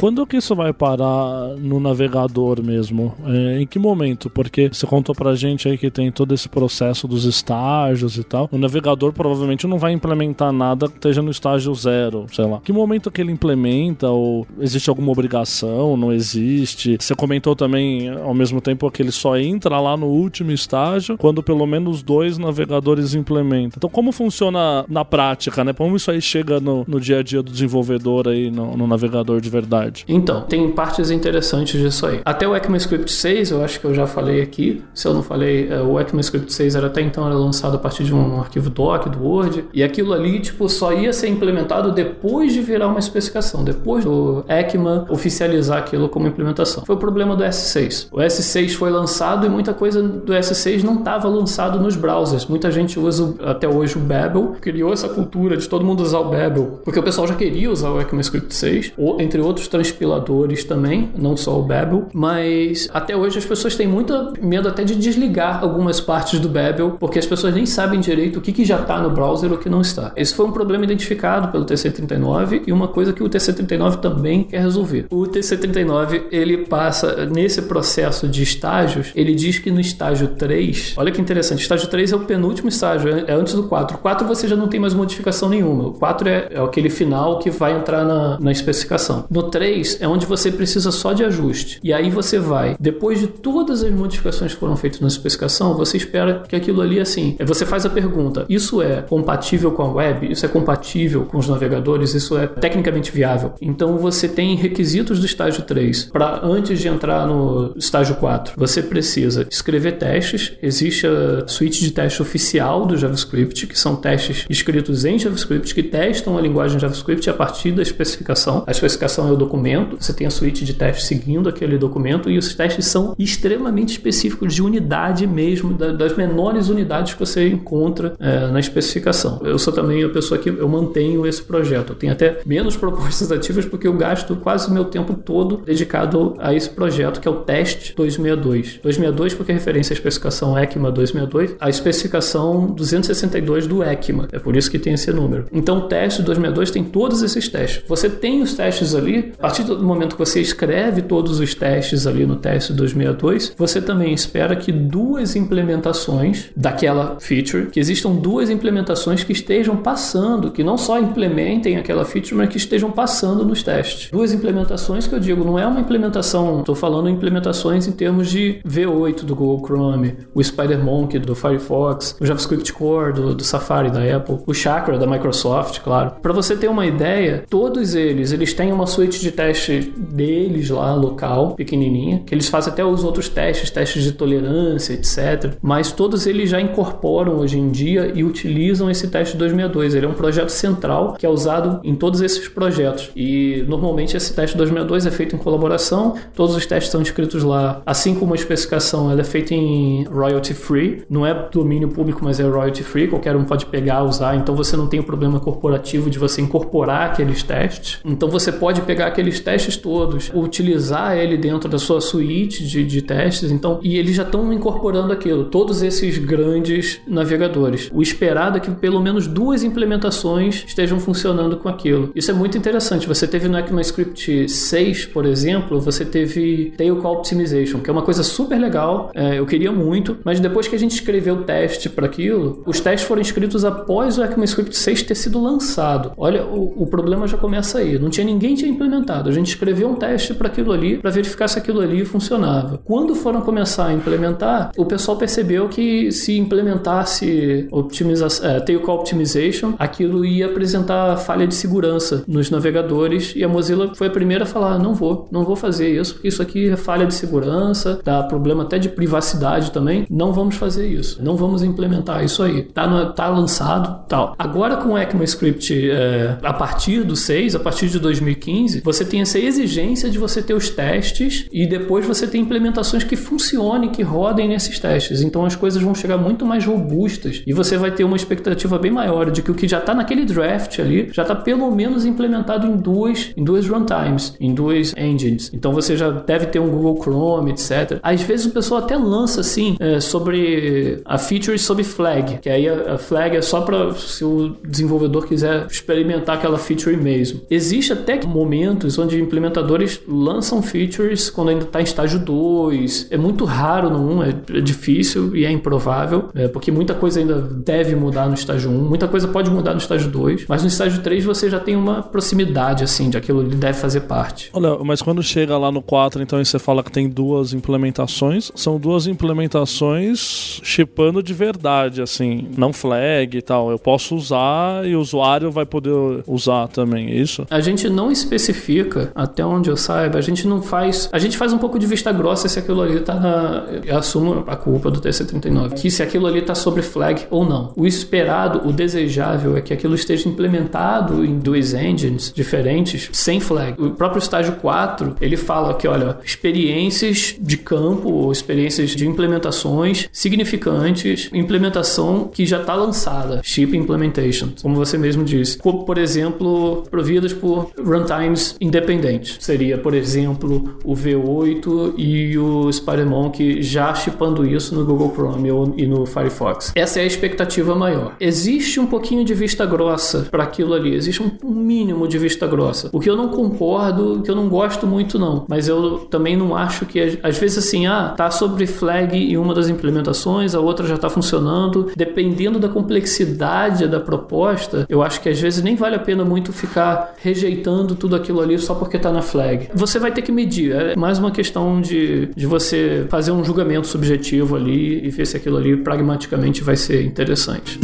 Quando 0.00 0.24
que 0.24 0.36
isso 0.36 0.54
vai 0.54 0.72
parar 0.72 1.56
no 1.58 1.80
navegador 1.80 2.62
mesmo? 2.62 3.16
É, 3.26 3.60
em 3.60 3.66
que 3.66 3.80
momento? 3.80 4.30
Porque 4.30 4.68
você 4.68 4.86
contou 4.86 5.12
pra 5.12 5.34
gente 5.34 5.68
aí 5.68 5.76
que 5.76 5.90
tem 5.90 6.12
todo 6.12 6.32
esse 6.32 6.48
processo 6.48 7.08
dos 7.08 7.24
estágios 7.24 8.16
e 8.16 8.22
tal. 8.22 8.48
O 8.52 8.58
navegador 8.58 9.12
provavelmente 9.12 9.66
não 9.66 9.76
vai 9.76 9.90
implementar 9.92 10.52
nada 10.52 10.88
que 10.88 10.94
esteja 10.94 11.20
no 11.20 11.32
estágio 11.32 11.74
zero, 11.74 12.26
sei 12.32 12.46
lá. 12.46 12.60
Que 12.60 12.72
momento 12.72 13.10
que 13.10 13.20
ele 13.20 13.32
implementa? 13.32 14.08
Ou 14.08 14.46
existe 14.60 14.88
alguma 14.88 15.10
obrigação? 15.10 15.96
Não 15.96 16.12
existe? 16.12 16.96
Você 17.00 17.16
comentou 17.16 17.56
também, 17.56 18.08
ao 18.08 18.34
mesmo 18.34 18.60
tempo, 18.60 18.88
que 18.92 19.02
ele 19.02 19.10
só 19.10 19.36
entra 19.36 19.80
lá 19.80 19.96
no 19.96 20.06
último 20.06 20.52
estágio 20.52 21.18
quando 21.18 21.42
pelo 21.42 21.66
menos 21.66 22.04
dois 22.04 22.38
navegadores 22.38 23.14
implementam. 23.14 23.78
Então, 23.78 23.90
como 23.90 24.12
funciona 24.12 24.84
na 24.88 25.04
prática, 25.04 25.64
né? 25.64 25.72
Como 25.72 25.96
isso 25.96 26.08
aí 26.08 26.22
chega 26.22 26.60
no, 26.60 26.84
no 26.86 27.00
dia 27.00 27.18
a 27.18 27.22
dia 27.24 27.42
do 27.42 27.50
desenvolvedor 27.50 28.28
aí 28.28 28.48
no, 28.48 28.76
no 28.76 28.86
navegador 28.86 29.40
de 29.40 29.50
verdade? 29.50 29.87
Verdade? 29.88 30.04
Então, 30.08 30.42
tem 30.42 30.70
partes 30.70 31.10
interessantes 31.10 31.80
disso 31.80 32.06
aí. 32.06 32.20
Até 32.24 32.46
o 32.46 32.54
ECMAScript 32.54 33.10
6, 33.10 33.50
eu 33.50 33.64
acho 33.64 33.80
que 33.80 33.86
eu 33.86 33.94
já 33.94 34.06
falei 34.06 34.40
aqui. 34.40 34.82
Se 34.94 35.06
eu 35.06 35.14
não 35.14 35.22
falei, 35.22 35.68
é, 35.70 35.80
o 35.80 35.98
ECMAScript 35.98 36.52
6 36.52 36.74
era 36.74 36.86
até 36.86 37.00
então 37.00 37.26
era 37.26 37.34
lançado 37.34 37.76
a 37.76 37.78
partir 37.78 38.04
de 38.04 38.14
um 38.14 38.40
arquivo 38.40 38.70
doc 38.70 39.06
do 39.08 39.22
Word. 39.22 39.64
E 39.72 39.82
aquilo 39.82 40.12
ali, 40.12 40.40
tipo, 40.40 40.68
só 40.68 40.92
ia 40.92 41.12
ser 41.12 41.28
implementado 41.28 41.92
depois 41.92 42.52
de 42.52 42.60
virar 42.60 42.88
uma 42.88 42.98
especificação, 42.98 43.64
depois 43.64 44.04
do 44.04 44.44
ECMA 44.48 45.06
oficializar 45.08 45.78
aquilo 45.78 46.08
como 46.08 46.26
implementação. 46.26 46.84
Foi 46.84 46.94
o 46.94 46.98
problema 46.98 47.34
do 47.34 47.44
S6. 47.44 48.08
O 48.12 48.18
S6 48.18 48.74
foi 48.74 48.90
lançado 48.90 49.46
e 49.46 49.48
muita 49.48 49.72
coisa 49.72 50.02
do 50.02 50.32
S6 50.32 50.82
não 50.82 50.98
estava 50.98 51.28
lançado 51.28 51.80
nos 51.80 51.96
browsers. 51.96 52.46
Muita 52.46 52.70
gente 52.70 52.98
usa 52.98 53.34
até 53.42 53.68
hoje 53.68 53.96
o 53.96 54.00
Babel, 54.00 54.56
criou 54.60 54.92
essa 54.92 55.08
cultura 55.08 55.56
de 55.56 55.68
todo 55.68 55.84
mundo 55.84 56.02
usar 56.02 56.18
o 56.18 56.30
Babel, 56.30 56.80
porque 56.84 56.98
o 56.98 57.02
pessoal 57.02 57.26
já 57.26 57.34
queria 57.34 57.70
usar 57.70 57.90
o 57.90 58.00
ECMAScript 58.00 58.54
6, 58.54 58.92
ou, 58.96 59.20
entre 59.20 59.40
outros 59.40 59.68
transpiladores 59.78 60.64
também, 60.64 61.10
não 61.16 61.36
só 61.36 61.58
o 61.58 61.62
Babel, 61.62 62.08
mas 62.12 62.88
até 62.92 63.16
hoje 63.16 63.38
as 63.38 63.44
pessoas 63.44 63.76
têm 63.76 63.86
muito 63.86 64.32
medo 64.42 64.68
até 64.68 64.82
de 64.82 64.96
desligar 64.96 65.62
algumas 65.62 66.00
partes 66.00 66.40
do 66.40 66.48
Babel, 66.48 66.96
porque 66.98 67.18
as 67.18 67.26
pessoas 67.26 67.54
nem 67.54 67.64
sabem 67.64 68.00
direito 68.00 68.38
o 68.38 68.42
que, 68.42 68.52
que 68.52 68.64
já 68.64 68.80
está 68.80 69.00
no 69.00 69.10
browser 69.10 69.50
e 69.50 69.54
o 69.54 69.58
que 69.58 69.68
não 69.68 69.80
está. 69.80 70.12
Esse 70.16 70.34
foi 70.34 70.46
um 70.46 70.50
problema 70.50 70.84
identificado 70.84 71.48
pelo 71.52 71.64
TC39 71.64 72.64
e 72.66 72.72
uma 72.72 72.88
coisa 72.88 73.12
que 73.12 73.22
o 73.22 73.30
TC39 73.30 74.00
também 74.00 74.42
quer 74.42 74.60
resolver. 74.60 75.06
O 75.10 75.22
TC39 75.22 76.24
ele 76.32 76.58
passa 76.58 77.24
nesse 77.26 77.62
processo 77.62 78.26
de 78.26 78.42
estágios, 78.42 79.12
ele 79.14 79.34
diz 79.34 79.60
que 79.60 79.70
no 79.70 79.80
estágio 79.80 80.28
3, 80.28 80.94
olha 80.96 81.12
que 81.12 81.20
interessante, 81.20 81.60
estágio 81.60 81.88
3 81.88 82.12
é 82.12 82.16
o 82.16 82.20
penúltimo 82.20 82.68
estágio, 82.68 83.10
é 83.26 83.32
antes 83.32 83.54
do 83.54 83.64
4. 83.64 83.96
O 83.96 84.00
4 84.00 84.26
você 84.26 84.48
já 84.48 84.56
não 84.56 84.66
tem 84.66 84.80
mais 84.80 84.92
modificação 84.92 85.48
nenhuma. 85.48 85.88
O 85.88 85.92
4 85.92 86.28
é, 86.28 86.48
é 86.50 86.60
aquele 86.60 86.90
final 86.90 87.38
que 87.38 87.50
vai 87.50 87.76
entrar 87.76 88.04
na, 88.04 88.40
na 88.40 88.50
especificação. 88.50 89.24
No 89.30 89.44
3 89.44 89.67
é 90.00 90.08
onde 90.08 90.26
você 90.26 90.50
precisa 90.50 90.90
só 90.90 91.12
de 91.12 91.24
ajuste. 91.24 91.78
E 91.82 91.92
aí 91.92 92.10
você 92.10 92.38
vai, 92.38 92.76
depois 92.78 93.20
de 93.20 93.26
todas 93.26 93.82
as 93.82 93.90
modificações 93.90 94.54
que 94.54 94.60
foram 94.60 94.76
feitas 94.76 95.00
na 95.00 95.08
especificação, 95.08 95.74
você 95.74 95.96
espera 95.96 96.42
que 96.48 96.56
aquilo 96.56 96.80
ali 96.80 97.00
assim, 97.00 97.36
você 97.44 97.64
faz 97.64 97.84
a 97.84 97.90
pergunta: 97.90 98.46
isso 98.48 98.82
é 98.82 99.02
compatível 99.02 99.72
com 99.72 99.82
a 99.82 99.92
web? 99.92 100.30
Isso 100.30 100.44
é 100.44 100.48
compatível 100.48 101.24
com 101.24 101.38
os 101.38 101.48
navegadores? 101.48 102.14
Isso 102.14 102.36
é 102.36 102.46
tecnicamente 102.46 103.12
viável? 103.12 103.52
Então 103.60 103.96
você 103.98 104.28
tem 104.28 104.56
requisitos 104.56 105.20
do 105.20 105.26
estágio 105.26 105.62
3 105.62 106.04
para 106.12 106.40
antes 106.44 106.78
de 106.78 106.88
entrar 106.88 107.26
no 107.26 107.72
estágio 107.76 108.16
4. 108.16 108.54
Você 108.56 108.82
precisa 108.82 109.46
escrever 109.50 109.92
testes, 109.92 110.52
existe 110.62 111.06
a 111.06 111.46
suíte 111.46 111.80
de 111.80 111.90
teste 111.90 112.22
oficial 112.22 112.86
do 112.86 112.96
JavaScript, 112.96 113.66
que 113.66 113.78
são 113.78 113.96
testes 113.96 114.46
escritos 114.48 115.04
em 115.04 115.18
JavaScript 115.18 115.74
que 115.74 115.82
testam 115.82 116.36
a 116.36 116.40
linguagem 116.40 116.78
JavaScript 116.78 117.28
a 117.28 117.34
partir 117.34 117.72
da 117.72 117.82
especificação. 117.82 118.64
A 118.66 118.70
especificação 118.70 119.28
é 119.28 119.32
o 119.32 119.36
documento, 119.36 119.57
você 119.98 120.12
tem 120.12 120.26
a 120.26 120.30
suíte 120.30 120.64
de 120.64 120.74
testes 120.74 121.06
seguindo 121.06 121.48
aquele 121.48 121.78
documento 121.78 122.30
e 122.30 122.38
os 122.38 122.54
testes 122.54 122.86
são 122.86 123.14
extremamente 123.18 123.90
específicos 123.90 124.54
de 124.54 124.62
unidade 124.62 125.26
mesmo, 125.26 125.74
das 125.74 126.16
menores 126.16 126.68
unidades 126.68 127.14
que 127.14 127.20
você 127.20 127.48
encontra 127.48 128.14
é, 128.18 128.48
na 128.48 128.60
especificação. 128.60 129.40
Eu 129.44 129.58
sou 129.58 129.72
também 129.72 130.02
a 130.04 130.08
pessoa 130.08 130.38
que 130.38 130.48
eu 130.48 130.68
mantenho 130.68 131.26
esse 131.26 131.42
projeto. 131.42 131.90
Eu 131.90 131.96
tenho 131.96 132.12
até 132.12 132.40
menos 132.44 132.76
propostas 132.78 133.30
ativas 133.32 133.64
porque 133.64 133.86
eu 133.86 133.92
gasto 133.92 134.36
quase 134.36 134.68
o 134.70 134.74
meu 134.74 134.84
tempo 134.84 135.14
todo 135.14 135.62
dedicado 135.64 136.34
a 136.38 136.54
esse 136.54 136.70
projeto 136.70 137.20
que 137.20 137.28
é 137.28 137.30
o 137.30 137.36
teste 137.36 137.94
262. 137.94 138.80
262 138.82 139.34
porque 139.34 139.52
a 139.52 139.54
referência 139.54 139.92
à 139.92 139.94
especificação 139.94 140.58
ECMA 140.58 140.90
262, 140.90 141.56
a 141.60 141.68
especificação 141.68 142.66
262 142.66 143.66
do 143.66 143.82
ECMA. 143.82 144.28
É 144.32 144.38
por 144.38 144.56
isso 144.56 144.70
que 144.70 144.78
tem 144.78 144.94
esse 144.94 145.10
número. 145.12 145.46
Então 145.52 145.78
o 145.78 145.80
teste 145.82 146.22
262 146.22 146.70
tem 146.70 146.84
todos 146.84 147.22
esses 147.22 147.48
testes. 147.48 147.82
Você 147.86 148.08
tem 148.08 148.42
os 148.42 148.54
testes 148.54 148.94
ali, 148.94 149.32
partir 149.48 149.64
do 149.64 149.82
momento 149.82 150.14
que 150.14 150.18
você 150.18 150.40
escreve 150.40 151.02
todos 151.02 151.40
os 151.40 151.54
testes 151.54 152.06
ali 152.06 152.26
no 152.26 152.36
teste 152.36 152.72
262, 152.72 153.54
você 153.56 153.80
também 153.80 154.12
espera 154.12 154.54
que 154.54 154.70
duas 154.70 155.34
implementações 155.36 156.50
daquela 156.54 157.16
feature, 157.18 157.66
que 157.66 157.80
existam 157.80 158.12
duas 158.12 158.50
implementações 158.50 159.24
que 159.24 159.32
estejam 159.32 159.76
passando, 159.76 160.50
que 160.50 160.62
não 160.62 160.76
só 160.76 160.98
implementem 160.98 161.76
aquela 161.76 162.04
feature, 162.04 162.34
mas 162.34 162.48
que 162.50 162.58
estejam 162.58 162.90
passando 162.90 163.44
nos 163.44 163.62
testes. 163.62 164.10
Duas 164.10 164.32
implementações 164.32 165.06
que 165.06 165.14
eu 165.14 165.20
digo, 165.20 165.44
não 165.44 165.58
é 165.58 165.66
uma 165.66 165.80
implementação, 165.80 166.60
estou 166.60 166.74
falando 166.74 167.08
implementações 167.08 167.86
em 167.86 167.92
termos 167.92 168.28
de 168.28 168.60
V8 168.66 169.24
do 169.24 169.34
Google 169.34 169.64
Chrome, 169.64 170.14
o 170.34 170.42
SpiderMonkey 170.42 171.18
do 171.18 171.34
Firefox, 171.34 172.16
o 172.20 172.26
JavaScript 172.26 172.72
Core 172.72 173.14
do, 173.14 173.34
do 173.34 173.44
Safari 173.44 173.90
da 173.90 174.16
Apple, 174.16 174.38
o 174.46 174.52
Chakra 174.52 174.98
da 174.98 175.06
Microsoft, 175.06 175.80
claro. 175.80 176.12
Para 176.20 176.32
você 176.32 176.54
ter 176.54 176.68
uma 176.68 176.86
ideia, 176.86 177.44
todos 177.48 177.94
eles, 177.94 178.32
eles 178.32 178.52
têm 178.52 178.72
uma 178.72 178.86
suíte 178.86 179.20
de 179.20 179.32
testes 179.38 179.86
deles 179.96 180.68
lá, 180.68 180.92
local, 180.96 181.54
pequenininha, 181.54 182.24
que 182.26 182.34
eles 182.34 182.48
fazem 182.48 182.72
até 182.72 182.84
os 182.84 183.04
outros 183.04 183.28
testes, 183.28 183.70
testes 183.70 184.02
de 184.02 184.10
tolerância, 184.10 184.94
etc. 184.94 185.54
Mas 185.62 185.92
todos 185.92 186.26
eles 186.26 186.50
já 186.50 186.60
incorporam 186.60 187.38
hoje 187.38 187.56
em 187.56 187.68
dia 187.68 188.10
e 188.12 188.24
utilizam 188.24 188.90
esse 188.90 189.06
teste 189.06 189.36
262. 189.36 189.94
Ele 189.94 190.06
é 190.06 190.08
um 190.08 190.14
projeto 190.14 190.48
central 190.48 191.14
que 191.14 191.24
é 191.24 191.28
usado 191.28 191.80
em 191.84 191.94
todos 191.94 192.20
esses 192.20 192.48
projetos. 192.48 193.12
E 193.14 193.64
normalmente 193.68 194.16
esse 194.16 194.34
teste 194.34 194.56
262 194.56 195.06
é 195.06 195.10
feito 195.12 195.36
em 195.36 195.38
colaboração, 195.38 196.16
todos 196.34 196.56
os 196.56 196.66
testes 196.66 196.90
são 196.90 197.00
escritos 197.00 197.44
lá, 197.44 197.80
assim 197.86 198.16
como 198.16 198.32
a 198.32 198.36
especificação 198.36 199.08
ela 199.08 199.20
é 199.20 199.24
feita 199.24 199.54
em 199.54 200.02
royalty 200.02 200.52
free, 200.52 201.04
não 201.08 201.24
é 201.24 201.48
domínio 201.52 201.90
público, 201.90 202.24
mas 202.24 202.40
é 202.40 202.42
royalty 202.42 202.82
free, 202.82 203.06
qualquer 203.06 203.36
um 203.36 203.44
pode 203.44 203.66
pegar, 203.66 204.02
usar, 204.02 204.34
então 204.34 204.56
você 204.56 204.76
não 204.76 204.88
tem 204.88 204.98
o 204.98 205.04
problema 205.04 205.38
corporativo 205.38 206.10
de 206.10 206.18
você 206.18 206.42
incorporar 206.42 207.10
aqueles 207.10 207.44
testes. 207.44 208.00
Então 208.04 208.28
você 208.28 208.50
pode 208.50 208.80
pegar 208.80 209.06
aqueles 209.28 209.40
testes 209.40 209.76
todos, 209.76 210.30
utilizar 210.34 211.16
ele 211.16 211.36
dentro 211.36 211.68
da 211.68 211.78
sua 211.78 212.00
suíte 212.00 212.66
de, 212.66 212.84
de 212.84 213.02
testes, 213.02 213.50
então, 213.50 213.78
e 213.82 213.96
eles 213.96 214.16
já 214.16 214.22
estão 214.22 214.52
incorporando 214.52 215.12
aquilo, 215.12 215.44
todos 215.44 215.82
esses 215.82 216.18
grandes 216.18 217.00
navegadores. 217.06 217.90
O 217.92 218.02
esperado 218.02 218.56
é 218.56 218.60
que 218.60 218.70
pelo 218.70 219.00
menos 219.00 219.26
duas 219.26 219.62
implementações 219.62 220.64
estejam 220.66 220.98
funcionando 220.98 221.56
com 221.58 221.68
aquilo. 221.68 222.10
Isso 222.14 222.30
é 222.30 222.34
muito 222.34 222.56
interessante. 222.56 223.06
Você 223.06 223.26
teve 223.26 223.48
no 223.48 223.58
ECMAScript 223.58 224.48
6, 224.48 225.06
por 225.06 225.26
exemplo, 225.26 225.78
você 225.80 226.04
teve 226.04 226.72
Tail 226.76 226.96
Call 226.96 227.18
Optimization, 227.18 227.80
que 227.80 227.90
é 227.90 227.92
uma 227.92 228.02
coisa 228.02 228.22
super 228.22 228.58
legal, 228.58 229.10
é, 229.14 229.38
eu 229.38 229.46
queria 229.46 229.70
muito, 229.70 230.16
mas 230.24 230.40
depois 230.40 230.66
que 230.66 230.74
a 230.74 230.78
gente 230.78 230.92
escreveu 230.92 231.34
o 231.36 231.42
teste 231.42 231.88
para 231.88 232.06
aquilo, 232.06 232.62
os 232.66 232.80
testes 232.80 233.06
foram 233.06 233.20
escritos 233.20 233.64
após 233.64 234.18
o 234.18 234.24
ECMAScript 234.24 234.76
6 234.76 235.02
ter 235.02 235.14
sido 235.14 235.42
lançado. 235.42 236.12
Olha, 236.16 236.44
o, 236.44 236.82
o 236.82 236.86
problema 236.86 237.26
já 237.26 237.36
começa 237.36 237.78
aí. 237.78 237.98
Não 237.98 238.08
tinha 238.08 238.24
ninguém 238.24 238.54
tinha 238.54 238.70
implementado. 238.70 239.07
A 239.12 239.32
gente 239.32 239.48
escreveu 239.48 239.88
um 239.88 239.94
teste 239.94 240.34
para 240.34 240.48
aquilo 240.48 240.72
ali, 240.72 240.98
para 240.98 241.10
verificar 241.10 241.48
se 241.48 241.58
aquilo 241.58 241.80
ali 241.80 242.04
funcionava. 242.04 242.80
Quando 242.84 243.14
foram 243.14 243.40
começar 243.40 243.86
a 243.86 243.92
implementar, 243.92 244.70
o 244.76 244.84
pessoal 244.84 245.16
percebeu 245.16 245.68
que 245.68 246.10
se 246.12 246.38
implementasse 246.38 247.66
optimização, 247.70 248.50
é, 248.50 248.78
Call 248.78 248.98
Optimization, 248.98 249.74
aquilo 249.78 250.24
ia 250.24 250.46
apresentar 250.46 251.16
falha 251.16 251.46
de 251.46 251.54
segurança 251.54 252.24
nos 252.26 252.50
navegadores 252.50 253.32
e 253.34 253.42
a 253.42 253.48
Mozilla 253.48 253.94
foi 253.94 254.06
a 254.06 254.10
primeira 254.10 254.44
a 254.44 254.46
falar: 254.46 254.78
não 254.78 254.94
vou, 254.94 255.28
não 255.30 255.44
vou 255.44 255.56
fazer 255.56 255.98
isso, 256.00 256.14
porque 256.14 256.28
isso 256.28 256.42
aqui 256.42 256.70
é 256.70 256.76
falha 256.76 257.06
de 257.06 257.14
segurança, 257.14 258.00
dá 258.04 258.22
problema 258.22 258.62
até 258.62 258.78
de 258.78 258.88
privacidade 258.88 259.70
também. 259.70 260.06
Não 260.10 260.32
vamos 260.32 260.56
fazer 260.56 260.86
isso, 260.86 261.22
não 261.22 261.36
vamos 261.36 261.62
implementar 261.62 262.24
isso 262.24 262.42
aí. 262.42 262.62
Tá, 262.62 262.86
no, 262.86 263.12
tá 263.12 263.28
lançado, 263.28 264.06
tal. 264.08 264.34
Agora 264.38 264.76
com 264.76 264.90
o 264.90 264.98
ECMAScript, 264.98 265.90
é, 265.90 266.38
a 266.42 266.52
partir 266.52 267.04
do 267.04 267.16
6, 267.16 267.54
a 267.54 267.60
partir 267.60 267.88
de 267.88 267.98
2015, 267.98 268.80
você 268.80 268.97
tem 269.04 269.20
essa 269.20 269.38
exigência 269.38 270.10
de 270.10 270.18
você 270.18 270.42
ter 270.42 270.54
os 270.54 270.70
testes 270.70 271.46
e 271.52 271.66
depois 271.66 272.06
você 272.06 272.26
tem 272.26 272.42
implementações 272.42 273.04
que 273.04 273.16
funcionem, 273.16 273.90
que 273.90 274.02
rodem 274.02 274.48
nesses 274.48 274.78
testes. 274.78 275.22
Então 275.22 275.44
as 275.44 275.56
coisas 275.56 275.82
vão 275.82 275.94
chegar 275.94 276.16
muito 276.16 276.44
mais 276.44 276.64
robustas 276.64 277.42
e 277.46 277.52
você 277.52 277.76
vai 277.76 277.90
ter 277.90 278.04
uma 278.04 278.16
expectativa 278.16 278.78
bem 278.78 278.90
maior 278.90 279.30
de 279.30 279.42
que 279.42 279.50
o 279.50 279.54
que 279.54 279.68
já 279.68 279.78
está 279.78 279.94
naquele 279.94 280.24
draft 280.24 280.78
ali 280.78 281.08
já 281.12 281.22
está 281.22 281.34
pelo 281.34 281.70
menos 281.70 282.04
implementado 282.04 282.66
em 282.66 282.76
duas, 282.76 283.30
em 283.36 283.44
duas 283.44 283.66
runtimes, 283.68 284.34
em 284.40 284.54
duas 284.54 284.94
engines. 284.96 285.50
Então 285.52 285.72
você 285.72 285.96
já 285.96 286.10
deve 286.10 286.46
ter 286.46 286.58
um 286.58 286.68
Google 286.68 287.02
Chrome, 287.02 287.50
etc. 287.52 287.98
Às 288.02 288.22
vezes 288.22 288.46
o 288.46 288.50
pessoal 288.50 288.82
até 288.82 288.96
lança 288.96 289.40
assim 289.40 289.76
é, 289.80 290.00
sobre 290.00 291.00
a 291.04 291.18
feature 291.18 291.58
sobre 291.58 291.84
flag, 291.84 292.38
que 292.38 292.48
aí 292.48 292.68
a, 292.68 292.94
a 292.94 292.98
flag 292.98 293.36
é 293.36 293.42
só 293.42 293.60
para 293.60 293.92
se 293.94 294.24
o 294.24 294.56
desenvolvedor 294.64 295.26
quiser 295.26 295.66
experimentar 295.70 296.36
aquela 296.36 296.58
feature 296.58 296.96
mesmo. 296.96 297.40
Existe 297.50 297.92
até 297.92 298.18
momentos 298.26 298.87
onde 298.96 299.20
implementadores 299.20 300.00
lançam 300.06 300.62
features 300.62 301.28
quando 301.30 301.48
ainda 301.48 301.64
está 301.64 301.80
em 301.80 301.84
estágio 301.84 302.20
2. 302.20 303.08
É 303.10 303.16
muito 303.16 303.44
raro 303.44 303.90
no 303.90 304.18
1, 304.18 304.22
é, 304.22 304.28
é 304.28 304.60
difícil 304.60 305.34
e 305.34 305.44
é 305.44 305.50
improvável, 305.50 306.28
é, 306.34 306.46
porque 306.46 306.70
muita 306.70 306.94
coisa 306.94 307.18
ainda 307.18 307.40
deve 307.40 307.96
mudar 307.96 308.28
no 308.28 308.34
estágio 308.34 308.70
1, 308.70 308.88
muita 308.88 309.08
coisa 309.08 309.26
pode 309.26 309.50
mudar 309.50 309.72
no 309.72 309.78
estágio 309.78 310.10
2, 310.10 310.46
mas 310.48 310.62
no 310.62 310.68
estágio 310.68 311.02
3 311.02 311.24
você 311.24 311.50
já 311.50 311.58
tem 311.58 311.74
uma 311.74 312.02
proximidade 312.02 312.84
assim 312.84 313.10
de 313.10 313.16
aquilo 313.16 313.44
que 313.48 313.56
deve 313.56 313.78
fazer 313.78 314.02
parte. 314.02 314.50
Olha, 314.52 314.78
mas 314.84 315.02
quando 315.02 315.22
chega 315.22 315.58
lá 315.58 315.72
no 315.72 315.82
4, 315.82 316.22
então 316.22 316.42
você 316.42 316.58
fala 316.58 316.82
que 316.82 316.92
tem 316.92 317.08
duas 317.08 317.52
implementações, 317.52 318.52
são 318.54 318.78
duas 318.78 319.06
implementações 319.06 320.60
chipando 320.62 321.22
de 321.22 321.34
verdade, 321.34 322.02
assim, 322.02 322.48
não 322.56 322.72
flag 322.72 323.36
e 323.36 323.42
tal. 323.42 323.70
Eu 323.70 323.78
posso 323.78 324.14
usar 324.14 324.86
e 324.86 324.94
o 324.94 325.00
usuário 325.00 325.50
vai 325.50 325.66
poder 325.66 326.22
usar 326.26 326.68
também, 326.68 327.10
é 327.10 327.14
isso? 327.14 327.46
A 327.50 327.60
gente 327.60 327.88
não 327.88 328.10
especifica 328.10 328.77
verifica, 328.78 329.10
até 329.14 329.44
onde 329.44 329.70
eu 329.70 329.76
saiba, 329.76 330.18
a 330.18 330.20
gente 330.20 330.46
não 330.46 330.62
faz. 330.62 331.08
A 331.12 331.18
gente 331.18 331.36
faz 331.36 331.52
um 331.52 331.58
pouco 331.58 331.78
de 331.78 331.86
vista 331.86 332.12
grossa 332.12 332.48
se 332.48 332.58
aquilo 332.58 332.82
ali 332.82 333.00
tá 333.00 333.14
na. 333.14 333.64
Eu 333.84 333.98
assumo 333.98 334.44
a 334.46 334.56
culpa 334.56 334.90
do 334.90 335.00
TC39. 335.00 335.74
Que 335.74 335.90
se 335.90 336.02
aquilo 336.02 336.26
ali 336.26 336.42
tá 336.42 336.54
sobre 336.54 336.82
flag 336.82 337.26
ou 337.30 337.44
não. 337.44 337.72
O 337.76 337.86
esperado, 337.86 338.68
o 338.68 338.72
desejável 338.72 339.56
é 339.56 339.60
que 339.60 339.72
aquilo 339.72 339.94
esteja 339.94 340.28
implementado 340.28 341.24
em 341.24 341.38
dois 341.38 341.74
engines 341.74 342.32
diferentes 342.34 343.08
sem 343.12 343.40
flag. 343.40 343.80
O 343.80 343.90
próprio 343.90 344.20
estágio 344.20 344.54
4, 344.56 345.16
ele 345.20 345.36
fala 345.36 345.74
que, 345.74 345.88
olha, 345.88 346.18
experiências 346.24 347.36
de 347.38 347.56
campo 347.56 348.10
ou 348.10 348.32
experiências 348.32 348.90
de 348.90 349.06
implementações 349.06 350.08
significantes, 350.12 351.30
implementação 351.32 352.28
que 352.32 352.46
já 352.46 352.60
está 352.60 352.74
lançada, 352.74 353.40
chip 353.42 353.76
implementation, 353.76 354.50
como 354.62 354.76
você 354.76 354.96
mesmo 354.96 355.24
disse. 355.24 355.58
Como, 355.58 355.84
por 355.84 355.98
exemplo, 355.98 356.84
providas 356.90 357.32
por 357.32 357.70
runtimes 357.78 358.56
independentes. 358.68 359.38
Seria, 359.40 359.78
por 359.78 359.94
exemplo, 359.94 360.78
o 360.84 360.94
V8 360.94 361.94
e 361.96 362.38
o 362.38 362.68
SpiderMonkey 362.70 363.62
já 363.62 363.94
chipando 363.94 364.46
isso 364.46 364.74
no 364.74 364.84
Google 364.84 365.12
Chrome 365.14 365.48
e 365.76 365.86
no 365.86 366.06
Firefox. 366.06 366.72
Essa 366.74 367.00
é 367.00 367.02
a 367.02 367.06
expectativa 367.06 367.74
maior. 367.74 368.14
Existe 368.20 368.78
um 368.78 368.86
pouquinho 368.86 369.24
de 369.24 369.34
vista 369.34 369.64
grossa 369.64 370.28
para 370.30 370.44
aquilo 370.44 370.74
ali, 370.74 370.94
existe 370.94 371.22
um 371.22 371.50
mínimo 371.50 372.06
de 372.06 372.18
vista 372.18 372.46
grossa. 372.46 372.90
O 372.92 373.00
que 373.00 373.08
eu 373.08 373.16
não 373.16 373.28
concordo, 373.28 374.22
que 374.22 374.30
eu 374.30 374.36
não 374.36 374.48
gosto 374.48 374.86
muito 374.86 375.18
não, 375.18 375.44
mas 375.48 375.68
eu 375.68 376.00
também 376.10 376.36
não 376.36 376.54
acho 376.54 376.84
que 376.86 377.18
às 377.22 377.38
vezes 377.38 377.58
assim, 377.58 377.86
ah, 377.86 378.14
tá 378.16 378.30
sobre 378.30 378.66
flag 378.66 379.16
em 379.16 379.36
uma 379.36 379.54
das 379.54 379.68
implementações, 379.68 380.54
a 380.54 380.60
outra 380.60 380.86
já 380.86 380.96
está 380.96 381.08
funcionando, 381.08 381.90
dependendo 381.96 382.58
da 382.58 382.68
complexidade 382.68 383.86
da 383.88 384.00
proposta, 384.00 384.86
eu 384.88 385.02
acho 385.02 385.20
que 385.20 385.28
às 385.28 385.40
vezes 385.40 385.62
nem 385.62 385.76
vale 385.76 385.96
a 385.96 385.98
pena 385.98 386.24
muito 386.24 386.52
ficar 386.52 387.14
rejeitando 387.18 387.94
tudo 387.94 388.16
aquilo 388.16 388.40
ali 388.40 388.57
só 388.60 388.74
porque 388.74 388.96
está 388.96 389.12
na 389.12 389.22
flag. 389.22 389.68
Você 389.74 389.98
vai 389.98 390.12
ter 390.12 390.22
que 390.22 390.32
medir, 390.32 390.72
é 390.72 390.96
mais 390.96 391.18
uma 391.18 391.30
questão 391.30 391.80
de, 391.80 392.26
de 392.34 392.46
você 392.46 393.06
fazer 393.08 393.30
um 393.32 393.44
julgamento 393.44 393.86
subjetivo 393.86 394.56
ali 394.56 395.04
e 395.04 395.10
ver 395.10 395.26
se 395.26 395.36
aquilo 395.36 395.56
ali 395.56 395.76
pragmaticamente 395.76 396.62
vai 396.62 396.76
ser 396.76 397.04
interessante. 397.04 397.78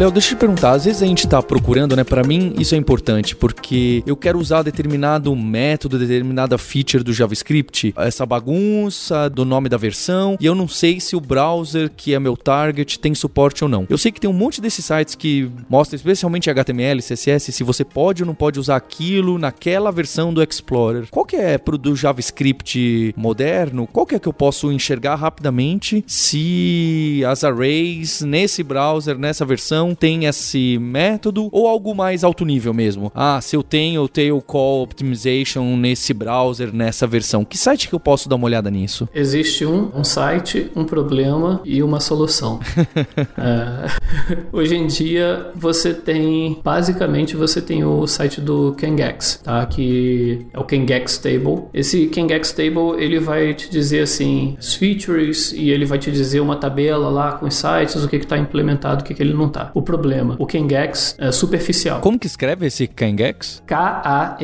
Léo, 0.00 0.10
deixa 0.10 0.32
eu 0.32 0.38
te 0.38 0.40
perguntar, 0.40 0.70
às 0.70 0.86
vezes 0.86 1.02
a 1.02 1.06
gente 1.06 1.28
tá 1.28 1.42
procurando, 1.42 1.94
né? 1.94 2.02
Para 2.04 2.24
mim 2.24 2.54
isso 2.58 2.74
é 2.74 2.78
importante, 2.78 3.36
porque 3.36 4.02
eu 4.06 4.16
quero 4.16 4.38
usar 4.38 4.62
determinado 4.62 5.36
método, 5.36 5.98
determinada 5.98 6.56
feature 6.56 7.04
do 7.04 7.12
JavaScript, 7.12 7.92
essa 7.98 8.24
bagunça 8.24 9.28
do 9.28 9.44
nome 9.44 9.68
da 9.68 9.76
versão, 9.76 10.38
e 10.40 10.46
eu 10.46 10.54
não 10.54 10.66
sei 10.66 11.00
se 11.00 11.14
o 11.14 11.20
browser 11.20 11.90
que 11.94 12.14
é 12.14 12.18
meu 12.18 12.34
target 12.34 12.98
tem 12.98 13.14
suporte 13.14 13.62
ou 13.62 13.68
não. 13.68 13.86
Eu 13.90 13.98
sei 13.98 14.10
que 14.10 14.18
tem 14.18 14.30
um 14.30 14.32
monte 14.32 14.58
desses 14.58 14.82
sites 14.82 15.14
que 15.14 15.50
mostram 15.68 15.96
especialmente 15.96 16.48
HTML, 16.48 17.02
CSS, 17.02 17.52
se 17.52 17.62
você 17.62 17.84
pode 17.84 18.22
ou 18.22 18.26
não 18.26 18.34
pode 18.34 18.58
usar 18.58 18.76
aquilo 18.76 19.36
naquela 19.38 19.92
versão 19.92 20.32
do 20.32 20.42
Explorer. 20.42 21.08
Qual 21.10 21.26
que 21.26 21.36
é 21.36 21.58
pro 21.58 21.76
do 21.76 21.94
JavaScript 21.94 23.14
moderno? 23.18 23.86
Qual 23.86 24.06
que 24.06 24.14
é 24.14 24.18
que 24.18 24.28
eu 24.28 24.32
posso 24.32 24.72
enxergar 24.72 25.16
rapidamente 25.16 26.02
se 26.06 27.22
as 27.28 27.44
arrays 27.44 28.22
nesse 28.22 28.62
browser, 28.62 29.18
nessa 29.18 29.44
versão 29.44 29.89
tem 29.94 30.26
esse 30.26 30.78
método 30.78 31.48
ou 31.52 31.68
algo 31.68 31.94
mais 31.94 32.24
alto 32.24 32.44
nível 32.44 32.72
mesmo? 32.72 33.10
Ah, 33.14 33.40
se 33.40 33.56
eu 33.56 33.62
tenho 33.62 34.02
o 34.02 34.08
Tail 34.08 34.40
Call 34.40 34.82
Optimization 34.82 35.76
nesse 35.76 36.12
browser, 36.12 36.72
nessa 36.72 37.06
versão, 37.06 37.44
que 37.44 37.58
site 37.58 37.88
que 37.88 37.94
eu 37.94 38.00
posso 38.00 38.28
dar 38.28 38.36
uma 38.36 38.46
olhada 38.46 38.70
nisso? 38.70 39.08
Existe 39.14 39.64
um, 39.64 39.90
um 39.94 40.04
site, 40.04 40.70
um 40.74 40.84
problema 40.84 41.60
e 41.64 41.82
uma 41.82 42.00
solução. 42.00 42.60
é, 43.36 44.36
hoje 44.52 44.76
em 44.76 44.86
dia 44.86 45.50
você 45.54 45.92
tem, 45.92 46.60
basicamente 46.62 47.36
você 47.36 47.60
tem 47.60 47.84
o 47.84 48.06
site 48.06 48.40
do 48.40 48.74
Kengex, 48.76 49.40
tá? 49.42 49.64
Que 49.66 50.46
é 50.52 50.58
o 50.58 50.64
Kengex 50.64 51.18
Table. 51.18 51.64
Esse 51.72 52.06
Kengex 52.06 52.52
Table 52.52 53.02
ele 53.02 53.18
vai 53.18 53.54
te 53.54 53.70
dizer 53.70 54.02
assim 54.02 54.56
os 54.58 54.74
features 54.74 55.52
e 55.52 55.70
ele 55.70 55.84
vai 55.84 55.98
te 55.98 56.10
dizer 56.10 56.40
uma 56.40 56.56
tabela 56.56 57.08
lá 57.08 57.32
com 57.32 57.46
os 57.46 57.54
sites, 57.54 58.02
o 58.02 58.08
que 58.08 58.16
está 58.16 58.38
implementado, 58.38 59.02
o 59.02 59.04
que, 59.04 59.14
que 59.14 59.22
ele 59.22 59.34
não 59.34 59.46
está 59.46 59.70
o 59.80 59.82
problema. 59.82 60.36
O 60.38 60.46
Kengex 60.46 61.16
é 61.18 61.32
superficial. 61.32 62.00
Como 62.00 62.18
que 62.18 62.26
escreve 62.26 62.66
esse 62.66 62.86
Kengex? 62.86 63.62
K-A-N-G-A-X. 63.66 64.40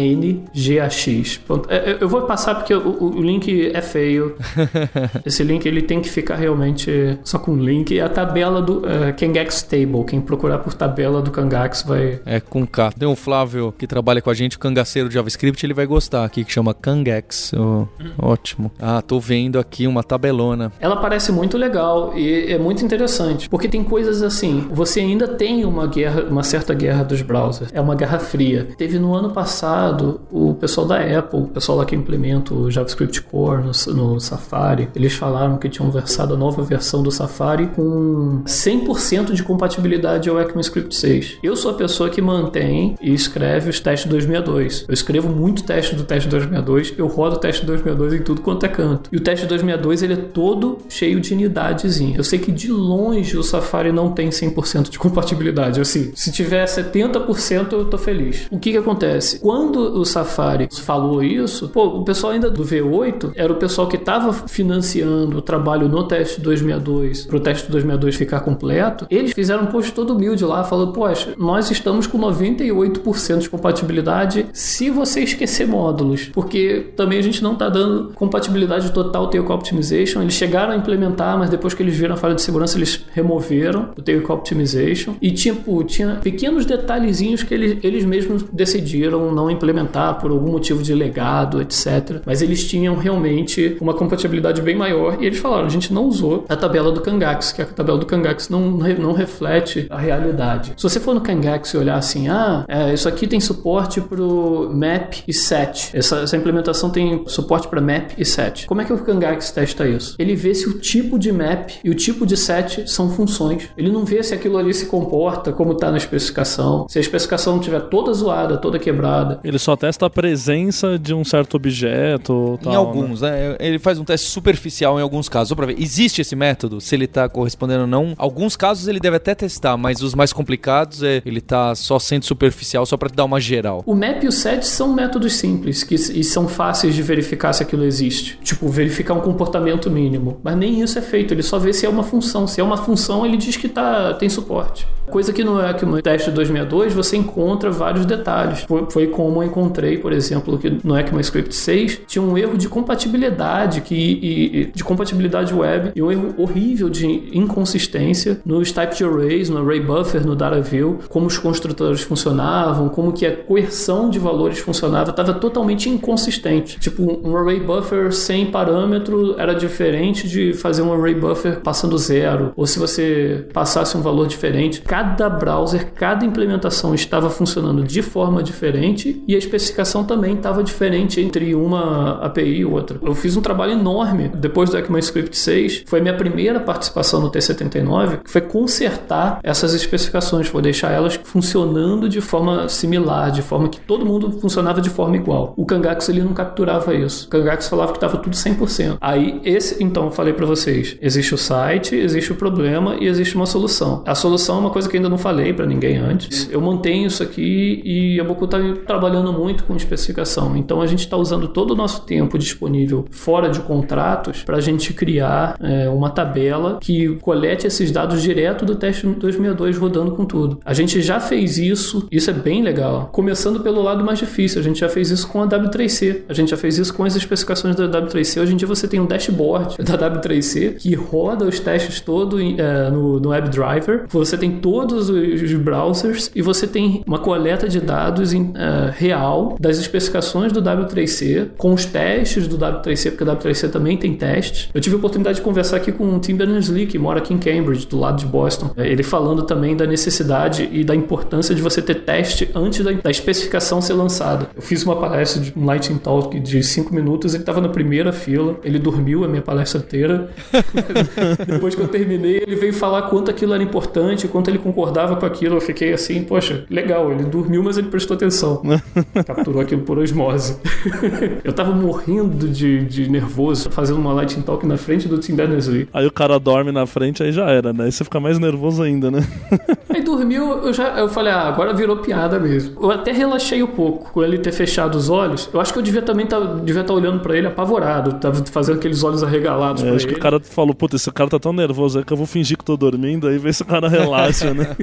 É, 1.68 1.76
é, 1.76 1.98
eu 2.00 2.08
vou 2.08 2.22
passar 2.22 2.54
porque 2.56 2.74
o, 2.74 3.16
o 3.16 3.22
link 3.22 3.70
é 3.72 3.82
feio. 3.82 4.36
esse 5.24 5.42
link 5.42 5.66
ele 5.66 5.82
tem 5.82 6.00
que 6.00 6.08
ficar 6.08 6.36
realmente 6.36 7.18
só 7.22 7.38
com 7.38 7.56
link. 7.56 8.00
A 8.00 8.08
tabela 8.08 8.60
do 8.60 8.78
uh, 8.78 9.12
Kengex 9.16 9.62
Table. 9.62 10.04
Quem 10.06 10.20
procurar 10.20 10.58
por 10.58 10.74
tabela 10.74 11.22
do 11.22 11.30
Kangax 11.30 11.82
vai. 11.82 12.20
É 12.24 12.40
com 12.40 12.66
K. 12.66 12.92
Tem 12.92 13.08
um 13.08 13.16
Flávio 13.16 13.72
que 13.76 13.86
trabalha 13.86 14.20
com 14.20 14.30
a 14.30 14.34
gente, 14.34 14.56
o 14.56 14.58
cangaceiro 14.58 15.08
de 15.08 15.14
JavaScript, 15.14 15.64
ele 15.64 15.74
vai 15.74 15.86
gostar 15.86 16.24
aqui, 16.24 16.44
que 16.44 16.52
chama 16.52 16.74
Kangex. 16.74 17.52
Oh, 17.54 17.86
Ótimo. 18.18 18.70
Ah, 18.78 19.02
tô 19.02 19.18
vendo 19.18 19.58
aqui 19.58 19.86
uma 19.86 20.02
tabelona. 20.02 20.72
Ela 20.80 20.96
parece 20.96 21.32
muito 21.32 21.56
legal 21.56 22.16
e 22.16 22.52
é 22.52 22.58
muito 22.58 22.84
interessante. 22.84 23.48
Porque 23.48 23.68
tem 23.68 23.82
coisas 23.82 24.22
assim. 24.22 24.68
Você 24.70 25.00
ainda 25.00 25.15
ainda 25.16 25.28
tem 25.28 25.64
uma 25.64 25.86
guerra, 25.86 26.24
uma 26.24 26.42
certa 26.42 26.74
guerra 26.74 27.02
dos 27.02 27.22
browsers. 27.22 27.70
É 27.72 27.80
uma 27.80 27.94
guerra 27.94 28.18
fria. 28.18 28.68
Teve 28.76 28.98
no 28.98 29.14
ano 29.14 29.30
passado 29.30 30.20
o 30.30 30.54
pessoal 30.54 30.86
da 30.86 30.96
Apple, 30.96 31.40
o 31.40 31.48
pessoal 31.48 31.78
lá 31.78 31.84
que 31.84 31.96
implementa 31.96 32.54
o 32.54 32.70
JavaScript 32.70 33.22
Core 33.22 33.62
no, 33.62 33.94
no 33.94 34.20
Safari, 34.20 34.88
eles 34.94 35.14
falaram 35.14 35.56
que 35.56 35.68
tinham 35.68 35.90
versado 35.90 36.34
a 36.34 36.36
nova 36.36 36.62
versão 36.62 37.02
do 37.02 37.10
Safari 37.10 37.66
com 37.68 38.42
100% 38.44 39.32
de 39.32 39.42
compatibilidade 39.42 40.28
ao 40.28 40.40
ECMAScript 40.40 40.94
6. 40.94 41.38
Eu 41.42 41.56
sou 41.56 41.70
a 41.70 41.74
pessoa 41.74 42.10
que 42.10 42.20
mantém 42.20 42.96
e 43.00 43.12
escreve 43.14 43.70
os 43.70 43.80
testes 43.80 44.08
262. 44.08 44.84
Eu 44.88 44.94
escrevo 44.94 45.28
muito 45.28 45.64
teste 45.64 45.94
do 45.94 46.04
teste 46.04 46.28
262, 46.28 46.94
eu 46.98 47.06
rodo 47.06 47.36
o 47.36 47.38
teste 47.38 47.64
262 47.64 48.20
em 48.20 48.24
tudo 48.24 48.42
quanto 48.42 48.66
é 48.66 48.68
canto. 48.68 49.08
E 49.12 49.16
o 49.16 49.20
teste 49.20 49.46
262 49.46 50.02
ele 50.02 50.12
é 50.12 50.16
todo 50.16 50.78
cheio 50.88 51.20
de 51.20 51.32
unidadezinha. 51.32 52.16
Eu 52.16 52.24
sei 52.24 52.38
que 52.38 52.52
de 52.52 52.70
longe 52.70 53.36
o 53.36 53.42
Safari 53.42 53.92
não 53.92 54.12
tem 54.12 54.28
100% 54.28 54.90
de 54.90 54.98
compatibilidade. 55.08 55.80
Assim, 55.80 56.12
se 56.14 56.32
tiver 56.32 56.64
70%, 56.64 57.72
eu 57.72 57.84
tô 57.84 57.98
feliz. 57.98 58.46
O 58.50 58.58
que 58.58 58.72
que 58.72 58.78
acontece? 58.78 59.38
Quando 59.40 59.98
o 59.98 60.04
Safari 60.04 60.68
falou 60.82 61.22
isso, 61.22 61.68
pô, 61.68 61.84
o 61.84 62.04
pessoal 62.04 62.32
ainda 62.32 62.50
do 62.50 62.64
V8 62.64 63.32
era 63.34 63.52
o 63.52 63.56
pessoal 63.56 63.86
que 63.86 63.96
estava 63.96 64.32
financiando 64.32 65.38
o 65.38 65.42
trabalho 65.42 65.88
no 65.88 66.04
teste 66.04 66.40
262 66.40 67.26
para 67.26 67.36
o 67.36 67.40
teste 67.40 67.70
262 67.70 68.16
ficar 68.16 68.40
completo. 68.40 69.06
Eles 69.10 69.32
fizeram 69.32 69.64
um 69.64 69.66
post 69.66 69.92
todo 69.92 70.14
humilde 70.14 70.44
lá, 70.44 70.64
falando: 70.64 70.92
Poxa, 70.92 71.34
nós 71.36 71.70
estamos 71.70 72.06
com 72.06 72.18
98% 72.18 73.38
de 73.38 73.50
compatibilidade 73.50 74.46
se 74.52 74.90
você 74.90 75.20
esquecer 75.20 75.66
módulos, 75.66 76.30
porque 76.32 76.92
também 76.96 77.18
a 77.18 77.22
gente 77.22 77.42
não 77.42 77.52
está 77.52 77.68
dando 77.68 78.12
compatibilidade 78.14 78.92
total 78.92 79.28
Tail 79.28 79.46
Optimization. 79.50 80.22
Eles 80.22 80.34
chegaram 80.34 80.72
a 80.72 80.76
implementar, 80.76 81.38
mas 81.38 81.50
depois 81.50 81.74
que 81.74 81.82
eles 81.82 81.96
viram 81.96 82.14
a 82.14 82.16
falha 82.16 82.34
de 82.34 82.42
segurança, 82.42 82.76
eles 82.76 83.04
removeram 83.12 83.90
o 83.96 84.02
Tail 84.02 84.24
Optimization. 84.28 84.95
E, 85.20 85.30
tipo, 85.30 85.82
tinha 85.84 86.16
pequenos 86.16 86.64
detalhezinhos 86.64 87.42
que 87.42 87.54
eles, 87.54 87.78
eles 87.82 88.04
mesmos 88.04 88.44
decidiram 88.52 89.32
não 89.32 89.50
implementar 89.50 90.18
por 90.20 90.30
algum 90.30 90.50
motivo 90.50 90.82
de 90.82 90.94
legado, 90.94 91.60
etc. 91.60 92.20
Mas 92.24 92.42
eles 92.42 92.66
tinham 92.66 92.96
realmente 92.96 93.76
uma 93.80 93.94
compatibilidade 93.94 94.62
bem 94.62 94.76
maior 94.76 95.18
e 95.20 95.26
eles 95.26 95.38
falaram: 95.38 95.66
a 95.66 95.70
gente 95.70 95.92
não 95.92 96.06
usou 96.06 96.44
a 96.48 96.56
tabela 96.56 96.90
do 96.90 97.00
Kangax, 97.00 97.52
que 97.52 97.62
a 97.62 97.66
tabela 97.66 97.98
do 97.98 98.06
Kangax 98.06 98.48
não, 98.48 98.60
não 98.70 99.12
reflete 99.12 99.86
a 99.90 99.98
realidade. 99.98 100.72
Se 100.76 100.82
você 100.82 101.00
for 101.00 101.14
no 101.14 101.20
Kangax 101.20 101.70
e 101.70 101.76
olhar 101.76 101.96
assim, 101.96 102.28
ah, 102.28 102.64
é, 102.68 102.94
isso 102.94 103.08
aqui 103.08 103.26
tem 103.26 103.40
suporte 103.40 104.00
pro 104.00 104.70
map 104.74 105.14
e 105.26 105.32
set. 105.32 105.90
Essa, 105.94 106.20
essa 106.20 106.36
implementação 106.36 106.90
tem 106.90 107.24
suporte 107.26 107.68
para 107.68 107.80
map 107.80 108.12
e 108.16 108.24
set. 108.24 108.66
Como 108.66 108.80
é 108.80 108.84
que 108.84 108.92
o 108.92 108.98
Kangax 108.98 109.50
testa 109.50 109.86
isso? 109.86 110.14
Ele 110.18 110.34
vê 110.34 110.54
se 110.54 110.68
o 110.68 110.78
tipo 110.78 111.18
de 111.18 111.32
map 111.32 111.70
e 111.82 111.90
o 111.90 111.94
tipo 111.94 112.26
de 112.26 112.36
set 112.36 112.90
são 112.90 113.10
funções. 113.10 113.68
Ele 113.76 113.90
não 113.90 114.04
vê 114.04 114.22
se 114.22 114.34
aquilo 114.34 114.58
ali 114.58 114.72
se 114.72 114.85
comporta 114.86 115.52
como 115.52 115.72
está 115.72 115.90
na 115.90 115.96
especificação. 115.96 116.86
Se 116.88 116.98
a 116.98 117.00
especificação 117.00 117.54
não 117.54 117.60
estiver 117.60 117.80
toda 117.80 118.12
zoada, 118.12 118.56
toda 118.56 118.78
quebrada. 118.78 119.40
Ele 119.44 119.58
só 119.58 119.76
testa 119.76 120.06
a 120.06 120.10
presença 120.10 120.98
de 120.98 121.14
um 121.14 121.24
certo 121.24 121.56
objeto. 121.56 122.58
Tal, 122.62 122.72
em 122.72 122.76
alguns, 122.76 123.20
né? 123.20 123.50
né? 123.50 123.56
Ele 123.60 123.78
faz 123.78 123.98
um 123.98 124.04
teste 124.04 124.28
superficial 124.28 124.98
em 124.98 125.02
alguns 125.02 125.28
casos. 125.28 125.48
Só 125.48 125.54
pra 125.54 125.66
ver, 125.66 125.76
existe 125.78 126.20
esse 126.20 126.34
método? 126.34 126.80
Se 126.80 126.94
ele 126.94 127.04
está 127.04 127.28
correspondendo 127.28 127.82
ou 127.82 127.86
não. 127.86 128.14
Alguns 128.16 128.56
casos 128.56 128.88
ele 128.88 129.00
deve 129.00 129.16
até 129.16 129.34
testar, 129.34 129.76
mas 129.76 130.02
os 130.02 130.14
mais 130.14 130.32
complicados 130.32 131.02
é 131.02 131.22
ele 131.24 131.40
tá 131.40 131.74
só 131.74 131.98
sendo 131.98 132.24
superficial, 132.24 132.86
só 132.86 132.96
para 132.96 133.08
te 133.08 133.14
dar 133.14 133.24
uma 133.24 133.40
geral. 133.40 133.82
O 133.86 133.94
map 133.94 134.22
e 134.22 134.28
o 134.28 134.32
set 134.32 134.66
são 134.66 134.92
métodos 134.92 135.34
simples 135.34 135.82
que, 135.82 135.94
e 135.94 136.24
são 136.24 136.48
fáceis 136.48 136.94
de 136.94 137.02
verificar 137.02 137.52
se 137.52 137.62
aquilo 137.62 137.84
existe. 137.84 138.38
Tipo, 138.42 138.68
verificar 138.68 139.14
um 139.14 139.20
comportamento 139.20 139.90
mínimo. 139.90 140.40
Mas 140.42 140.56
nem 140.56 140.80
isso 140.80 140.98
é 140.98 141.02
feito, 141.02 141.34
ele 141.34 141.42
só 141.42 141.58
vê 141.58 141.72
se 141.72 141.86
é 141.86 141.88
uma 141.88 142.02
função. 142.02 142.46
Se 142.46 142.60
é 142.60 142.64
uma 142.64 142.76
função, 142.76 143.24
ele 143.24 143.36
diz 143.36 143.56
que 143.56 143.68
tá, 143.68 144.14
tem 144.14 144.28
suporte. 144.28 144.75
Coisa 145.06 145.32
que 145.32 145.44
no 145.44 145.60
ECMA 145.60 146.02
teste 146.02 146.30
262 146.30 146.92
você 146.92 147.16
encontra 147.16 147.70
vários 147.70 148.04
detalhes. 148.04 148.66
Foi, 148.90 149.06
como 149.06 149.42
eu 149.42 149.46
encontrei, 149.46 149.98
por 149.98 150.12
exemplo, 150.12 150.58
que 150.58 150.78
no 150.82 150.98
ECMAScript 150.98 151.54
6 151.54 152.00
tinha 152.06 152.22
um 152.22 152.36
erro 152.36 152.58
de 152.58 152.68
compatibilidade 152.68 153.80
que, 153.82 153.94
e, 153.94 154.64
de 154.74 154.82
compatibilidade 154.82 155.54
web 155.54 155.92
e 155.94 156.02
um 156.02 156.10
erro 156.10 156.34
horrível 156.36 156.90
de 156.90 157.06
inconsistência 157.32 158.40
nos 158.44 158.72
types 158.72 158.98
de 158.98 159.04
arrays, 159.04 159.48
no 159.48 159.58
array 159.58 159.80
buffer, 159.80 160.26
no 160.26 160.34
data 160.34 160.60
view, 160.60 160.98
como 161.08 161.26
os 161.26 161.38
construtores 161.38 162.02
funcionavam, 162.02 162.88
como 162.88 163.12
que 163.12 163.24
a 163.24 163.36
coerção 163.36 164.10
de 164.10 164.18
valores 164.18 164.58
funcionava, 164.58 165.10
estava 165.10 165.34
totalmente 165.34 165.88
inconsistente. 165.88 166.80
Tipo, 166.80 167.20
um 167.24 167.36
array 167.36 167.60
buffer 167.60 168.12
sem 168.12 168.46
parâmetro 168.46 169.38
era 169.38 169.54
diferente 169.54 170.28
de 170.28 170.52
fazer 170.52 170.82
um 170.82 170.92
array 170.92 171.14
buffer 171.14 171.60
passando 171.60 171.96
zero, 171.96 172.52
ou 172.56 172.66
se 172.66 172.78
você 172.78 173.46
passasse 173.52 173.96
um 173.96 174.02
valor 174.02 174.26
diferente 174.26 174.65
cada 174.84 175.28
browser, 175.28 175.92
cada 175.92 176.24
implementação 176.24 176.94
estava 176.94 177.30
funcionando 177.30 177.82
de 177.82 178.02
forma 178.02 178.42
diferente 178.42 179.22
e 179.26 179.34
a 179.34 179.38
especificação 179.38 180.04
também 180.04 180.34
estava 180.34 180.62
diferente 180.62 181.20
entre 181.20 181.54
uma 181.54 182.18
API 182.24 182.58
e 182.58 182.64
outra. 182.64 182.98
Eu 183.02 183.14
fiz 183.14 183.36
um 183.36 183.42
trabalho 183.42 183.72
enorme 183.72 184.28
depois 184.28 184.70
do 184.70 184.78
ECMAScript 184.78 185.36
6, 185.36 185.84
foi 185.86 186.00
minha 186.00 186.14
primeira 186.14 186.60
participação 186.60 187.20
no 187.20 187.30
T79, 187.30 188.22
que 188.24 188.30
foi 188.30 188.40
consertar 188.40 189.40
essas 189.42 189.74
especificações, 189.74 190.48
foi 190.48 190.62
deixar 190.62 190.90
elas 190.90 191.18
funcionando 191.22 192.08
de 192.08 192.20
forma 192.20 192.68
similar, 192.68 193.30
de 193.30 193.42
forma 193.42 193.68
que 193.68 193.80
todo 193.80 194.04
mundo 194.04 194.32
funcionava 194.40 194.80
de 194.80 194.90
forma 194.90 195.16
igual. 195.16 195.54
O 195.56 195.64
Kangax 195.64 196.08
ele 196.08 196.22
não 196.22 196.32
capturava 196.32 196.94
isso. 196.94 197.26
O 197.26 197.30
Kangax 197.30 197.68
falava 197.68 197.92
que 197.92 197.98
estava 197.98 198.16
tudo 198.16 198.34
100%. 198.34 198.98
Aí 199.00 199.40
esse, 199.44 199.82
então, 199.82 200.06
eu 200.06 200.10
falei 200.10 200.32
para 200.32 200.46
vocês, 200.46 200.96
existe 201.00 201.34
o 201.34 201.38
site, 201.38 201.94
existe 201.94 202.32
o 202.32 202.34
problema 202.34 202.96
e 203.00 203.06
existe 203.06 203.34
uma 203.34 203.46
solução. 203.46 204.02
A 204.06 204.14
solução 204.14 204.55
é 204.56 204.60
uma 204.60 204.70
coisa 204.70 204.86
coisa 204.86 204.88
que 204.88 204.96
ainda 204.96 205.08
não 205.08 205.18
falei 205.18 205.52
para 205.52 205.66
ninguém 205.66 205.96
antes. 205.96 206.48
Eu 206.50 206.60
mantenho 206.60 207.06
isso 207.06 207.22
aqui 207.22 207.82
e 207.84 208.20
a 208.20 208.24
Boku 208.24 208.44
está 208.44 208.58
trabalhando 208.86 209.32
muito 209.32 209.64
com 209.64 209.76
especificação. 209.76 210.56
Então 210.56 210.80
a 210.80 210.86
gente 210.86 211.00
está 211.00 211.16
usando 211.16 211.48
todo 211.48 211.72
o 211.72 211.76
nosso 211.76 212.02
tempo 212.02 212.38
disponível 212.38 213.04
fora 213.10 213.48
de 213.48 213.60
contratos 213.60 214.42
para 214.42 214.56
a 214.56 214.60
gente 214.60 214.92
criar 214.92 215.56
é, 215.60 215.88
uma 215.88 216.10
tabela 216.10 216.78
que 216.80 217.16
colete 217.16 217.66
esses 217.66 217.90
dados 217.90 218.22
direto 218.22 218.64
do 218.64 218.76
teste 218.76 219.06
262 219.06 219.76
rodando 219.76 220.12
com 220.12 220.24
tudo. 220.24 220.60
A 220.64 220.72
gente 220.72 221.02
já 221.02 221.20
fez 221.20 221.58
isso, 221.58 222.06
isso 222.10 222.30
é 222.30 222.32
bem 222.32 222.62
legal. 222.62 223.08
Começando 223.12 223.60
pelo 223.60 223.82
lado 223.82 224.04
mais 224.04 224.18
difícil, 224.18 224.60
a 224.60 224.64
gente 224.64 224.80
já 224.80 224.88
fez 224.88 225.10
isso 225.10 225.28
com 225.28 225.42
a 225.42 225.46
W3C, 225.46 226.22
a 226.28 226.34
gente 226.34 226.50
já 226.50 226.56
fez 226.56 226.78
isso 226.78 226.94
com 226.94 227.04
as 227.04 227.16
especificações 227.16 227.74
da 227.74 227.88
W3C. 227.88 228.40
Hoje 228.40 228.52
em 228.52 228.56
dia 228.56 228.68
você 228.68 228.86
tem 228.86 229.00
um 229.00 229.06
dashboard 229.06 229.76
da 229.82 229.98
W3C 229.98 230.76
que 230.76 230.94
roda 230.94 231.44
os 231.44 231.58
testes 231.58 232.00
todo 232.00 232.40
é, 232.40 232.90
no, 232.90 233.18
no 233.18 233.30
WebDriver. 233.30 234.04
Você 234.08 234.36
tem 234.36 234.45
todo 234.50 234.86
todos 234.86 235.10
os 235.10 235.52
browsers 235.54 236.30
e 236.34 236.40
você 236.40 236.66
tem 236.66 237.02
uma 237.06 237.18
coleta 237.18 237.68
de 237.68 237.80
dados 237.80 238.32
em, 238.32 238.42
uh, 238.42 238.92
real 238.94 239.56
das 239.58 239.78
especificações 239.78 240.52
do 240.52 240.62
W3C, 240.62 241.48
com 241.56 241.72
os 241.72 241.84
testes 241.84 242.46
do 242.46 242.56
W3C, 242.58 243.10
porque 243.10 243.24
o 243.24 243.26
W3C 243.26 243.70
também 243.70 243.96
tem 243.96 244.14
testes. 244.14 244.68
Eu 244.72 244.80
tive 244.80 244.94
a 244.96 244.98
oportunidade 244.98 245.38
de 245.38 245.42
conversar 245.42 245.76
aqui 245.76 245.92
com 245.92 246.16
o 246.16 246.18
Tim 246.18 246.34
Berners-Lee, 246.34 246.86
que 246.86 246.98
mora 246.98 247.18
aqui 247.18 247.34
em 247.34 247.38
Cambridge, 247.38 247.86
do 247.86 247.98
lado 247.98 248.18
de 248.18 248.26
Boston. 248.26 248.70
É, 248.76 248.88
ele 248.88 249.02
falando 249.02 249.42
também 249.42 249.76
da 249.76 249.86
necessidade 249.86 250.68
e 250.72 250.84
da 250.84 250.94
importância 250.94 251.54
de 251.54 251.62
você 251.62 251.82
ter 251.82 252.02
teste 252.02 252.48
antes 252.54 252.84
da, 252.84 252.92
da 252.92 253.10
especificação 253.10 253.80
ser 253.80 253.94
lançada. 253.94 254.48
Eu 254.54 254.62
fiz 254.62 254.84
uma 254.84 254.96
palestra 254.96 255.42
de 255.42 255.52
um 255.56 255.64
Lightning 255.64 255.98
Talk 255.98 256.38
de 256.38 256.62
5 256.62 256.94
minutos, 256.94 257.34
ele 257.34 257.42
estava 257.42 257.60
na 257.60 257.68
primeira 257.68 258.12
fila, 258.12 258.58
ele 258.62 258.78
dormiu 258.78 259.24
a 259.24 259.28
minha 259.28 259.42
palestra 259.42 259.80
inteira. 259.80 260.30
Depois 261.46 261.74
que 261.74 261.80
eu 261.80 261.88
terminei, 261.88 262.42
ele 262.46 262.56
veio 262.56 262.72
falar 262.72 263.02
quanto 263.02 263.30
aquilo 263.30 263.54
era 263.54 263.62
importante, 263.62 264.28
quanto 264.36 264.50
ele 264.50 264.58
concordava 264.58 265.16
com 265.16 265.24
aquilo. 265.24 265.56
Eu 265.56 265.60
fiquei 265.62 265.94
assim, 265.94 266.22
poxa, 266.22 266.66
legal, 266.68 267.10
ele 267.10 267.24
dormiu, 267.24 267.62
mas 267.62 267.78
ele 267.78 267.88
prestou 267.88 268.14
atenção. 268.14 268.60
Capturou 269.26 269.62
aquilo 269.62 269.80
por 269.80 269.96
osmose. 269.98 270.58
eu 271.42 271.54
tava 271.54 271.72
morrendo 271.72 272.46
de, 272.46 272.84
de 272.84 273.10
nervoso 273.10 273.70
fazendo 273.70 273.98
uma 273.98 274.12
Lightning 274.12 274.42
Talk 274.42 274.66
na 274.66 274.76
frente 274.76 275.08
do 275.08 275.16
Tim 275.18 275.34
Berners-Lee. 275.34 275.88
Aí 275.90 276.06
o 276.06 276.12
cara 276.12 276.38
dorme 276.38 276.70
na 276.70 276.84
frente, 276.84 277.22
aí 277.22 277.32
já 277.32 277.46
era, 277.46 277.72
né? 277.72 277.84
Aí 277.84 277.92
você 277.92 278.04
fica 278.04 278.20
mais 278.20 278.38
nervoso 278.38 278.82
ainda, 278.82 279.10
né? 279.10 279.26
aí 279.88 280.02
dormiu, 280.02 280.58
eu 280.58 280.72
já 280.72 280.98
eu 280.98 281.08
falei, 281.08 281.32
ah, 281.32 281.48
agora 281.48 281.72
virou 281.72 281.96
piada 281.96 282.38
mesmo. 282.38 282.76
Eu 282.78 282.90
até 282.90 283.12
relaxei 283.12 283.62
um 283.62 283.68
pouco 283.68 284.12
com 284.12 284.22
ele 284.22 284.36
ter 284.36 284.52
fechado 284.52 284.96
os 284.96 285.08
olhos. 285.08 285.48
Eu 285.50 285.60
acho 285.60 285.72
que 285.72 285.78
eu 285.78 285.82
devia 285.82 286.02
também 286.02 286.26
tá, 286.26 286.38
devia 286.38 286.82
estar 286.82 286.92
tá 286.92 286.94
olhando 286.94 287.20
para 287.20 287.38
ele 287.38 287.46
apavorado, 287.46 288.20
tava 288.20 288.44
fazendo 288.50 288.76
aqueles 288.76 289.02
olhos 289.02 289.22
arregalados 289.22 289.82
é, 289.82 289.88
acho 289.88 290.04
ele. 290.04 290.12
que 290.12 290.18
o 290.18 290.22
cara 290.22 290.38
falou, 290.40 290.74
puta, 290.74 290.96
esse 290.96 291.10
cara 291.10 291.30
tá 291.30 291.38
tão 291.38 291.54
nervoso 291.54 291.98
aí 291.98 292.04
que 292.04 292.12
eu 292.12 292.16
vou 292.18 292.26
fingir 292.26 292.58
que 292.58 292.64
tô 292.64 292.76
dormindo, 292.76 293.26
aí 293.26 293.38
vê 293.38 293.50
se 293.50 293.62
o 293.62 293.64
cara 293.64 293.88
relaxa, 293.88 294.15
né? 294.54 294.76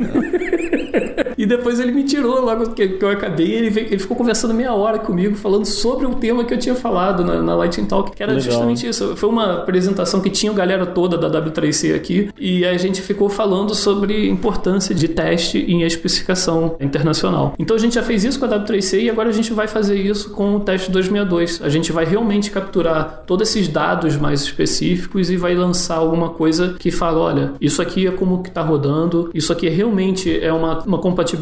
E 1.43 1.45
depois 1.45 1.77
ele 1.77 1.91
me 1.91 2.05
tirou 2.05 2.39
logo 2.39 2.69
que, 2.69 2.97
eu 3.01 3.09
acabei. 3.09 3.51
Ele, 3.51 3.69
veio, 3.69 3.87
ele 3.87 3.99
ficou 3.99 4.15
conversando 4.15 4.53
meia 4.53 4.73
hora 4.73 4.97
comigo, 4.97 5.35
falando 5.35 5.65
sobre 5.65 6.05
o 6.05 6.15
tema 6.15 6.45
que 6.45 6.53
eu 6.53 6.57
tinha 6.57 6.73
falado 6.73 7.21
na, 7.25 7.41
na 7.41 7.53
Lightning 7.53 7.85
Talk, 7.85 8.15
que 8.15 8.23
era 8.23 8.31
Legal. 8.31 8.49
justamente 8.49 8.87
isso. 8.87 9.13
Foi 9.17 9.27
uma 9.27 9.55
apresentação 9.55 10.21
que 10.21 10.29
tinha 10.29 10.53
a 10.53 10.55
galera 10.55 10.85
toda 10.85 11.17
da 11.17 11.29
W3C 11.29 11.93
aqui, 11.93 12.29
e 12.39 12.65
a 12.65 12.77
gente 12.77 13.01
ficou 13.01 13.27
falando 13.27 13.75
sobre 13.75 14.29
importância 14.29 14.95
de 14.95 15.09
teste 15.09 15.57
em 15.57 15.83
especificação 15.83 16.77
internacional. 16.79 17.55
Então 17.59 17.75
a 17.75 17.79
gente 17.79 17.95
já 17.95 18.03
fez 18.03 18.23
isso 18.23 18.39
com 18.39 18.45
a 18.45 18.49
W3C 18.49 19.01
e 19.01 19.09
agora 19.09 19.27
a 19.27 19.33
gente 19.33 19.51
vai 19.51 19.67
fazer 19.67 19.97
isso 19.97 20.29
com 20.29 20.55
o 20.55 20.61
teste 20.61 20.89
262. 20.89 21.61
A 21.61 21.67
gente 21.67 21.91
vai 21.91 22.05
realmente 22.05 22.51
capturar 22.51 23.23
todos 23.27 23.49
esses 23.49 23.67
dados 23.67 24.15
mais 24.15 24.43
específicos 24.43 25.29
e 25.29 25.35
vai 25.35 25.53
lançar 25.55 25.97
alguma 25.97 26.29
coisa 26.29 26.77
que 26.79 26.89
fala, 26.89 27.19
olha, 27.19 27.53
isso 27.59 27.81
aqui 27.81 28.07
é 28.07 28.11
como 28.11 28.41
que 28.41 28.47
está 28.47 28.61
rodando, 28.61 29.29
isso 29.33 29.51
aqui 29.51 29.67
é 29.67 29.69
realmente 29.69 30.39
é 30.41 30.53
uma, 30.53 30.79
uma 30.83 30.99
compatibilidade 30.99 31.32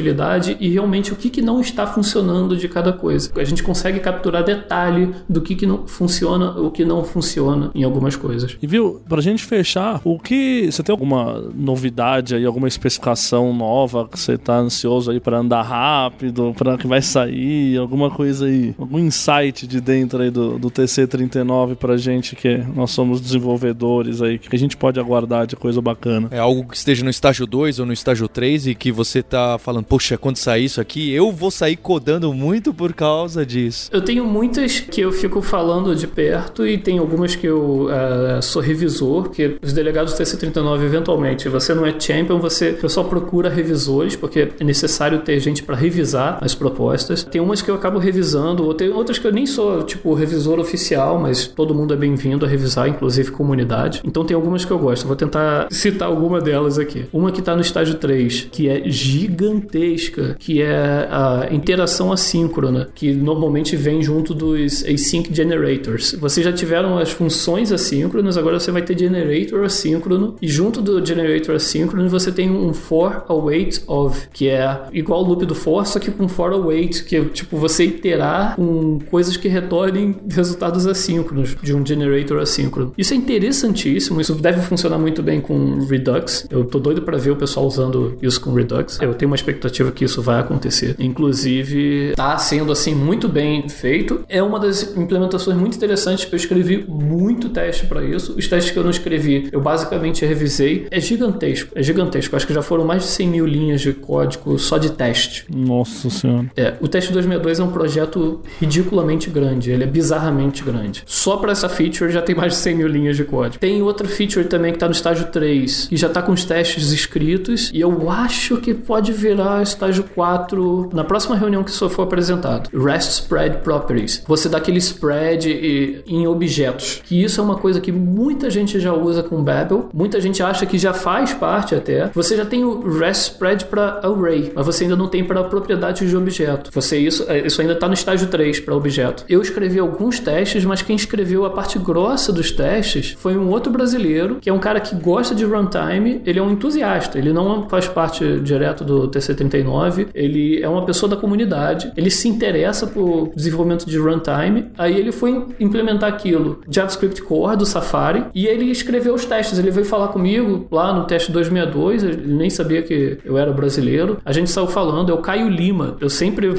e 0.59 0.69
realmente 0.69 1.13
o 1.13 1.15
que, 1.15 1.29
que 1.29 1.41
não 1.41 1.61
está 1.61 1.85
funcionando 1.87 2.55
de 2.55 2.67
cada 2.67 2.93
coisa. 2.93 3.31
A 3.35 3.43
gente 3.43 3.63
consegue 3.63 3.99
capturar 3.99 4.43
detalhe 4.43 5.13
do 5.27 5.41
que, 5.41 5.55
que 5.55 5.65
não 5.65 5.87
funciona, 5.87 6.51
o 6.51 6.71
que 6.71 6.85
não 6.85 7.03
funciona 7.03 7.71
em 7.73 7.83
algumas 7.83 8.15
coisas. 8.15 8.57
E 8.61 8.67
viu, 8.67 9.01
pra 9.07 9.21
gente 9.21 9.43
fechar, 9.43 10.01
o 10.03 10.19
que. 10.19 10.71
Você 10.71 10.83
tem 10.83 10.93
alguma 10.93 11.41
novidade 11.53 12.35
aí, 12.35 12.45
alguma 12.45 12.67
especificação 12.67 13.53
nova 13.53 14.07
que 14.07 14.19
você 14.19 14.37
tá 14.37 14.57
ansioso 14.57 15.11
aí 15.11 15.19
para 15.19 15.39
andar 15.39 15.61
rápido, 15.61 16.53
para 16.57 16.77
que 16.77 16.87
vai 16.87 17.01
sair, 17.01 17.77
alguma 17.77 18.09
coisa 18.09 18.45
aí, 18.45 18.73
algum 18.77 18.99
insight 18.99 19.67
de 19.67 19.81
dentro 19.81 20.21
aí 20.21 20.29
do, 20.29 20.57
do 20.57 20.69
TC39 20.69 21.75
pra 21.75 21.97
gente 21.97 22.35
que 22.35 22.57
nós 22.75 22.91
somos 22.91 23.21
desenvolvedores 23.21 24.21
aí, 24.21 24.37
que 24.37 24.55
a 24.55 24.59
gente 24.59 24.77
pode 24.77 24.99
aguardar 24.99 25.45
de 25.45 25.55
coisa 25.55 25.81
bacana? 25.81 26.27
É 26.31 26.39
algo 26.39 26.67
que 26.67 26.75
esteja 26.75 27.03
no 27.03 27.09
estágio 27.09 27.45
2 27.45 27.79
ou 27.79 27.85
no 27.85 27.93
estágio 27.93 28.27
3 28.27 28.67
e 28.67 28.75
que 28.75 28.91
você 28.91 29.21
tá 29.21 29.57
falando, 29.57 29.80
poxa, 29.83 30.17
quando 30.17 30.37
sair 30.37 30.65
isso 30.65 30.81
aqui, 30.81 31.11
eu 31.13 31.31
vou 31.31 31.51
sair 31.51 31.75
codando 31.75 32.33
muito 32.33 32.73
por 32.73 32.93
causa 32.93 33.45
disso? 33.45 33.89
Eu 33.91 34.01
tenho 34.01 34.25
muitas 34.25 34.79
que 34.79 35.01
eu 35.01 35.11
fico 35.11 35.41
falando 35.41 35.95
de 35.95 36.07
perto 36.07 36.65
e 36.65 36.77
tem 36.77 36.97
algumas 36.97 37.35
que 37.35 37.47
eu 37.47 37.87
uh, 37.87 38.41
sou 38.41 38.61
revisor, 38.61 39.29
que 39.29 39.57
os 39.61 39.73
delegados 39.73 40.13
do 40.13 40.17
TC39, 40.17 40.83
eventualmente, 40.83 41.49
você 41.49 41.73
não 41.73 41.85
é 41.85 41.97
champion, 41.97 42.39
você 42.39 42.77
só 42.87 43.03
procura 43.03 43.49
revisores, 43.49 44.15
porque 44.15 44.49
é 44.59 44.63
necessário 44.63 45.19
ter 45.19 45.39
gente 45.39 45.63
para 45.63 45.75
revisar 45.75 46.37
as 46.41 46.53
propostas. 46.53 47.23
Tem 47.23 47.41
umas 47.41 47.61
que 47.61 47.69
eu 47.69 47.75
acabo 47.75 47.99
revisando, 47.99 48.65
ou 48.65 48.73
tem 48.73 48.89
outras 48.89 49.17
que 49.17 49.27
eu 49.27 49.31
nem 49.31 49.45
sou, 49.45 49.83
tipo, 49.83 50.13
revisor 50.13 50.59
oficial, 50.59 51.19
mas 51.19 51.47
todo 51.47 51.73
mundo 51.73 51.93
é 51.93 51.97
bem-vindo 51.97 52.45
a 52.45 52.49
revisar, 52.49 52.87
inclusive 52.87 53.31
comunidade. 53.31 54.01
Então 54.03 54.25
tem 54.25 54.35
algumas 54.35 54.65
que 54.65 54.71
eu 54.71 54.79
gosto. 54.79 55.07
Vou 55.07 55.15
tentar 55.15 55.67
citar 55.71 56.07
alguma 56.07 56.39
delas 56.39 56.77
aqui. 56.77 57.05
Uma 57.11 57.31
que 57.31 57.39
está 57.39 57.55
no 57.55 57.61
estágio 57.61 57.95
3, 57.95 58.47
que 58.51 58.67
é 58.67 58.83
gigante 58.85 59.70
gigantesca, 59.71 60.35
que 60.37 60.61
é 60.61 61.07
a 61.09 61.47
interação 61.51 62.11
assíncrona, 62.11 62.89
que 62.93 63.13
normalmente 63.13 63.75
vem 63.75 64.01
junto 64.01 64.33
dos 64.33 64.83
async 64.85 65.33
generators. 65.33 66.15
Vocês 66.19 66.45
já 66.45 66.51
tiveram 66.51 66.97
as 66.97 67.11
funções 67.11 67.71
assíncronas, 67.71 68.37
agora 68.37 68.59
você 68.59 68.71
vai 68.71 68.81
ter 68.81 68.97
generator 68.97 69.63
assíncrono, 69.63 70.35
e 70.41 70.47
junto 70.47 70.81
do 70.81 71.03
generator 71.05 71.55
assíncrono 71.55 72.09
você 72.09 72.31
tem 72.31 72.49
um 72.49 72.73
for 72.73 73.23
await 73.29 73.81
of, 73.87 74.27
que 74.33 74.49
é 74.49 74.81
igual 74.91 75.23
o 75.23 75.27
loop 75.27 75.45
do 75.45 75.55
for, 75.55 75.85
só 75.85 75.99
que 75.99 76.11
com 76.11 76.27
for 76.27 76.51
await, 76.51 77.03
que 77.05 77.15
é 77.15 77.23
tipo 77.25 77.57
você 77.57 77.85
iterar 77.85 78.55
com 78.55 78.99
coisas 79.09 79.37
que 79.37 79.47
retornem 79.47 80.15
resultados 80.29 80.85
assíncronos 80.85 81.55
de 81.61 81.73
um 81.73 81.85
generator 81.85 82.39
assíncrono. 82.39 82.93
Isso 82.97 83.13
é 83.13 83.17
interessantíssimo, 83.17 84.19
isso 84.19 84.33
deve 84.35 84.61
funcionar 84.61 84.97
muito 84.97 85.23
bem 85.23 85.39
com 85.39 85.79
Redux. 85.85 86.47
Eu 86.49 86.65
tô 86.65 86.79
doido 86.79 87.01
para 87.01 87.17
ver 87.17 87.31
o 87.31 87.35
pessoal 87.35 87.65
usando 87.65 88.17
isso 88.21 88.41
com 88.41 88.53
Redux. 88.53 88.99
Eu 89.01 89.13
tenho 89.13 89.29
uma 89.29 89.35
experiência 89.35 89.50
expectativa 89.51 89.91
que 89.91 90.05
isso 90.05 90.21
vai 90.21 90.39
acontecer. 90.39 90.95
Inclusive, 90.99 92.11
está 92.11 92.37
sendo 92.37 92.71
assim 92.71 92.95
muito 92.95 93.27
bem 93.27 93.67
feito. 93.69 94.23
É 94.27 94.41
uma 94.41 94.59
das 94.59 94.95
implementações 94.95 95.57
muito 95.57 95.77
interessantes. 95.77 96.27
Eu 96.31 96.35
escrevi 96.35 96.85
muito 96.87 97.49
teste 97.49 97.85
para 97.85 98.03
isso. 98.03 98.35
Os 98.37 98.47
testes 98.47 98.71
que 98.71 98.79
eu 98.79 98.83
não 98.83 98.89
escrevi, 98.89 99.49
eu 99.51 99.61
basicamente 99.61 100.25
revisei. 100.25 100.87
É 100.91 100.99
gigantesco, 100.99 101.71
é 101.75 101.83
gigantesco. 101.83 102.35
Acho 102.35 102.47
que 102.47 102.53
já 102.53 102.61
foram 102.61 102.85
mais 102.85 103.03
de 103.03 103.09
100 103.09 103.27
mil 103.27 103.45
linhas 103.45 103.81
de 103.81 103.93
código 103.93 104.57
só 104.57 104.77
de 104.77 104.91
teste. 104.91 105.45
Nossa 105.53 106.09
senhora. 106.09 106.51
É, 106.55 106.73
o 106.81 106.87
teste 106.87 107.11
262 107.11 107.59
é 107.59 107.63
um 107.63 107.71
projeto 107.71 108.41
ridiculamente 108.59 109.29
grande. 109.29 109.71
Ele 109.71 109.83
é 109.83 109.87
bizarramente 109.87 110.63
grande. 110.63 111.03
Só 111.05 111.37
para 111.37 111.51
essa 111.51 111.69
feature 111.69 112.11
já 112.11 112.21
tem 112.21 112.35
mais 112.35 112.53
de 112.53 112.59
100 112.59 112.75
mil 112.75 112.87
linhas 112.87 113.17
de 113.17 113.23
código. 113.23 113.59
Tem 113.59 113.81
outra 113.81 114.07
feature 114.07 114.45
também 114.45 114.71
que 114.71 114.77
está 114.77 114.87
no 114.87 114.93
estágio 114.93 115.27
3 115.27 115.89
e 115.91 115.97
já 115.97 116.07
está 116.07 116.21
com 116.21 116.31
os 116.31 116.45
testes 116.45 116.91
escritos. 116.91 117.69
E 117.73 117.81
eu 117.81 118.09
acho 118.09 118.57
que 118.57 118.73
pode 118.73 119.11
virar 119.11 119.40
estágio 119.61 120.05
4 120.15 120.89
na 120.93 121.03
próxima 121.03 121.35
reunião 121.35 121.63
que 121.63 121.71
isso 121.71 121.89
for 121.89 122.03
apresentado. 122.03 122.69
REST 122.73 123.11
Spread 123.11 123.57
Properties. 123.57 124.23
Você 124.27 124.47
dá 124.47 124.57
aquele 124.57 124.77
spread 124.77 126.03
em 126.07 126.27
objetos. 126.27 127.01
Que 127.03 127.21
isso 127.21 127.39
é 127.41 127.43
uma 127.43 127.55
coisa 127.55 127.79
que 127.81 127.91
muita 127.91 128.49
gente 128.49 128.79
já 128.79 128.93
usa 128.93 129.23
com 129.23 129.43
Babel. 129.43 129.89
Muita 129.93 130.19
gente 130.21 130.41
acha 130.41 130.65
que 130.65 130.77
já 130.77 130.93
faz 130.93 131.33
parte 131.33 131.75
até. 131.75 132.09
Você 132.13 132.35
já 132.37 132.45
tem 132.45 132.63
o 132.63 132.87
REST 132.99 133.33
Spread 133.33 133.65
para 133.65 133.99
array, 134.03 134.51
mas 134.55 134.65
você 134.65 134.83
ainda 134.83 134.95
não 134.95 135.07
tem 135.07 135.23
para 135.23 135.43
propriedades 135.43 136.09
de 136.09 136.15
objeto. 136.15 136.71
Você 136.73 136.97
isso, 136.97 137.25
é, 137.27 137.45
isso 137.45 137.61
ainda 137.61 137.73
está 137.73 137.87
no 137.87 137.93
estágio 137.93 138.27
3 138.27 138.59
para 138.59 138.75
objeto. 138.75 139.25
Eu 139.27 139.41
escrevi 139.41 139.79
alguns 139.79 140.19
testes, 140.19 140.65
mas 140.65 140.81
quem 140.81 140.95
escreveu 140.95 141.45
a 141.45 141.49
parte 141.49 141.79
grossa 141.79 142.31
dos 142.31 142.51
testes 142.51 143.15
foi 143.17 143.37
um 143.37 143.49
outro 143.49 143.71
brasileiro, 143.71 144.37
que 144.41 144.49
é 144.49 144.53
um 144.53 144.59
cara 144.59 144.79
que 144.79 144.95
gosta 144.95 145.33
de 145.33 145.45
runtime, 145.45 146.21
ele 146.25 146.39
é 146.39 146.41
um 146.41 146.51
entusiasta, 146.51 147.17
ele 147.17 147.33
não 147.33 147.67
faz 147.69 147.87
parte 147.87 148.39
direto 148.39 148.83
do 148.83 149.07
TC39, 149.33 150.07
ele 150.13 150.61
é 150.61 150.67
uma 150.67 150.85
pessoa 150.85 151.09
da 151.09 151.15
comunidade, 151.15 151.91
ele 151.95 152.09
se 152.09 152.27
interessa 152.27 152.87
por 152.87 153.31
desenvolvimento 153.35 153.85
de 153.85 153.97
runtime, 153.97 154.71
aí 154.77 154.97
ele 154.97 155.11
foi 155.11 155.45
implementar 155.59 156.09
aquilo, 156.09 156.61
JavaScript 156.69 157.21
Core 157.21 157.57
do 157.57 157.65
Safari, 157.65 158.25
e 158.33 158.47
ele 158.47 158.65
escreveu 158.65 159.13
os 159.13 159.25
testes, 159.25 159.59
ele 159.59 159.71
veio 159.71 159.85
falar 159.85 160.09
comigo 160.09 160.67
lá 160.71 160.93
no 160.93 161.05
teste 161.05 161.31
262, 161.31 162.03
ele 162.03 162.33
nem 162.33 162.49
sabia 162.49 162.81
que 162.81 163.17
eu 163.23 163.37
era 163.37 163.51
brasileiro, 163.51 164.17
a 164.25 164.31
gente 164.31 164.49
saiu 164.49 164.67
falando, 164.67 165.11
é 165.11 165.13
o 165.13 165.19
Caio 165.19 165.49
Lima, 165.49 165.97
eu 165.99 166.09
sempre 166.09 166.53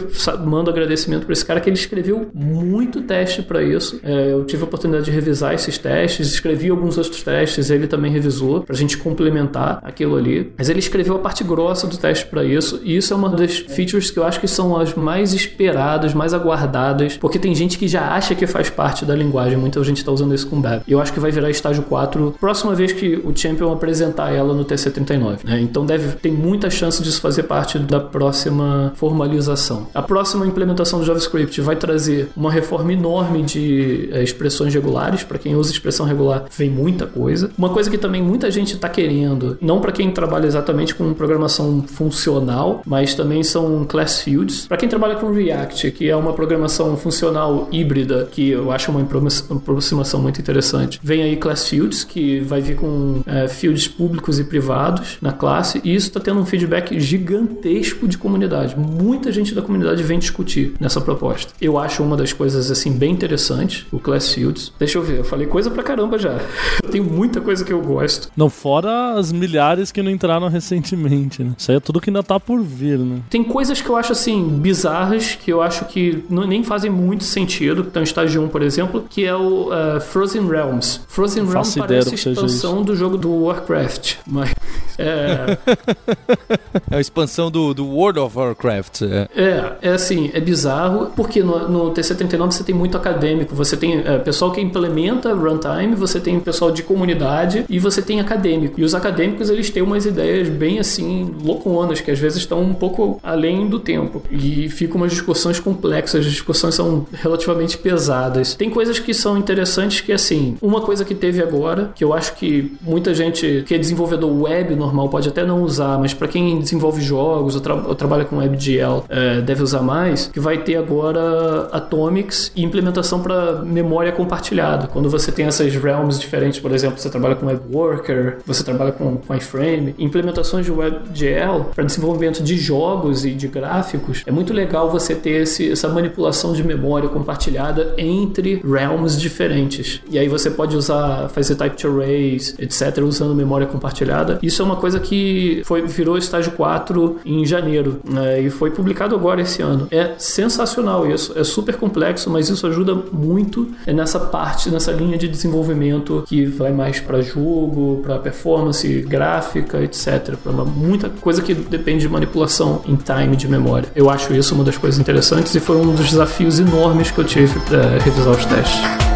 mando 0.45 0.71
agradecimento 0.71 1.25
para 1.25 1.33
esse 1.33 1.45
cara 1.45 1.61
que 1.61 1.69
ele 1.69 1.77
escreveu 1.77 2.29
muito 2.35 3.03
teste 3.03 3.43
para 3.43 3.63
isso, 3.63 4.01
é, 4.03 4.33
eu 4.33 4.45
tive 4.45 4.63
a 4.63 4.67
oportunidade 4.67 5.07
de 5.07 5.11
revisar 5.11 5.55
esses 5.55 5.79
testes, 5.79 6.29
escrevi 6.29 6.71
alguns 6.71 6.99
outros 6.99 7.23
testes, 7.23 7.71
ele 7.71 7.87
também 7.87 8.11
revisou, 8.11 8.63
pra 8.63 8.77
gente 8.77 8.97
complementar 8.99 9.81
aquilo 9.83 10.17
ali, 10.17 10.53
mas 10.57 10.69
ele 10.69 10.79
escreveu 10.79 11.17
a 11.17 11.19
parte 11.19 11.45
grossa 11.45 11.87
do 11.87 11.97
teste 11.97 12.27
para 12.27 12.45
isso, 12.45 12.62
e 12.85 12.97
isso 12.97 13.13
é 13.13 13.17
uma 13.17 13.29
das 13.29 13.59
features 13.59 14.11
que 14.11 14.19
eu 14.19 14.25
acho 14.25 14.41
que 14.41 14.49
são 14.49 14.77
as 14.77 14.95
mais 14.95 15.33
esperadas, 15.33 16.15
mais 16.15 16.33
aguardadas, 16.35 17.17
porque 17.17 17.39
tem 17.39 17.55
gente 17.55 17.79
que 17.79 17.89
já 17.89 18.15
acha 18.15 18.35
que 18.35 18.47
faz 18.47 18.71
parte 18.71 19.05
da 19.05 19.15
linguagem, 19.15 19.57
muita 19.59 19.83
gente 19.83 19.99
está 19.99 20.13
usando 20.13 20.35
isso 20.35 20.47
com 20.47 20.61
Bab. 20.61 20.83
Eu 20.87 21.01
acho 21.01 21.13
que 21.13 21.21
vai 21.21 21.31
virar 21.31 21.51
estágio 21.51 21.83
4 21.83 22.37
próxima 22.39 22.75
vez 22.75 22.93
que 22.93 23.21
o 23.25 23.33
Champion 23.35 23.73
apresentar 23.73 24.33
ela 24.33 24.55
no 24.55 24.65
TC39. 24.65 25.39
Né? 25.45 25.61
Então 25.61 25.85
deve 25.85 26.17
ter 26.17 26.31
muita 26.31 26.71
chance 26.71 27.03
disso 27.03 27.21
fazer 27.21 27.45
parte 27.45 27.79
da 27.79 28.01
próxima 28.01 28.93
formalização. 28.97 29.89
A 29.95 30.03
próxima 30.03 30.47
implementação 30.47 31.01
do 31.01 31.05
JavaScript 31.05 31.61
vai 31.61 31.77
trazer 31.77 32.31
uma 32.37 32.51
reforma 32.51 32.93
enorme 32.93 33.43
de 33.43 34.09
é, 34.13 34.23
expressões 34.23 34.73
regulares. 34.75 35.25
Para 35.25 35.39
quem 35.39 35.57
usa 35.57 35.73
expressão 35.73 36.07
regular, 36.07 36.45
vem 36.57 36.71
muita 36.71 37.07
coisa. 37.07 37.51
Uma 37.57 37.71
coisa 37.71 37.91
que 37.91 37.99
também 37.99 38.23
muita 38.23 38.51
gente 38.51 38.75
está 38.75 38.89
querendo, 38.89 39.57
não 39.61 39.81
para 39.81 39.93
quem 39.93 40.11
trabalha 40.11 40.47
exatamente 40.47 40.95
com 40.95 41.13
programação 41.15 41.83
funcional, 41.87 42.52
mas 42.87 43.15
também 43.15 43.43
são 43.43 43.85
class 43.85 44.21
fields. 44.21 44.67
Para 44.67 44.77
quem 44.77 44.89
trabalha 44.89 45.17
com 45.17 45.31
React, 45.33 45.91
que 45.93 46.09
é 46.09 46.17
uma 46.17 46.33
programação 46.33 46.97
funcional 46.97 47.69
híbrida, 47.71 48.29
que 48.31 48.51
eu 48.51 48.71
acho 48.71 48.91
uma 48.91 49.01
aproximação 49.01 50.21
muito 50.21 50.41
interessante. 50.41 51.01
Vem 51.03 51.23
aí 51.23 51.37
class 51.37 51.69
fields, 51.69 52.05
que 52.05 52.41
vai 52.41 52.61
vir 52.61 52.77
com 52.77 53.23
é, 53.27 53.49
fields 53.49 53.89
públicos 53.89 54.39
e 54.39 54.45
privados 54.45 55.19
na 55.21 55.33
classe, 55.33 55.81
e 55.85 55.95
isso 55.95 56.09
está 56.09 56.21
tendo 56.21 56.41
um 56.41 56.47
feedback 56.47 56.99
gigantesco 56.99 58.07
de 58.09 58.19
comunidade. 58.19 58.77
Muita 58.79 59.33
gente 59.33 59.55
da 59.55 59.63
comunidade 59.63 60.03
vem 60.03 60.19
discutir 60.19 60.75
nessa 60.81 61.01
proposta. 61.01 61.53
Eu 61.61 61.79
acho 61.79 62.03
uma 62.03 62.17
das 62.17 62.33
coisas 62.33 62.71
assim 62.71 62.93
bem 62.93 63.13
interessantes, 63.13 63.87
o 63.93 63.99
class 63.99 64.33
fields. 64.33 64.73
Deixa 64.79 64.99
eu 64.99 65.03
ver, 65.03 65.19
eu 65.19 65.25
falei 65.25 65.47
coisa 65.47 65.71
pra 65.71 65.83
caramba 65.83 66.19
já. 66.19 66.33
Eu 66.83 66.91
tenho 66.91 67.05
muita 67.05 67.41
coisa 67.41 67.65
que 67.65 67.73
eu 67.73 67.81
gosto. 67.81 68.31
Não, 68.37 68.51
fora 68.51 69.15
as 69.15 69.33
milhares 69.33 69.93
que 69.93 70.03
não 70.03 70.11
entraram 70.11 70.49
recentemente, 70.49 71.43
né? 71.43 71.53
Isso 71.57 71.71
aí 71.71 71.77
é 71.77 71.81
tudo 71.81 72.01
que 72.01 72.11
ainda 72.11 72.23
tá 72.23 72.39
por 72.45 72.61
vir, 72.63 72.99
né? 72.99 73.21
Tem 73.31 73.43
coisas 73.43 73.81
que 73.81 73.89
eu 73.89 73.97
acho 73.97 74.13
assim 74.13 74.49
bizarras 74.49 75.35
que 75.35 75.53
eu 75.53 75.63
acho 75.63 75.85
que 75.87 76.25
não, 76.29 76.47
nem 76.47 76.63
fazem 76.63 76.91
muito 76.91 77.25
sentido, 77.25 77.87
em 77.95 78.03
estágio 78.03 78.43
1, 78.43 78.49
por 78.49 78.63
exemplo, 78.63 79.05
que 79.09 79.25
é 79.25 79.35
o 79.35 79.69
uh, 79.69 80.01
Frozen 80.01 80.49
Realms. 80.49 81.01
Frozen 81.09 81.45
Realms 81.45 81.77
parece 81.77 82.29
a 82.29 82.33
expansão 82.33 82.83
do 82.83 82.95
jogo 82.97 83.17
do 83.17 83.31
Warcraft, 83.45 84.17
mas 84.27 84.53
é, 84.99 85.59
é 86.91 86.97
a 86.97 87.01
expansão 87.01 87.51
do, 87.51 87.75
do 87.75 87.87
World 87.87 88.19
of 88.21 88.37
Warcraft. 88.37 89.03
É. 89.03 89.29
é, 89.35 89.73
é 89.83 89.89
assim, 89.91 90.31
é 90.33 90.41
bizarro, 90.41 91.13
porque 91.17 91.43
no, 91.43 91.69
no 91.69 91.93
TC39 91.93 92.53
você 92.53 92.65
tem 92.65 92.75
muito 92.75 92.97
acadêmico, 92.97 93.55
você 93.55 93.77
tem 93.77 94.01
é, 94.05 94.19
pessoal 94.19 94.53
que 94.53 94.61
implementa 94.61 95.33
runtime, 95.35 95.95
você 95.95 96.21
tem 96.21 96.39
pessoal 96.41 96.71
de 96.71 96.83
comunidade 96.83 97.65
e 97.69 97.79
você 97.79 98.03
tem 98.03 98.21
acadêmico. 98.21 98.81
E 98.81 98.85
os 98.85 98.95
acadêmicos 98.95 99.51
eles 99.51 99.71
têm 99.71 99.83
umas 99.83 100.07
ideias 100.07 100.49
bem 100.49 100.79
assim, 100.79 101.35
louconas, 101.43 102.01
que 102.01 102.11
às 102.11 102.19
vezes 102.19 102.32
estão 102.37 102.61
um 102.61 102.75
pouco 102.75 103.21
além 103.23 103.69
do 103.69 103.79
tempo. 103.79 104.23
E 104.31 104.69
ficam 104.69 104.97
umas 104.97 105.13
discussões 105.13 105.59
complexas, 105.61 106.27
as 106.27 106.33
discussões 106.33 106.75
são 106.75 107.07
relativamente 107.13 107.79
pesadas. 107.79 108.55
Tem 108.55 108.71
coisas 108.71 108.99
que 108.99 109.13
são 109.13 109.37
interessantes 109.37 110.01
que, 110.01 110.13
assim, 110.13 110.57
uma 110.61 110.81
coisa 110.81 111.05
que 111.05 111.15
teve 111.15 111.43
agora, 111.43 111.93
que 111.95 112.05
eu 112.05 112.13
acho 112.13 112.35
que 112.35 112.73
muita 112.81 113.15
gente 113.15 113.65
que 113.67 113.75
é 113.75 113.79
desenvolvedor 113.79 114.31
web 114.43 114.75
normal 114.75 115.09
pode 115.09 115.29
até 115.29 115.45
não 115.45 115.63
usar, 115.63 115.99
mas 115.99 116.15
para 116.15 116.29
quem 116.29 116.59
desenvolve 116.59 117.01
jogos 117.03 117.55
ou, 117.55 117.61
tra 117.61 117.75
ou, 117.75 117.95
trabalha 117.95 118.25
com 118.25 118.39
WebGL 118.39 119.05
é, 119.09 119.41
deve 119.41 119.63
usar 119.63 119.83
mais, 119.83 120.29
que 120.29 120.41
vai 120.41 120.59
ter 120.59 120.77
agora 120.77 121.69
Atomics 121.73 122.53
e 122.55 122.63
implementação 122.63 123.21
para 123.21 123.63
memória 123.63 124.13
compartilhada. 124.13 124.87
Quando 124.87 125.09
você 125.09 125.31
tem 125.31 125.47
essas 125.47 125.75
realms 125.75 126.19
diferentes, 126.19 126.61
por 126.61 126.73
exemplo, 126.73 126.99
você 126.99 127.11
trabalha 127.11 127.35
com 127.35 127.47
WebWorker, 127.47 128.39
você 128.47 128.63
trabalha 128.63 128.93
com, 128.93 129.17
com 129.17 129.35
iframe, 129.35 129.95
implementações 129.99 130.65
de 130.65 130.73
WebGL 130.73 131.67
para 131.75 131.85
desenvolvimento 132.23 132.43
de 132.43 132.57
jogos 132.57 133.25
e 133.25 133.31
de 133.33 133.49
gráficos, 133.49 134.23
é 134.27 134.31
muito 134.31 134.53
legal 134.53 134.91
você 134.91 135.15
ter 135.15 135.43
esse, 135.43 135.73
essa 135.73 135.89
manipulação 135.89 136.53
de 136.53 136.63
memória 136.63 137.09
compartilhada 137.09 137.95
entre 137.99 138.63
realms 138.65 139.21
diferentes. 139.21 140.01
E 140.09 140.19
aí 140.19 140.29
você 140.29 140.51
pode 140.51 140.77
usar, 140.77 141.29
fazer 141.31 141.57
type 141.57 141.87
arrays, 141.87 142.55
etc., 142.59 143.03
usando 143.05 143.35
memória 143.35 143.67
compartilhada. 143.67 144.39
Isso 144.43 144.63
é 144.63 144.65
uma 144.65 144.77
coisa 144.77 145.01
que 145.01 145.63
foi, 145.65 145.83
virou 145.87 146.17
estágio 146.17 146.53
4 146.53 147.21
em 147.25 147.45
janeiro 147.45 148.01
né, 148.05 148.41
e 148.41 148.51
foi 148.51 148.71
publicado 148.71 149.15
agora 149.15 149.41
esse 149.41 149.61
ano. 149.61 149.89
É 149.91 150.13
sensacional 150.19 151.11
isso, 151.11 151.37
é 151.37 151.43
super 151.43 151.77
complexo, 151.77 152.31
mas 152.31 152.49
isso 152.49 152.67
ajuda 152.67 152.95
muito 153.13 153.69
nessa 153.87 154.21
parte, 154.21 154.71
nessa 154.71 154.93
linha 154.93 155.19
de 155.19 155.27
desenvolvimento 155.27 156.23
que 156.27 156.45
vai 156.45 156.73
mais 156.73 157.01
para 157.01 157.21
jogo, 157.21 158.01
para 158.03 158.19
performance 158.19 158.87
gráfica, 159.03 159.83
etc. 159.83 160.37
Para 160.43 160.53
muita 160.53 161.09
coisa 161.09 161.43
que 161.43 161.55
depende 161.55 162.02
de 162.03 162.09
manipulação 162.09 162.83
em 162.87 162.97
time 162.97 163.37
de 163.37 163.49
memória. 163.49 163.89
Eu 163.95 164.11
acho 164.11 164.35
isso 164.35 164.55
uma 164.55 164.65
das 164.65 164.77
coisas 164.77 165.01
interessantes 165.01 165.55
e 165.55 165.61
foi 165.61 165.77
um 165.77 165.95
dos 165.95 166.11
desafios 166.11 166.59
enormes 166.59 167.11
que 167.11 167.19
eu 167.19 167.25
tive 167.25 167.59
para 167.61 167.99
revisar 167.99 168.33
os 168.33 168.45
testes. 168.45 169.12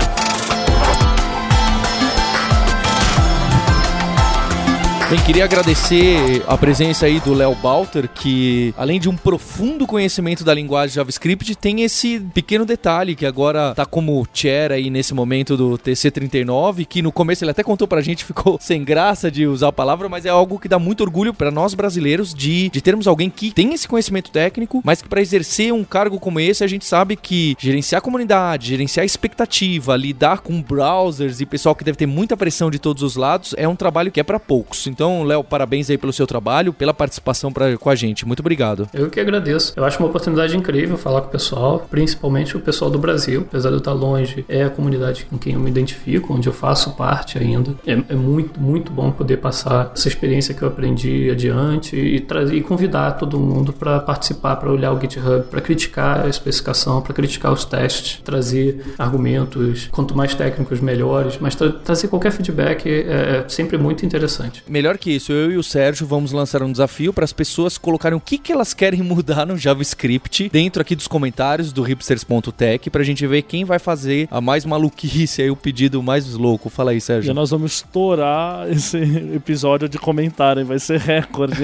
Bem, 5.09 5.21
queria 5.21 5.45
agradecer 5.45 6.43
a 6.49 6.59
presença 6.59 7.07
aí 7.07 7.21
do 7.21 7.33
Léo 7.33 7.55
Balter, 7.55 8.09
que 8.09 8.75
além 8.77 8.99
de 8.99 9.09
um 9.09 9.17
profundo 9.17 9.87
conhecimento 9.87 10.43
da 10.43 10.53
linguagem 10.53 10.97
JavaScript, 10.97 11.55
tem 11.55 11.83
esse 11.83 12.19
pequeno 12.35 12.67
detalhe 12.67 13.15
que 13.15 13.25
agora 13.25 13.73
tá 13.73 13.87
como 13.87 14.27
chair 14.35 14.73
aí 14.73 14.91
nesse 14.91 15.15
momento 15.15 15.57
do 15.57 15.79
TC39, 15.79 16.85
que 16.89 17.03
no 17.03 17.13
começo 17.13 17.45
ele 17.45 17.53
até 17.53 17.63
contou 17.63 17.87
pra 17.87 18.01
gente, 18.01 18.25
ficou 18.27 18.59
sem 18.61 18.83
graça 18.83 19.31
de 19.31 19.47
usar 19.47 19.69
a 19.69 19.73
palavra, 19.73 20.09
mas 20.09 20.27
é 20.27 20.29
algo 20.29 20.59
que 20.59 20.67
dá 20.67 20.77
muito 20.77 21.03
orgulho 21.03 21.33
para 21.33 21.53
nós 21.53 21.73
brasileiros 21.73 22.35
de, 22.35 22.69
de 22.69 22.81
termos 22.81 23.07
alguém 23.07 23.31
que 23.31 23.53
tem 23.53 23.75
esse 23.75 23.87
conhecimento 23.87 24.33
técnico, 24.33 24.83
mas 24.85 25.01
que 25.01 25.09
para 25.09 25.21
exercer 25.21 25.73
um 25.73 25.85
cargo 25.85 26.19
como 26.19 26.41
esse, 26.41 26.65
a 26.65 26.67
gente 26.67 26.85
sabe 26.85 27.15
que 27.15 27.57
gerenciar 27.61 28.01
a 28.01 28.03
comunidade, 28.03 28.71
gerenciar 28.71 29.03
a 29.03 29.07
expectativa, 29.07 29.97
lidar 29.97 30.41
com 30.41 30.61
browsers 30.61 31.41
e 31.41 31.47
pessoal 31.47 31.77
que 31.77 31.85
deve 31.85 31.97
ter 31.97 32.07
muita 32.07 32.37
pressão 32.37 32.73
de 32.73 32.81
todos 32.81 33.05
os 33.05 33.15
lados, 33.15 33.55
é 33.57 33.69
um 33.69 33.77
trabalho 33.77 34.11
que 34.11 34.19
é 34.19 34.25
para 34.25 34.41
poucos. 34.41 34.96
Então, 34.97 35.25
Léo, 35.25 35.45
parabéns 35.45 35.91
aí 35.91 35.99
pelo 35.99 36.11
seu 36.11 36.27
trabalho, 36.27 36.73
pela 36.73 36.95
participação 36.95 37.53
pra, 37.53 37.77
com 37.77 37.91
a 37.91 37.95
gente. 37.95 38.27
Muito 38.27 38.41
obrigado. 38.41 38.89
Eu 38.95 39.11
que 39.11 39.21
agradeço. 39.21 39.75
Eu 39.77 39.85
acho 39.85 39.99
uma 39.99 40.09
oportunidade 40.09 40.57
incrível 40.57 40.97
falar 40.97 41.21
com 41.21 41.29
o 41.29 41.31
pessoal, 41.31 41.87
principalmente 41.91 42.57
o 42.57 42.61
pessoal 42.61 42.91
do 42.91 42.99
Brasil. 42.99 43.43
Apesar 43.47 43.69
de 43.69 43.75
eu 43.75 43.79
estar 43.81 43.93
longe, 43.93 44.47
é 44.49 44.65
a 44.65 44.71
comunidade 44.71 45.27
com 45.27 45.37
quem 45.37 45.53
eu 45.53 45.61
me 45.61 45.69
identifico, 45.69 46.33
onde 46.33 46.49
eu 46.49 46.53
faço 46.53 46.97
parte 46.97 47.37
ainda. 47.37 47.75
É, 47.87 47.93
é 47.93 48.15
muito, 48.15 48.59
muito 48.59 48.91
bom 48.91 49.11
poder 49.11 49.37
passar 49.37 49.93
essa 49.95 50.09
experiência 50.09 50.55
que 50.55 50.63
eu 50.63 50.69
aprendi 50.69 51.29
adiante 51.31 51.95
e, 51.95 52.19
trazer, 52.21 52.55
e 52.55 52.63
convidar 52.63 53.19
todo 53.19 53.39
mundo 53.39 53.75
para 53.75 54.01
participar, 54.01 54.57
para 54.57 54.73
olhar 54.73 54.93
o 54.93 54.99
GitHub, 54.99 55.45
para 55.51 55.61
criticar 55.61 56.25
a 56.25 56.29
especificação, 56.31 57.03
para 57.03 57.13
criticar 57.13 57.53
os 57.53 57.67
testes, 57.67 58.23
trazer 58.25 58.95
argumentos, 58.97 59.91
quanto 59.93 60.17
mais 60.17 60.35
técnicos, 60.35 60.81
melhores, 60.81 61.37
mas 61.39 61.55
tra 61.55 61.71
trazer 61.71 62.09
qualquer 62.09 62.33
feedback 62.33 62.89
é, 62.89 63.45
é 63.45 63.45
sempre 63.47 63.77
muito 63.77 64.07
interessante. 64.07 64.65
Melhor 64.67 64.86
que 64.97 65.11
isso, 65.11 65.33
eu 65.33 65.51
e 65.51 65.57
o 65.57 65.63
Sérgio 65.63 66.07
vamos 66.07 66.33
lançar 66.33 66.63
um 66.63 66.71
desafio 66.71 67.13
para 67.13 67.25
as 67.25 67.33
pessoas 67.33 67.77
colocarem 67.77 68.17
o 68.17 68.21
que, 68.21 68.39
que 68.39 68.53
elas 68.53 68.73
querem 68.73 69.03
mudar 69.05 69.45
no 69.45 69.57
JavaScript 69.57 70.49
dentro 70.51 70.81
aqui 70.81 70.95
dos 70.95 71.09
comentários 71.09 71.73
do 71.73 71.83
hipsters.tech 71.83 72.89
pra 72.91 73.03
gente 73.03 73.27
ver 73.27 73.43
quem 73.43 73.65
vai 73.65 73.79
fazer 73.79 74.29
a 74.31 74.41
mais 74.41 74.65
maluquice 74.65 75.43
aí, 75.43 75.51
o 75.51 75.57
pedido 75.57 76.03
mais 76.03 76.33
louco. 76.35 76.71
Fala 76.71 76.93
aí, 76.93 77.01
Sérgio. 77.01 77.31
E 77.31 77.35
nós 77.35 77.51
vamos 77.51 77.73
estourar 77.73 78.71
esse 78.71 78.99
episódio 79.35 79.89
de 79.89 79.99
comentário, 79.99 80.65
vai 80.65 80.79
ser 80.79 81.01
recorde. 81.01 81.63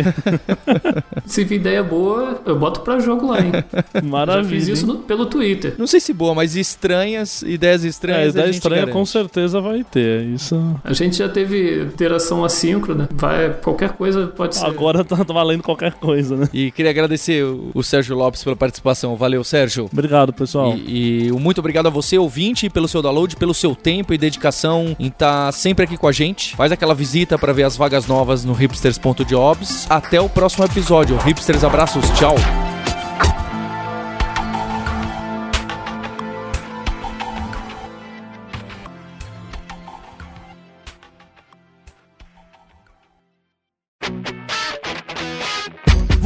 Se 1.25 1.45
vir 1.45 1.57
ideia 1.57 1.83
boa, 1.83 2.41
eu 2.45 2.59
boto 2.59 2.81
pra 2.81 2.99
jogo 2.99 3.29
lá, 3.29 3.41
hein? 3.41 3.53
Maravilha. 4.03 4.43
Já 4.43 4.67
fiz 4.67 4.69
isso 4.69 4.87
no, 4.87 4.99
pelo 4.99 5.27
Twitter. 5.27 5.75
Não 5.79 5.87
sei 5.87 6.01
se 6.01 6.13
boa, 6.13 6.35
mas 6.35 6.57
estranhas, 6.57 7.43
ideias 7.43 7.85
estranhas. 7.85 8.27
É, 8.27 8.29
ideia 8.31 8.45
a 8.45 8.47
gente 8.47 8.55
estranha 8.57 8.81
garante. 8.83 8.93
com 8.93 9.07
certeza 9.07 9.61
vai 9.61 9.85
ter. 9.85 10.25
Isso 10.27 10.81
A 10.83 10.93
gente 10.93 11.17
já 11.17 11.29
teve 11.29 11.83
interação 11.83 12.45
assíncrona. 12.45 13.09
Vai, 13.17 13.51
qualquer 13.55 13.93
coisa 13.93 14.29
pode 14.29 14.57
ser. 14.57 14.67
agora 14.67 15.05
tá 15.05 15.17
valendo 15.17 15.63
qualquer 15.63 15.93
coisa, 15.95 16.37
né? 16.37 16.49
E 16.53 16.71
queria 16.71 16.91
agradecer 16.91 17.45
o 17.45 17.83
o 17.83 17.85
Sérgio 17.85 18.17
Lopes 18.17 18.43
pela 18.43 18.57
participação. 18.57 19.17
Valeu, 19.17 19.43
Sérgio. 19.45 19.89
Obrigado, 19.93 20.33
pessoal. 20.33 20.75
E, 20.77 21.27
e 21.27 21.33
muito 21.33 21.59
obrigado 21.59 21.87
a 21.87 21.91
você, 21.91 22.17
ouvinte, 22.17 22.71
pelo 22.71 22.89
seu 22.89 23.03
download, 23.03 23.37
pelo 23.37 23.53
seu 23.53 23.75
tempo 23.75 24.15
e 24.15 24.19
dedicação 24.19 24.97
em 24.99 25.09
estar 25.09 25.53
sempre 25.53 25.85
aqui 25.85 25.97
com 25.97 26.07
a 26.07 26.13
gente. 26.13 26.57
Faz 26.57 26.73
aquela 26.73 26.95
visita 26.95 27.37
para 27.39 27.53
ver 27.53 27.65
as 27.65 27.77
vagas 27.77 28.07
novas 28.07 28.45
no 28.45 28.53
hipsters.jobs. 28.53 29.91
Até 29.91 30.21
o 30.21 30.29
próximo 30.29 30.65
episódio. 30.65 31.17
Hipsters, 31.17 31.65
abraços, 31.65 32.09
tchau. 32.11 32.37